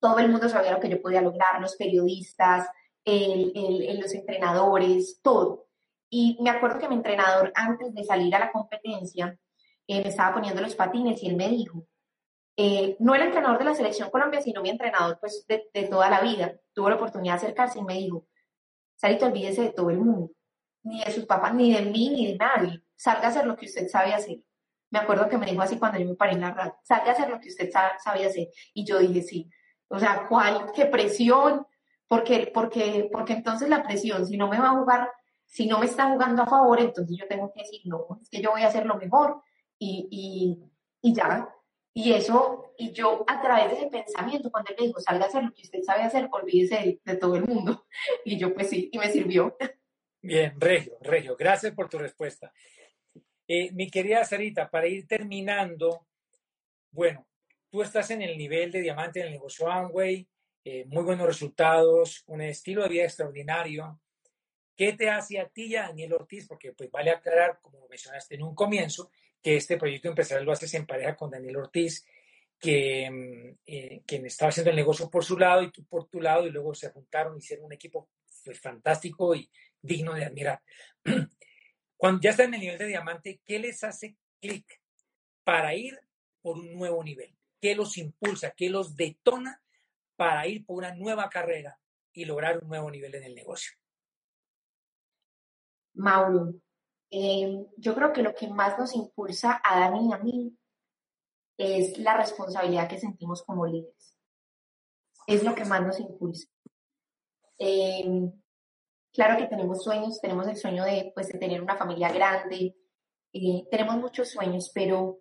todo 0.00 0.18
el 0.18 0.28
mundo 0.28 0.48
sabía 0.48 0.72
lo 0.72 0.80
que 0.80 0.88
yo 0.88 1.00
podía 1.00 1.22
lograr, 1.22 1.60
los 1.60 1.76
periodistas, 1.76 2.68
el, 3.04 4.00
los 4.00 4.12
entrenadores, 4.14 5.20
todo. 5.22 5.68
Y 6.10 6.38
me 6.40 6.50
acuerdo 6.50 6.80
que 6.80 6.88
mi 6.88 6.96
entrenador, 6.96 7.52
antes 7.54 7.94
de 7.94 8.02
salir 8.02 8.34
a 8.34 8.40
la 8.40 8.50
competencia, 8.50 9.38
eh, 9.86 10.02
me 10.02 10.08
estaba 10.08 10.34
poniendo 10.34 10.60
los 10.60 10.74
patines 10.74 11.22
y 11.22 11.28
él 11.28 11.36
me 11.36 11.48
dijo, 11.50 11.86
eh, 12.56 12.96
no 12.98 13.14
el 13.14 13.22
entrenador 13.22 13.58
de 13.58 13.64
la 13.64 13.76
selección 13.76 14.10
Colombia, 14.10 14.42
sino 14.42 14.60
mi 14.60 14.70
entrenador 14.70 15.18
pues, 15.20 15.46
de, 15.46 15.70
toda 15.88 16.10
la 16.10 16.20
vida, 16.20 16.58
tuvo 16.72 16.88
la 16.88 16.96
oportunidad 16.96 17.34
de 17.34 17.46
acercarse 17.46 17.78
y 17.78 17.84
me 17.84 17.94
dijo, 17.94 18.26
Sarito, 18.96 19.26
olvídese 19.26 19.62
de 19.62 19.70
todo 19.70 19.90
el 19.90 19.98
mundo, 19.98 20.32
ni 20.82 21.04
de 21.04 21.12
sus 21.12 21.26
papás, 21.26 21.54
ni 21.54 21.72
de 21.72 21.82
mí, 21.82 22.10
ni 22.10 22.26
de 22.32 22.36
nadie, 22.36 22.82
salga 23.00 23.28
a 23.28 23.28
hacer 23.28 23.46
lo 23.46 23.56
que 23.56 23.64
usted 23.64 23.88
sabe 23.88 24.12
hacer. 24.12 24.40
Me 24.90 24.98
acuerdo 24.98 25.26
que 25.28 25.38
me 25.38 25.46
dijo 25.46 25.62
así 25.62 25.78
cuando 25.78 25.98
yo 25.98 26.06
me 26.06 26.16
paré 26.16 26.32
en 26.32 26.42
la 26.42 26.52
radio, 26.52 26.76
salga 26.82 27.10
a 27.10 27.12
hacer 27.12 27.30
lo 27.30 27.40
que 27.40 27.48
usted 27.48 27.70
sabe 27.70 28.26
hacer. 28.26 28.48
Y 28.74 28.84
yo 28.84 28.98
dije, 28.98 29.22
sí, 29.22 29.50
o 29.88 29.98
sea, 29.98 30.26
¿cuál? 30.28 30.70
¿Qué 30.74 30.84
presión? 30.84 31.66
Porque, 32.06 32.50
porque, 32.52 33.08
porque 33.10 33.32
entonces 33.32 33.70
la 33.70 33.82
presión, 33.82 34.26
si 34.26 34.36
no 34.36 34.48
me 34.48 34.58
va 34.58 34.72
a 34.72 34.78
jugar, 34.78 35.10
si 35.46 35.66
no 35.66 35.78
me 35.78 35.86
está 35.86 36.10
jugando 36.10 36.42
a 36.42 36.46
favor, 36.46 36.78
entonces 36.78 37.16
yo 37.16 37.26
tengo 37.26 37.50
que 37.52 37.62
decir, 37.62 37.80
no, 37.84 38.18
es 38.20 38.28
que 38.28 38.42
yo 38.42 38.50
voy 38.50 38.62
a 38.62 38.66
hacer 38.66 38.84
lo 38.84 38.96
mejor 38.96 39.42
y, 39.78 40.06
y, 40.10 41.08
y 41.08 41.14
ya. 41.14 41.48
Y 41.94 42.12
eso, 42.12 42.74
y 42.76 42.92
yo 42.92 43.24
a 43.26 43.40
través 43.40 43.70
de 43.70 43.78
ese 43.78 43.86
pensamiento, 43.86 44.50
cuando 44.50 44.70
él 44.70 44.76
me 44.78 44.86
dijo, 44.88 45.00
salga 45.00 45.24
a 45.24 45.28
hacer 45.28 45.42
lo 45.42 45.54
que 45.54 45.62
usted 45.62 45.82
sabe 45.82 46.02
hacer, 46.02 46.28
olvídese 46.30 47.00
de, 47.02 47.16
todo 47.16 47.36
el 47.36 47.46
mundo. 47.46 47.86
Y 48.24 48.38
yo, 48.38 48.52
pues 48.52 48.68
sí, 48.68 48.90
y 48.92 48.98
me 48.98 49.10
sirvió. 49.10 49.56
Bien, 50.20 50.54
Regio, 50.58 50.98
Regio, 51.00 51.34
gracias 51.38 51.72
por 51.72 51.88
tu 51.88 51.96
respuesta. 51.96 52.52
Eh, 53.52 53.72
mi 53.72 53.90
querida 53.90 54.24
Sarita, 54.24 54.70
para 54.70 54.86
ir 54.86 55.08
terminando, 55.08 56.06
bueno, 56.92 57.26
tú 57.68 57.82
estás 57.82 58.08
en 58.12 58.22
el 58.22 58.38
nivel 58.38 58.70
de 58.70 58.80
diamante 58.80 59.18
en 59.18 59.26
el 59.26 59.32
negocio 59.32 59.68
Amway, 59.68 60.24
eh, 60.64 60.84
muy 60.84 61.02
buenos 61.02 61.26
resultados, 61.26 62.22
un 62.28 62.42
estilo 62.42 62.84
de 62.84 62.90
vida 62.90 63.02
extraordinario. 63.02 64.00
¿Qué 64.76 64.92
te 64.92 65.10
hace 65.10 65.40
a 65.40 65.48
ti 65.48 65.64
y 65.64 65.74
a 65.74 65.88
Daniel 65.88 66.12
Ortiz? 66.12 66.46
Porque 66.46 66.74
pues 66.74 66.92
vale 66.92 67.10
aclarar, 67.10 67.58
como 67.60 67.88
mencionaste 67.88 68.36
en 68.36 68.44
un 68.44 68.54
comienzo, 68.54 69.10
que 69.42 69.56
este 69.56 69.76
proyecto 69.76 70.06
empresarial 70.06 70.46
lo 70.46 70.52
haces 70.52 70.72
en 70.74 70.86
pareja 70.86 71.16
con 71.16 71.32
Daniel 71.32 71.56
Ortiz, 71.56 72.06
que 72.56 73.10
mm, 73.10 73.58
eh, 73.66 74.02
quien 74.06 74.26
estaba 74.26 74.50
haciendo 74.50 74.70
el 74.70 74.76
negocio 74.76 75.10
por 75.10 75.24
su 75.24 75.36
lado 75.36 75.64
y 75.64 75.72
tú 75.72 75.84
por 75.86 76.08
tu 76.08 76.20
lado, 76.20 76.46
y 76.46 76.50
luego 76.50 76.72
se 76.72 76.90
juntaron 76.90 77.34
y 77.34 77.38
hicieron 77.38 77.66
un 77.66 77.72
equipo 77.72 78.10
pues, 78.44 78.60
fantástico 78.60 79.34
y 79.34 79.50
digno 79.82 80.14
de 80.14 80.24
admirar. 80.24 80.62
Cuando 82.00 82.22
ya 82.22 82.30
están 82.30 82.46
en 82.46 82.54
el 82.54 82.60
nivel 82.60 82.78
de 82.78 82.86
diamante, 82.86 83.42
¿qué 83.44 83.58
les 83.58 83.84
hace 83.84 84.16
clic 84.40 84.64
para 85.44 85.74
ir 85.74 86.00
por 86.40 86.56
un 86.56 86.72
nuevo 86.72 87.04
nivel? 87.04 87.36
¿Qué 87.60 87.74
los 87.74 87.98
impulsa? 87.98 88.54
¿Qué 88.56 88.70
los 88.70 88.96
detona 88.96 89.62
para 90.16 90.46
ir 90.46 90.64
por 90.64 90.78
una 90.78 90.94
nueva 90.94 91.28
carrera 91.28 91.78
y 92.14 92.24
lograr 92.24 92.56
un 92.62 92.70
nuevo 92.70 92.90
nivel 92.90 93.16
en 93.16 93.24
el 93.24 93.34
negocio? 93.34 93.72
Mauro, 95.92 96.54
eh, 97.10 97.66
yo 97.76 97.94
creo 97.94 98.14
que 98.14 98.22
lo 98.22 98.34
que 98.34 98.48
más 98.48 98.78
nos 98.78 98.94
impulsa 98.94 99.60
a 99.62 99.80
Dani 99.80 100.08
y 100.08 100.12
a 100.14 100.18
mí 100.20 100.58
es 101.58 101.98
la 101.98 102.16
responsabilidad 102.16 102.88
que 102.88 102.98
sentimos 102.98 103.42
como 103.42 103.66
líderes. 103.66 104.16
Es 105.26 105.44
lo 105.44 105.54
que 105.54 105.66
más 105.66 105.82
nos 105.82 106.00
impulsa. 106.00 106.48
Eh, 107.58 108.32
claro 109.12 109.36
que 109.36 109.46
tenemos 109.46 109.82
sueños, 109.82 110.20
tenemos 110.20 110.46
el 110.48 110.56
sueño 110.56 110.84
de, 110.84 111.12
pues, 111.14 111.28
de 111.28 111.38
tener 111.38 111.62
una 111.62 111.76
familia 111.76 112.12
grande, 112.12 112.76
eh, 113.32 113.64
tenemos 113.70 113.96
muchos 113.96 114.30
sueños, 114.30 114.70
pero 114.74 115.20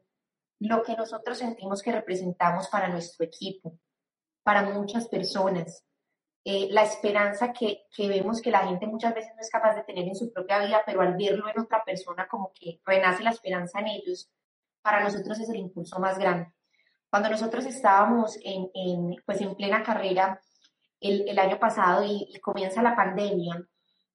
lo 0.60 0.84
que 0.84 0.96
nosotros 0.96 1.38
sentimos 1.38 1.82
que 1.82 1.92
representamos 1.92 2.68
para 2.68 2.90
nuestro 2.90 3.26
equipo, 3.26 3.80
para 4.44 4.64
muchas 4.64 5.08
personas. 5.08 5.86
Eh, 6.44 6.68
la 6.72 6.84
esperanza 6.84 7.52
que, 7.52 7.84
que, 7.96 8.08
vemos 8.08 8.42
que 8.42 8.50
la 8.50 8.66
gente 8.66 8.88
muchas 8.88 9.14
veces 9.14 9.32
no 9.36 9.42
es 9.42 9.50
capaz 9.50 9.76
de 9.76 9.84
tener 9.84 10.08
en 10.08 10.16
su 10.16 10.32
propia 10.32 10.60
vida, 10.60 10.82
pero 10.86 11.02
al 11.02 11.16
verlo 11.16 11.48
en 11.50 11.60
otra 11.60 11.84
persona 11.84 12.28
como 12.28 12.52
que 12.54 12.80
renace 12.86 13.24
la 13.24 13.32
esperanza 13.32 13.80
en 13.80 13.88
ellos, 13.88 14.32
para 14.82 15.04
nosotros 15.04 15.40
es 15.40 15.50
el 15.50 15.58
impulso 15.58 16.00
más 16.00 16.18
grande. 16.18 16.52
Cuando 17.10 17.30
nosotros 17.30 17.66
estábamos 17.66 18.38
en, 18.44 18.70
en 18.74 19.16
pues 19.26 19.42
en 19.42 19.56
plena 19.56 19.84
carrera 19.84 20.42
el, 21.00 21.28
el 21.28 21.40
año 21.40 21.60
pasado 21.60 22.04
y, 22.04 22.28
y, 22.30 22.40
comienza 22.40 22.82
la 22.82 22.96
pandemia, 22.96 23.68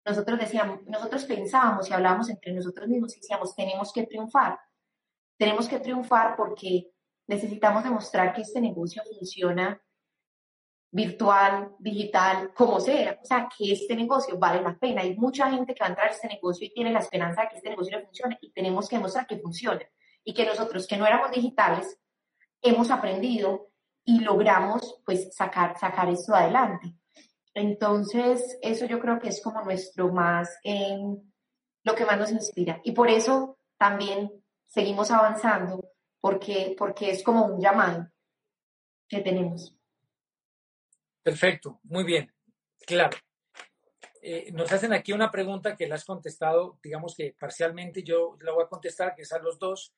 nosotros 0.04 0.38
decíamos, 0.38 0.82
nosotros 0.86 1.24
pensábamos 1.24 1.88
y 1.88 1.92
hablábamos 1.92 2.28
entre 2.28 2.52
nosotros 2.52 2.88
mismos 2.88 3.16
y 3.16 3.20
decíamos, 3.20 3.54
tenemos 3.54 3.92
que 3.92 4.06
triunfar. 4.06 4.58
Tenemos 5.38 5.68
que 5.68 5.80
triunfar 5.80 6.36
porque 6.36 6.90
necesitamos 7.26 7.84
demostrar 7.84 8.34
que 8.34 8.42
este 8.42 8.60
negocio 8.60 9.02
funciona 9.16 9.80
virtual, 10.90 11.74
digital, 11.80 12.52
como 12.54 12.78
sea. 12.78 13.18
O 13.20 13.24
sea, 13.24 13.48
que 13.48 13.72
este 13.72 13.96
negocio 13.96 14.38
vale 14.38 14.62
la 14.62 14.78
pena. 14.78 15.02
Hay 15.02 15.16
mucha 15.16 15.50
gente 15.50 15.74
que 15.74 15.80
va 15.80 15.86
a 15.86 15.88
entrar 15.88 16.08
a 16.08 16.12
este 16.12 16.28
negocio 16.28 16.66
y 16.66 16.72
tiene 16.72 16.92
la 16.92 17.00
esperanza 17.00 17.42
de 17.42 17.48
que 17.48 17.56
este 17.56 17.70
negocio 17.70 17.98
le 17.98 18.04
funcione 18.04 18.38
y 18.40 18.52
tenemos 18.52 18.88
que 18.88 18.96
demostrar 18.96 19.26
que 19.26 19.38
funciona. 19.38 19.82
Y 20.22 20.32
que 20.32 20.46
nosotros 20.46 20.86
que 20.86 20.96
no 20.96 21.06
éramos 21.06 21.32
digitales, 21.32 21.98
hemos 22.62 22.90
aprendido 22.90 23.70
y 24.04 24.20
logramos 24.20 25.00
pues 25.04 25.34
sacar, 25.34 25.76
sacar 25.78 26.08
esto 26.10 26.34
adelante. 26.34 26.94
Entonces, 27.54 28.58
eso 28.62 28.84
yo 28.86 28.98
creo 28.98 29.20
que 29.20 29.28
es 29.28 29.40
como 29.40 29.62
nuestro 29.62 30.12
más, 30.12 30.58
eh, 30.64 30.98
lo 31.84 31.94
que 31.94 32.04
más 32.04 32.18
nos 32.18 32.32
inspira. 32.32 32.80
Y 32.82 32.92
por 32.92 33.08
eso 33.08 33.58
también 33.78 34.30
seguimos 34.66 35.12
avanzando, 35.12 35.92
porque, 36.20 36.74
porque 36.76 37.10
es 37.10 37.22
como 37.22 37.46
un 37.46 37.60
llamado 37.60 38.08
que 39.08 39.20
tenemos. 39.20 39.76
Perfecto, 41.22 41.80
muy 41.84 42.04
bien, 42.04 42.32
claro. 42.86 43.16
Eh, 44.20 44.50
nos 44.52 44.72
hacen 44.72 44.92
aquí 44.92 45.12
una 45.12 45.30
pregunta 45.30 45.76
que 45.76 45.86
la 45.86 45.94
has 45.94 46.04
contestado, 46.04 46.78
digamos 46.82 47.14
que 47.14 47.34
parcialmente, 47.38 48.02
yo 48.02 48.36
la 48.40 48.52
voy 48.52 48.64
a 48.64 48.68
contestar, 48.68 49.14
que 49.14 49.22
es 49.22 49.32
a 49.32 49.38
los 49.38 49.58
dos, 49.58 49.94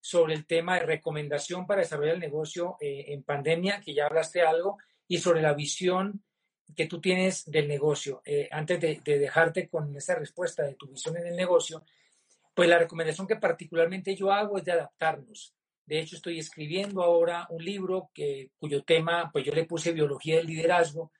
sobre 0.00 0.34
el 0.34 0.46
tema 0.46 0.74
de 0.74 0.86
recomendación 0.86 1.66
para 1.66 1.80
desarrollar 1.80 2.14
el 2.14 2.20
negocio 2.20 2.76
eh, 2.80 3.06
en 3.08 3.22
pandemia, 3.22 3.80
que 3.80 3.94
ya 3.94 4.06
hablaste 4.06 4.42
algo, 4.42 4.78
y 5.08 5.18
sobre 5.18 5.42
la 5.42 5.54
visión 5.54 6.22
que 6.74 6.86
tú 6.86 7.00
tienes 7.00 7.50
del 7.50 7.68
negocio. 7.68 8.22
Eh, 8.24 8.48
antes 8.50 8.80
de, 8.80 9.00
de, 9.04 9.18
dejarte 9.18 9.68
con 9.68 9.94
esa 9.96 10.14
respuesta 10.14 10.62
de 10.62 10.74
tu 10.74 10.86
visión 10.88 11.16
en 11.16 11.26
el 11.26 11.36
negocio, 11.36 11.84
pues 12.54 12.68
la 12.68 12.78
recomendación 12.78 13.26
que 13.26 13.36
particularmente 13.36 14.14
yo 14.14 14.32
hago 14.32 14.58
es 14.58 14.64
de 14.64 14.72
adaptarnos. 14.72 15.54
De 15.86 15.98
hecho, 15.98 16.16
estoy 16.16 16.38
escribiendo 16.38 17.02
ahora 17.02 17.46
un 17.50 17.64
libro 17.64 18.10
que, 18.14 18.50
cuyo 18.58 18.84
tema, 18.84 19.30
pues 19.32 19.44
yo 19.44 19.52
le 19.52 19.64
puse 19.64 19.92
biología 19.92 20.36
del 20.36 20.46
liderazgo 20.46 21.10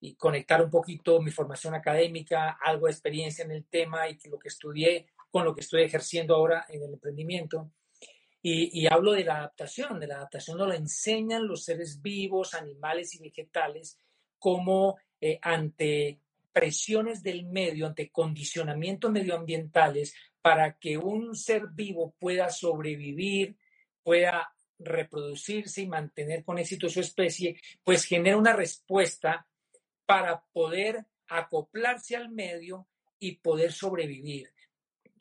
y 0.00 0.14
conectar 0.14 0.62
un 0.62 0.70
poquito 0.70 1.20
mi 1.20 1.30
formación 1.30 1.74
académica, 1.74 2.58
algo 2.62 2.86
de 2.86 2.92
experiencia 2.92 3.44
en 3.44 3.52
el 3.52 3.64
tema 3.64 4.08
y 4.08 4.18
lo 4.28 4.38
que 4.38 4.48
estudié 4.48 5.06
con 5.30 5.44
lo 5.44 5.54
que 5.54 5.60
estoy 5.60 5.82
ejerciendo 5.82 6.34
ahora 6.34 6.66
en 6.68 6.82
el 6.82 6.92
emprendimiento. 6.94 7.70
Y, 8.40 8.86
hablo 8.86 9.12
de 9.12 9.24
la 9.24 9.38
adaptación, 9.38 9.98
de 9.98 10.06
la 10.06 10.16
adaptación 10.16 10.58
nos 10.58 10.68
lo 10.68 10.74
enseñan 10.74 11.46
los 11.46 11.64
seres 11.64 12.00
vivos, 12.00 12.54
animales 12.54 13.14
y 13.14 13.18
vegetales, 13.20 13.98
como 14.38 14.96
eh, 15.20 15.38
ante 15.42 16.20
presiones 16.52 17.22
del 17.22 17.46
medio, 17.46 17.86
ante 17.86 18.10
condicionamientos 18.10 19.10
medioambientales, 19.10 20.14
para 20.42 20.78
que 20.78 20.96
un 20.96 21.36
ser 21.36 21.68
vivo 21.72 22.14
pueda 22.18 22.50
sobrevivir, 22.50 23.56
pueda 24.02 24.54
reproducirse 24.78 25.82
y 25.82 25.88
mantener 25.88 26.44
con 26.44 26.58
éxito 26.58 26.88
su 26.88 27.00
especie, 27.00 27.60
pues 27.84 28.04
genera 28.04 28.36
una 28.36 28.52
respuesta 28.52 29.46
para 30.06 30.42
poder 30.52 31.04
acoplarse 31.28 32.16
al 32.16 32.30
medio 32.30 32.86
y 33.18 33.36
poder 33.36 33.72
sobrevivir. 33.72 34.52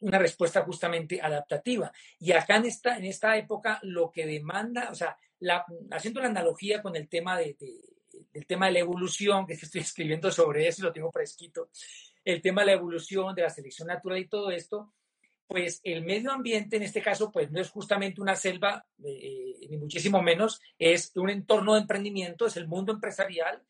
Una 0.02 0.20
respuesta 0.20 0.64
justamente 0.64 1.20
adaptativa. 1.22 1.92
Y 2.20 2.32
acá 2.32 2.58
en 2.58 2.66
esta, 2.66 2.98
en 2.98 3.06
esta 3.06 3.36
época 3.36 3.80
lo 3.82 4.12
que 4.12 4.28
demanda, 4.28 4.90
o 4.92 4.96
sea, 4.96 5.18
la, 5.40 5.66
haciendo 5.92 6.22
la 6.22 6.28
analogía 6.28 6.82
con 6.82 6.96
el 6.96 7.10
tema 7.10 7.38
de, 7.38 7.56
de, 7.60 7.97
del 8.34 8.46
tema 8.46 8.68
de 8.68 8.74
la 8.74 8.80
evolución, 8.80 9.46
que 9.46 9.54
estoy 9.54 9.82
escribiendo 9.82 10.32
sobre 10.32 10.68
eso 10.68 10.82
y 10.82 10.86
lo 10.86 10.94
tengo 10.94 11.12
fresquito, 11.12 11.70
el 12.24 12.42
tema 12.42 12.62
de 12.62 12.68
la 12.68 12.74
evolución, 12.74 13.34
de 13.36 13.44
la 13.44 13.50
selección 13.50 13.88
natural 13.88 14.20
y 14.20 14.28
todo 14.28 14.52
esto, 14.52 14.94
pues 15.48 15.80
el 15.84 16.04
medio 16.04 16.32
ambiente 16.32 16.76
en 16.76 16.84
este 16.84 17.02
caso 17.02 17.32
pues 17.32 17.50
no 17.52 17.62
es 17.62 17.70
justamente 17.70 18.22
una 18.22 18.36
selva, 18.36 18.86
eh, 19.04 19.56
ni 19.70 19.78
muchísimo 19.78 20.22
menos, 20.22 20.62
es 20.78 21.12
un 21.16 21.30
entorno 21.30 21.74
de 21.74 21.82
emprendimiento, 21.82 22.46
es 22.46 22.58
el 22.58 22.68
mundo 22.68 22.92
empresarial 22.92 23.64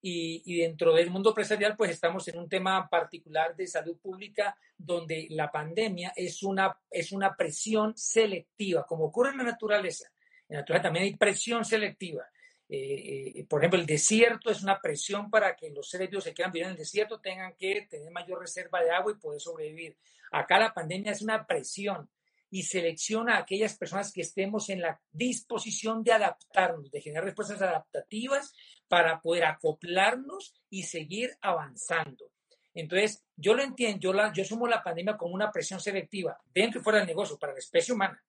y, 0.00 0.42
y, 0.44 0.60
dentro 0.60 0.94
del 0.94 1.10
mundo 1.10 1.30
empresarial 1.30 1.74
pues 1.76 1.90
estamos 1.90 2.28
en 2.28 2.38
un 2.38 2.48
tema 2.48 2.88
particular 2.88 3.56
de 3.56 3.66
salud 3.66 3.98
pública 3.98 4.56
donde 4.78 5.26
la 5.30 5.50
pandemia 5.50 6.12
es 6.14 6.44
una, 6.44 6.78
es 6.90 7.10
una 7.10 7.34
presión 7.34 7.96
selectiva, 7.96 8.86
como 8.86 9.06
ocurre 9.06 9.30
en 9.30 9.38
la 9.38 9.44
naturaleza. 9.44 10.08
En 10.48 10.54
la 10.54 10.60
naturaleza 10.60 10.84
también 10.84 11.06
hay 11.06 11.16
presión 11.16 11.64
selectiva. 11.64 12.24
Eh, 12.68 13.32
eh, 13.36 13.46
por 13.48 13.60
ejemplo, 13.60 13.78
el 13.78 13.86
desierto 13.86 14.50
es 14.50 14.62
una 14.62 14.80
presión 14.80 15.30
para 15.30 15.54
que 15.54 15.70
los 15.70 15.88
seres 15.88 16.10
vivos 16.10 16.24
que 16.24 16.34
quieran 16.34 16.52
vivir 16.52 16.66
en 16.66 16.72
el 16.72 16.78
desierto 16.78 17.20
tengan 17.20 17.54
que 17.56 17.86
tener 17.88 18.10
mayor 18.10 18.40
reserva 18.40 18.82
de 18.82 18.90
agua 18.90 19.12
y 19.12 19.20
poder 19.20 19.40
sobrevivir. 19.40 19.96
Acá 20.32 20.58
la 20.58 20.74
pandemia 20.74 21.12
es 21.12 21.22
una 21.22 21.46
presión 21.46 22.10
y 22.50 22.62
selecciona 22.62 23.36
a 23.36 23.40
aquellas 23.40 23.76
personas 23.76 24.12
que 24.12 24.22
estemos 24.22 24.68
en 24.68 24.80
la 24.80 25.00
disposición 25.12 26.02
de 26.02 26.12
adaptarnos, 26.12 26.90
de 26.90 27.00
generar 27.00 27.24
respuestas 27.24 27.62
adaptativas 27.62 28.54
para 28.88 29.20
poder 29.20 29.44
acoplarnos 29.44 30.54
y 30.70 30.84
seguir 30.84 31.36
avanzando. 31.40 32.30
Entonces, 32.74 33.24
yo 33.36 33.54
lo 33.54 33.62
entiendo, 33.62 33.98
yo, 34.00 34.12
la, 34.12 34.32
yo 34.32 34.44
sumo 34.44 34.66
la 34.66 34.82
pandemia 34.82 35.16
como 35.16 35.34
una 35.34 35.50
presión 35.50 35.80
selectiva 35.80 36.38
dentro 36.52 36.80
y 36.80 36.84
fuera 36.84 36.98
del 36.98 37.08
negocio 37.08 37.38
para 37.38 37.52
la 37.52 37.58
especie 37.58 37.94
humana. 37.94 38.22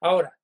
Ahora, 0.00 0.36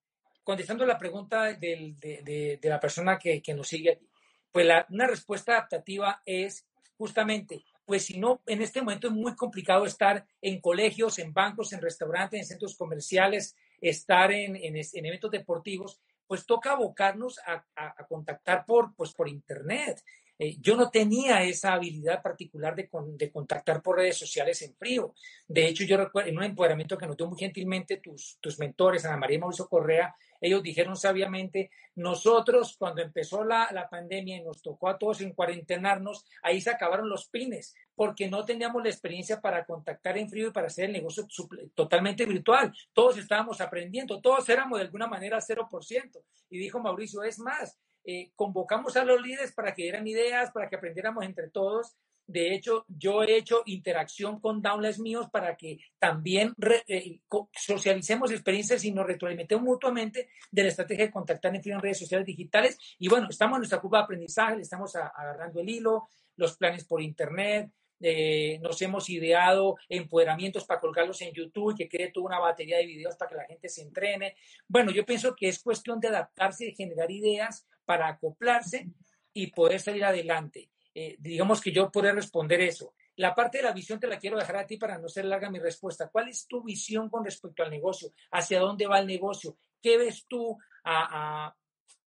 contestando 0.42 0.84
la 0.86 0.98
pregunta 0.98 1.52
de, 1.54 2.58
la 2.62 2.80
persona 2.80 3.18
que, 3.18 3.42
nos 3.54 3.68
sigue 3.68 3.92
aquí, 3.92 4.08
pues 4.50 4.66
la, 4.66 4.86
una 4.90 5.06
respuesta 5.06 5.52
adaptativa 5.52 6.22
es 6.26 6.66
justamente, 6.98 7.64
pues 7.84 8.04
si 8.04 8.18
no, 8.18 8.42
en 8.46 8.62
este 8.62 8.80
momento 8.80 9.08
es 9.08 9.12
muy 9.14 9.34
complicado 9.34 9.86
estar 9.86 10.26
en 10.40 10.60
colegios, 10.60 11.18
en 11.18 11.32
bancos, 11.32 11.72
en 11.72 11.80
restaurantes, 11.80 12.40
en 12.40 12.46
centros 12.46 12.76
comerciales, 12.76 13.56
estar 13.80 14.30
en 14.32 14.56
eventos 14.56 15.30
deportivos, 15.30 16.00
pues 16.32 16.46
toca 16.46 16.72
abocarnos 16.72 17.38
a, 17.40 17.64
a, 17.76 17.94
a, 17.98 18.06
contactar 18.06 18.64
por, 18.64 18.94
pues 18.94 19.12
por 19.12 19.28
internet. 19.28 20.02
Eh, 20.42 20.56
yo 20.60 20.74
no 20.74 20.90
tenía 20.90 21.44
esa 21.44 21.74
habilidad 21.74 22.20
particular 22.20 22.74
de, 22.74 22.88
con, 22.88 23.16
de, 23.16 23.30
contactar 23.30 23.80
por 23.80 23.98
redes 23.98 24.18
sociales 24.18 24.60
en 24.62 24.74
frío. 24.74 25.14
De 25.46 25.68
hecho, 25.68 25.84
yo 25.84 25.96
recuerdo 25.96 26.30
en 26.30 26.36
un 26.36 26.42
empoderamiento 26.42 26.98
que 26.98 27.06
notó 27.06 27.28
muy 27.28 27.38
gentilmente 27.38 27.98
tus, 27.98 28.38
tus 28.40 28.58
mentores, 28.58 29.04
Ana 29.04 29.16
María 29.16 29.36
y 29.36 29.40
Mauricio 29.40 29.68
Correa, 29.68 30.16
ellos 30.40 30.60
dijeron 30.64 30.96
sabiamente, 30.96 31.70
nosotros 31.94 32.74
cuando 32.76 33.02
empezó 33.02 33.44
la, 33.44 33.68
la, 33.70 33.88
pandemia 33.88 34.38
y 34.38 34.42
nos 34.42 34.60
tocó 34.62 34.88
a 34.88 34.98
todos 34.98 35.20
en 35.20 35.32
cuarentenarnos, 35.32 36.24
ahí 36.42 36.60
se 36.60 36.70
acabaron 36.70 37.08
los 37.08 37.28
pines, 37.28 37.76
porque 37.94 38.28
no 38.28 38.44
teníamos 38.44 38.82
la 38.82 38.90
experiencia 38.90 39.40
para 39.40 39.64
contactar 39.64 40.18
en 40.18 40.28
frío 40.28 40.48
y 40.48 40.50
para 40.50 40.66
hacer 40.66 40.86
el 40.86 40.92
negocio 40.92 41.28
totalmente 41.76 42.26
virtual. 42.26 42.74
Todos 42.92 43.16
estábamos 43.16 43.60
aprendiendo, 43.60 44.20
todos 44.20 44.48
éramos 44.48 44.80
de 44.80 44.86
alguna 44.86 45.06
manera 45.06 45.38
0%. 45.38 46.24
Y 46.50 46.58
dijo 46.58 46.80
Mauricio, 46.80 47.22
es 47.22 47.38
más, 47.38 47.78
eh, 48.04 48.32
convocamos 48.34 48.96
a 48.96 49.04
los 49.04 49.20
líderes 49.20 49.52
para 49.52 49.74
que 49.74 49.82
dieran 49.82 50.06
ideas, 50.06 50.50
para 50.50 50.68
que 50.68 50.76
aprendiéramos 50.76 51.24
entre 51.24 51.50
todos 51.50 51.96
de 52.26 52.54
hecho, 52.54 52.86
yo 52.88 53.22
he 53.22 53.36
hecho 53.36 53.62
interacción 53.66 54.40
con 54.40 54.62
downlines 54.62 54.98
míos 54.98 55.28
para 55.30 55.56
que 55.56 55.78
también 55.98 56.54
re, 56.56 56.82
eh, 56.86 57.20
socialicemos 57.52 58.30
experiencias 58.30 58.84
y 58.84 58.92
nos 58.92 59.06
retroalimentemos 59.06 59.64
mutuamente 59.64 60.30
de 60.50 60.62
la 60.62 60.68
estrategia 60.68 61.06
de 61.06 61.10
contactar 61.10 61.54
en, 61.54 61.80
redes 61.80 61.98
sociales 61.98 62.26
digitales. 62.26 62.78
Y 62.98 63.08
bueno, 63.08 63.26
estamos 63.28 63.56
en 63.56 63.60
nuestra 63.60 63.80
curva 63.80 63.98
de 63.98 64.04
aprendizaje, 64.04 64.56
le 64.56 64.62
estamos 64.62 64.94
a, 64.96 65.08
agarrando 65.08 65.60
el 65.60 65.68
hilo, 65.68 66.08
los 66.36 66.56
planes 66.56 66.84
por 66.84 67.02
internet, 67.02 67.70
eh, 68.00 68.58
nos 68.60 68.80
hemos 68.82 69.08
ideado 69.10 69.76
empoderamientos 69.88 70.64
para 70.64 70.80
colgarlos 70.80 71.20
en 71.22 71.32
YouTube 71.32 71.76
que 71.76 71.88
quede 71.88 72.10
toda 72.10 72.26
una 72.26 72.40
batería 72.40 72.78
de 72.78 72.86
videos 72.86 73.16
para 73.16 73.28
que 73.28 73.36
la 73.36 73.44
gente 73.44 73.68
se 73.68 73.82
entrene. 73.82 74.36
Bueno, 74.66 74.90
yo 74.90 75.04
pienso 75.04 75.36
que 75.36 75.48
es 75.48 75.62
cuestión 75.62 76.00
de 76.00 76.08
adaptarse 76.08 76.66
y 76.66 76.74
generar 76.74 77.10
ideas 77.10 77.66
para 77.84 78.08
acoplarse 78.08 78.88
y 79.32 79.48
poder 79.48 79.80
salir 79.80 80.04
adelante 80.04 80.72
eh, 80.94 81.16
digamos 81.18 81.60
que 81.60 81.72
yo 81.72 81.90
podría 81.90 82.12
responder 82.12 82.60
eso. 82.60 82.94
La 83.16 83.34
parte 83.34 83.58
de 83.58 83.64
la 83.64 83.72
visión 83.72 84.00
te 84.00 84.06
la 84.06 84.18
quiero 84.18 84.38
dejar 84.38 84.56
a 84.56 84.66
ti 84.66 84.76
para 84.76 84.98
no 84.98 85.08
ser 85.08 85.24
larga 85.24 85.50
mi 85.50 85.58
respuesta. 85.58 86.08
¿Cuál 86.08 86.28
es 86.28 86.46
tu 86.46 86.62
visión 86.62 87.08
con 87.08 87.24
respecto 87.24 87.62
al 87.62 87.70
negocio? 87.70 88.12
¿Hacia 88.30 88.60
dónde 88.60 88.86
va 88.86 88.98
el 88.98 89.06
negocio? 89.06 89.56
¿Qué 89.80 89.98
ves 89.98 90.26
tú 90.28 90.58
a, 90.84 91.46
a, 91.46 91.56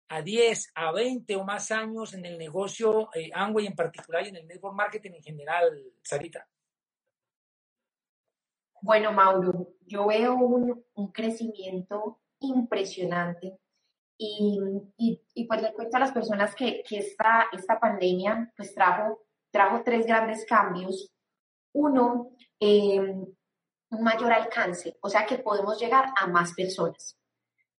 a 0.09 0.23
10, 0.23 0.73
a 0.75 0.93
20 0.93 1.37
o 1.37 1.45
más 1.45 1.71
años 1.71 2.15
en 2.15 2.25
el 2.25 2.39
negocio 2.39 3.11
eh, 3.15 3.31
Amway 3.33 3.67
en 3.67 3.75
particular 3.75 4.25
y 4.25 4.29
en 4.29 4.37
el 4.37 4.47
network 4.47 4.75
marketing 4.75 5.13
en 5.13 5.23
general, 5.23 5.93
Sarita? 6.03 6.47
Bueno, 8.81 9.13
Mauro, 9.13 9.77
yo 9.87 10.07
veo 10.07 10.35
un, 10.35 10.85
un 10.95 11.13
crecimiento 11.13 12.21
impresionante 12.41 13.59
y, 14.17 14.61
y, 14.97 15.23
y, 15.35 15.47
pues 15.47 15.63
le 15.63 15.73
cuento 15.73 15.97
a 15.97 16.01
las 16.01 16.13
personas 16.13 16.55
que, 16.55 16.83
que 16.89 16.99
esta, 16.99 17.47
esta 17.53 17.81
pandemia 17.81 18.53
pues 18.57 18.75
trajo, 18.75 19.23
trajo 19.51 19.83
tres 19.85 20.07
grandes 20.07 20.47
cambios. 20.47 21.13
Uno, 21.73 22.31
eh, 22.61 23.01
un 23.01 24.03
mayor 24.03 24.33
alcance, 24.33 24.97
o 25.01 25.09
sea 25.09 25.27
que 25.27 25.39
podemos 25.39 25.79
llegar 25.81 26.13
a 26.17 26.27
más 26.27 26.53
personas. 26.55 27.19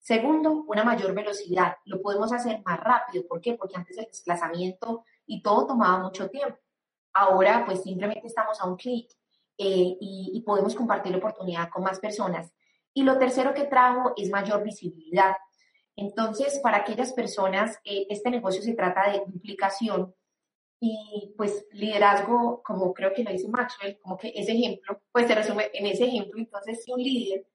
Segundo, 0.05 0.65
una 0.67 0.85
mayor 0.85 1.15
velocidad. 1.15 1.77
Lo 1.87 2.03
podemos 2.03 2.31
hacer 2.31 2.63
más 2.67 2.79
rápido. 2.79 3.27
¿Por 3.27 3.41
qué? 3.41 3.55
Porque 3.55 3.77
antes 3.77 3.97
el 3.97 4.05
desplazamiento 4.05 5.05
y 5.25 5.43
todo 5.43 5.67
tomaba 5.67 5.99
mucho 5.99 6.29
tiempo. 6.29 6.59
Ahora, 7.15 7.65
pues 7.65 7.83
simplemente 7.83 8.27
estamos 8.27 8.61
a 8.61 8.67
un 8.67 8.77
clic 8.77 9.11
eh, 9.57 9.97
y, 9.99 10.43
podemos 10.45 10.75
compartir 10.75 11.13
la 11.13 11.19
oportunidad 11.19 11.71
con 11.71 11.85
más 11.85 12.01
personas. 12.01 12.53
Y 12.93 13.03
lo 13.03 13.17
tercero 13.19 13.55
que 13.55 13.65
trajo 13.65 14.13
es 14.17 14.29
mayor 14.29 14.63
visibilidad. 14.63 15.37
Entonces, 15.97 16.59
para 16.61 16.79
aquellas 16.79 17.13
personas, 17.13 17.79
eh, 17.85 18.07
este 18.11 18.31
negocio 18.31 18.63
se 18.63 18.75
trata 18.75 19.11
de 19.11 19.23
duplicación 19.27 20.15
y 20.81 21.33
pues 21.37 21.67
liderazgo, 21.73 22.63
como 22.63 22.93
creo 22.93 23.13
que 23.15 23.25
lo 23.25 23.31
dice 23.31 23.49
Maxwell, 23.49 23.99
como 24.01 24.17
que 24.19 24.33
ese 24.35 24.53
ejemplo, 24.53 25.01
pues 25.13 25.27
se 25.27 25.35
resume 25.35 25.71
en 25.73 25.87
ese 25.87 26.05
ejemplo. 26.05 26.39
Entonces, 26.39 26.85
si 26.85 26.93
un 26.93 27.03
líder 27.03 27.47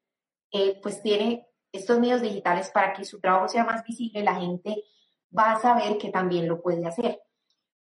eh, 0.52 0.80
pues 0.82 1.02
tiene 1.02 1.48
estos 1.72 2.00
medios 2.00 2.22
digitales 2.22 2.72
para 2.72 2.94
que 2.94 3.06
su 3.06 3.20
trabajo 3.20 3.48
sea 3.48 3.64
más 3.64 3.84
visible, 3.84 4.24
la 4.24 4.36
gente 4.36 4.84
va 5.38 5.52
a 5.52 5.60
saber 5.60 5.98
que 5.98 6.10
también 6.10 6.48
lo 6.48 6.62
puede 6.62 6.86
hacer. 6.88 7.22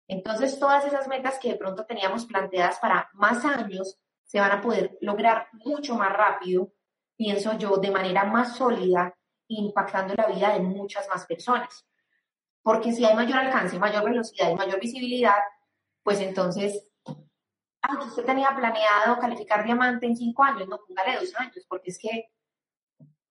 Entonces, 0.08 0.60
todas 0.60 0.86
esas 0.86 1.08
metas 1.08 1.40
que 1.40 1.50
de 1.50 1.56
pronto 1.56 1.86
teníamos 1.86 2.26
planteadas 2.26 2.80
para 2.80 3.10
más 3.14 3.44
años 3.46 4.00
se 4.24 4.40
van 4.40 4.52
a 4.52 4.62
poder 4.62 4.98
lograr 5.02 5.48
mucho 5.54 5.96
más 5.96 6.14
rápido, 6.14 6.72
pienso 7.16 7.58
yo, 7.58 7.78
de 7.78 7.92
manera 7.92 8.24
más 8.26 8.56
sólida, 8.56 9.16
impactando 9.48 10.14
la 10.16 10.28
vida 10.28 10.54
de 10.54 10.60
muchas 10.60 11.08
más 11.10 11.26
personas. 11.26 11.86
Porque 12.62 12.92
si 12.94 13.04
hay 13.06 13.16
mayor 13.16 13.40
alcance, 13.40 13.78
mayor 13.78 14.06
velocidad 14.06 14.52
y 14.52 14.56
mayor 14.56 14.80
visibilidad, 14.80 15.40
pues 16.02 16.20
entonces, 16.20 16.88
aunque 17.82 18.06
usted 18.06 18.26
tenía 18.26 18.56
planeado 18.56 19.20
calificar 19.20 19.64
diamante 19.66 20.06
en 20.06 20.16
cinco 20.16 20.44
años, 20.44 20.68
no 20.68 20.80
póngale 20.88 21.20
dos 21.20 21.34
años, 21.36 21.66
porque 21.68 21.92
es 21.92 22.00
que 22.00 22.30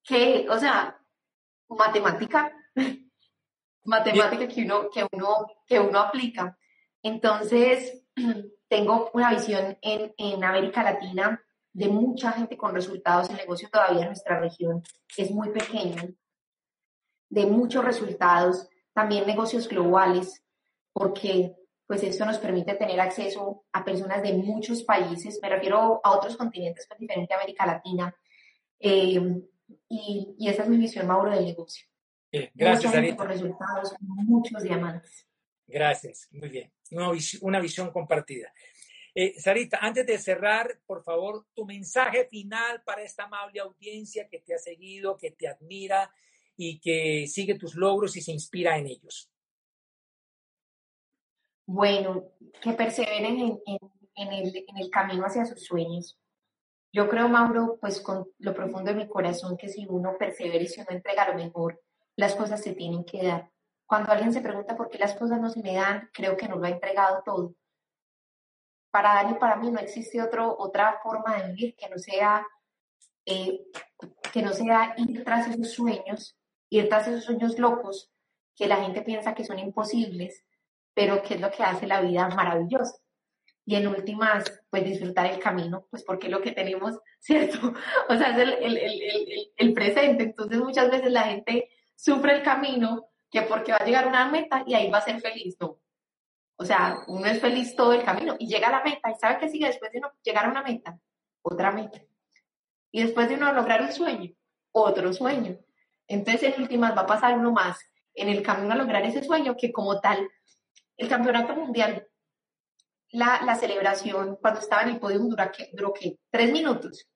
que, 0.02 0.46
o 0.48 0.58
sea, 0.58 0.98
matemática, 1.68 2.52
matemática 3.84 4.48
que 4.48 4.62
uno, 4.62 4.90
que 4.90 5.06
uno, 5.12 5.46
que 5.66 5.78
uno 5.78 5.98
aplica. 6.00 6.56
Entonces, 7.02 8.04
tengo 8.68 9.10
una 9.14 9.30
visión 9.30 9.78
en, 9.80 10.14
en 10.16 10.44
América 10.44 10.82
Latina 10.82 11.42
de 11.72 11.88
mucha 11.88 12.32
gente 12.32 12.56
con 12.56 12.74
resultados. 12.74 13.30
El 13.30 13.36
negocio 13.36 13.68
todavía 13.70 14.02
en 14.02 14.08
nuestra 14.08 14.40
región 14.40 14.82
es 15.16 15.30
muy 15.30 15.50
pequeño, 15.50 16.14
de 17.28 17.46
muchos 17.46 17.84
resultados, 17.84 18.68
también 18.92 19.26
negocios 19.26 19.68
globales, 19.68 20.44
porque 20.92 21.54
pues 21.86 22.02
esto 22.02 22.24
nos 22.24 22.38
permite 22.38 22.74
tener 22.74 23.00
acceso 23.00 23.64
a 23.72 23.84
personas 23.84 24.22
de 24.22 24.34
muchos 24.34 24.82
países, 24.82 25.38
me 25.42 25.48
refiero 25.48 26.00
a 26.04 26.10
otros 26.12 26.36
continentes, 26.36 26.86
pues 26.86 27.00
diferente 27.00 27.34
a 27.34 27.36
América 27.38 27.66
Latina, 27.66 28.14
eh, 28.78 29.20
y, 29.88 30.36
esa 30.48 30.62
es 30.64 30.68
mi 30.68 30.76
visión, 30.76 31.06
Mauro, 31.06 31.30
del 31.30 31.44
negocio. 31.44 31.86
gracias, 32.54 32.92
Sarita. 32.92 33.16
Por 33.16 33.28
resultados, 33.28 33.94
muchos 34.00 34.62
diamantes. 34.62 35.26
Gracias, 35.66 36.28
muy 36.32 36.48
bien. 36.48 36.72
Una, 37.40 37.60
visión 37.60 37.90
compartida. 37.90 38.52
Eh, 39.14 39.38
Sarita, 39.38 39.78
antes 39.80 40.06
de 40.06 40.18
cerrar, 40.18 40.80
por 40.86 41.02
favor, 41.02 41.46
tu 41.54 41.66
mensaje 41.66 42.26
final 42.26 42.82
para 42.82 43.02
esta 43.02 43.24
amable 43.24 43.60
audiencia 43.60 44.26
que 44.28 44.38
te 44.38 44.54
ha 44.54 44.58
seguido, 44.58 45.18
que 45.18 45.30
te 45.30 45.48
admira 45.48 46.10
y 46.56 46.80
que 46.80 47.26
sigue 47.26 47.58
tus 47.58 47.74
logros 47.74 48.16
y 48.16 48.22
se 48.22 48.32
inspira 48.32 48.78
en 48.78 48.86
ellos. 48.86 49.30
Bueno, 51.66 52.24
que 52.60 52.72
perseveren 52.72 53.60
en, 53.66 54.32
el, 54.32 54.90
camino 54.90 55.24
hacia 55.24 55.44
sus 55.44 55.64
sueños, 55.64 56.18
yo 56.92 57.08
creo, 57.08 57.28
Mauro, 57.28 57.78
pues 57.80 58.00
con 58.00 58.28
lo 58.38 58.54
profundo 58.54 58.92
de 58.92 58.98
mi 58.98 59.08
corazón, 59.08 59.56
que 59.56 59.68
si 59.68 59.86
uno 59.86 60.16
persevera 60.18 60.62
y 60.62 60.68
si 60.68 60.80
uno 60.80 60.90
entrega 60.90 61.28
lo 61.28 61.34
mejor, 61.34 61.80
las 62.16 62.34
cosas 62.34 62.62
se 62.62 62.74
tienen 62.74 63.04
que 63.04 63.22
dar. 63.22 63.50
Cuando 63.86 64.12
alguien 64.12 64.32
se 64.32 64.42
pregunta 64.42 64.76
por 64.76 64.90
qué 64.90 64.98
las 64.98 65.14
cosas 65.14 65.40
no 65.40 65.48
se 65.48 65.62
me 65.62 65.74
dan, 65.74 66.10
creo 66.12 66.36
que 66.36 66.48
no 66.48 66.56
lo 66.56 66.66
ha 66.66 66.70
entregado 66.70 67.22
todo. 67.24 67.54
Para 68.92 69.14
Dani, 69.14 69.34
para 69.34 69.56
mí 69.56 69.72
no 69.72 69.80
existe 69.80 70.22
otra 70.22 71.00
forma 71.02 71.36
de 71.36 71.48
vivir 71.48 71.74
que 71.74 71.88
no 71.88 71.98
sea 71.98 72.46
eh, 73.26 73.66
que 74.32 74.42
no 74.42 74.52
sea 74.52 74.94
ir 74.96 75.24
tras 75.24 75.48
esos 75.48 75.72
sueños, 75.72 76.36
ir 76.70 76.88
tras 76.88 77.08
esos 77.08 77.24
sueños 77.24 77.58
locos 77.58 78.12
que 78.54 78.68
la 78.68 78.76
gente 78.76 79.02
piensa 79.02 79.34
que 79.34 79.44
son 79.44 79.58
imposibles, 79.58 80.44
pero 80.94 81.22
que 81.22 81.34
es 81.34 81.40
lo 81.40 81.50
que 81.50 81.64
hace 81.64 81.88
la 81.88 82.00
vida 82.00 82.28
maravillosa 82.28 83.02
y 83.64 83.76
en 83.76 83.86
últimas, 83.86 84.60
pues 84.70 84.84
disfrutar 84.84 85.26
el 85.26 85.38
camino, 85.38 85.86
pues 85.90 86.02
porque 86.02 86.28
lo 86.28 86.40
que 86.40 86.52
tenemos, 86.52 86.98
¿cierto? 87.20 87.72
O 88.08 88.16
sea, 88.16 88.30
es 88.30 88.38
el, 88.38 89.50
el, 89.56 89.74
presente. 89.74 90.24
Entonces 90.24 90.58
muchas 90.58 90.90
veces 90.90 91.12
la 91.12 91.24
gente 91.24 91.70
sufre 91.94 92.34
el 92.34 92.42
camino 92.42 93.08
que 93.30 93.42
porque 93.42 93.72
va 93.72 93.78
a 93.78 93.84
llegar 93.84 94.06
una 94.06 94.28
meta 94.28 94.64
y 94.66 94.74
ahí 94.74 94.90
va 94.90 94.98
a 94.98 95.02
ser 95.02 95.20
feliz, 95.20 95.56
¿no? 95.60 95.78
O 96.56 96.64
sea, 96.64 97.02
uno 97.08 97.26
es 97.26 97.40
feliz 97.40 97.74
todo 97.74 97.92
el 97.92 98.04
camino 98.04 98.36
y 98.38 98.46
llega 98.46 98.68
a 98.68 98.72
la 98.72 98.84
meta 98.84 99.10
y 99.10 99.14
sabe 99.14 99.38
que 99.38 99.48
sigue 99.48 99.66
después 99.66 99.90
de 99.92 99.98
uno 99.98 100.12
llegar 100.22 100.46
a 100.46 100.50
una 100.50 100.62
meta, 100.62 100.98
otra 101.42 101.72
meta. 101.72 102.00
Y 102.90 103.02
después 103.02 103.28
de 103.28 103.36
uno 103.36 103.52
lograr 103.52 103.82
un 103.82 103.92
sueño, 103.92 104.30
otro 104.72 105.12
sueño. 105.12 105.58
Entonces 106.06 106.54
en 106.54 106.62
últimas 106.62 106.96
va 106.96 107.02
a 107.02 107.06
pasar 107.06 107.38
uno 107.38 107.52
más 107.52 107.78
en 108.14 108.28
el 108.28 108.42
camino 108.42 108.72
a 108.72 108.76
lograr 108.76 109.04
ese 109.04 109.24
sueño 109.24 109.56
que 109.56 109.72
como 109.72 110.00
tal, 110.00 110.28
el 110.96 111.08
campeonato 111.08 111.54
mundial 111.56 112.06
la, 113.12 113.54
celebración 113.56 114.36
cuando 114.36 114.60
estaba 114.60 114.82
en 114.82 114.90
el 114.90 114.98
podio 114.98 115.18
duró, 115.18 115.50
duró 115.72 115.92
¿qué? 115.92 116.18
tres 116.30 116.50
minutos. 116.50 117.08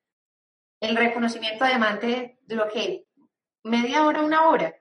El 0.80 0.94
reconocimiento 0.94 1.64
de 1.64 1.70
diamante 1.70 2.38
duró 2.42 2.68
¿qué? 2.68 3.06
media 3.64 4.04
hora, 4.04 4.20
una 4.20 4.48
hora. 4.48 4.74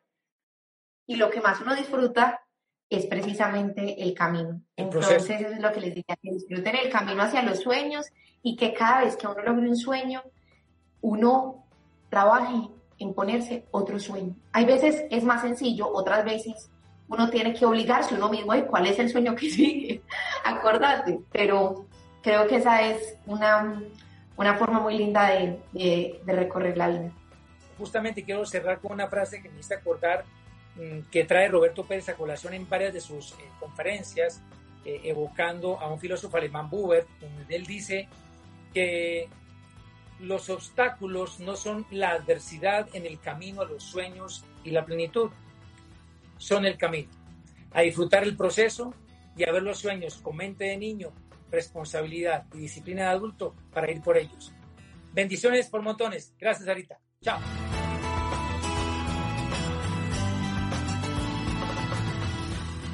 Y 1.07 1.15
lo 1.15 1.29
que 1.29 1.41
más 1.41 1.61
uno 1.61 1.75
disfruta 1.75 2.44
es 2.89 3.05
precisamente 3.07 4.01
el 4.01 4.13
camino. 4.13 4.61
Entonces, 4.75 5.29
eso 5.29 5.47
es 5.49 5.59
lo 5.59 5.71
que 5.71 5.81
les 5.81 5.95
diría, 5.95 6.15
que 6.21 6.31
disfruten 6.31 6.75
el 6.75 6.89
camino 6.89 7.23
hacia 7.23 7.41
los 7.41 7.59
sueños 7.59 8.05
y 8.43 8.55
que 8.55 8.73
cada 8.73 9.03
vez 9.03 9.17
que 9.17 9.27
uno 9.27 9.41
logre 9.41 9.67
un 9.67 9.75
sueño, 9.75 10.23
uno 11.01 11.65
trabaje 12.09 12.69
en 12.99 13.13
ponerse 13.13 13.65
otro 13.71 13.99
sueño. 13.99 14.35
Hay 14.51 14.65
veces 14.65 15.05
es 15.09 15.23
más 15.23 15.41
sencillo, 15.41 15.91
otras 15.91 16.23
veces 16.23 16.69
uno 17.07 17.29
tiene 17.29 17.53
que 17.53 17.65
obligarse 17.65 18.15
uno 18.15 18.29
mismo, 18.29 18.55
¿y 18.55 18.63
cuál 18.63 18.87
es 18.87 18.97
el 18.99 19.09
sueño 19.09 19.35
que 19.35 19.49
sigue? 19.49 20.01
Acordate, 20.43 21.19
pero 21.31 21.85
creo 22.21 22.47
que 22.47 22.57
esa 22.57 22.81
es 22.81 23.17
una, 23.25 23.81
una 24.37 24.55
forma 24.55 24.79
muy 24.79 24.97
linda 24.97 25.29
de, 25.29 25.59
de, 25.73 26.33
recorrer 26.33 26.77
la 26.77 26.87
vida. 26.87 27.11
Justamente 27.77 28.23
quiero 28.23 28.45
cerrar 28.45 28.79
con 28.79 28.93
una 28.93 29.07
frase 29.07 29.41
que 29.41 29.49
me 29.49 29.59
hice 29.59 29.75
acordar 29.75 30.23
que 31.11 31.23
trae 31.23 31.47
Roberto 31.47 31.85
Pérez 31.85 32.09
a 32.09 32.15
colación 32.15 32.53
en 32.53 32.67
varias 32.67 32.93
de 32.93 33.01
sus 33.01 33.31
eh, 33.31 33.35
conferencias, 33.59 34.41
eh, 34.83 35.01
evocando 35.05 35.79
a 35.79 35.91
un 35.91 35.99
filósofo 35.99 36.37
alemán, 36.37 36.69
Buber, 36.69 37.05
donde 37.19 37.55
él 37.55 37.65
dice 37.65 38.07
que 38.73 39.29
los 40.19 40.49
obstáculos 40.49 41.39
no 41.39 41.55
son 41.55 41.85
la 41.91 42.11
adversidad 42.11 42.87
en 42.93 43.05
el 43.05 43.19
camino 43.19 43.61
a 43.61 43.65
los 43.65 43.83
sueños 43.83 44.43
y 44.63 44.71
la 44.71 44.85
plenitud, 44.85 45.29
son 46.37 46.65
el 46.65 46.77
camino. 46.77 47.09
A 47.71 47.81
disfrutar 47.81 48.23
el 48.23 48.35
proceso 48.35 48.93
y 49.37 49.47
a 49.47 49.51
ver 49.51 49.63
los 49.63 49.79
sueños 49.79 50.15
con 50.15 50.37
mente 50.37 50.65
de 50.65 50.77
niño, 50.77 51.11
responsabilidad 51.51 52.45
y 52.53 52.59
disciplina 52.59 53.03
de 53.03 53.09
adulto 53.09 53.55
para 53.73 53.89
ir 53.91 54.01
por 54.01 54.17
ellos. 54.17 54.53
Bendiciones 55.13 55.67
por 55.67 55.81
montones. 55.81 56.33
Gracias, 56.37 56.67
Arita. 56.67 56.99
Chao. 57.21 57.39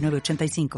85 0.00 0.70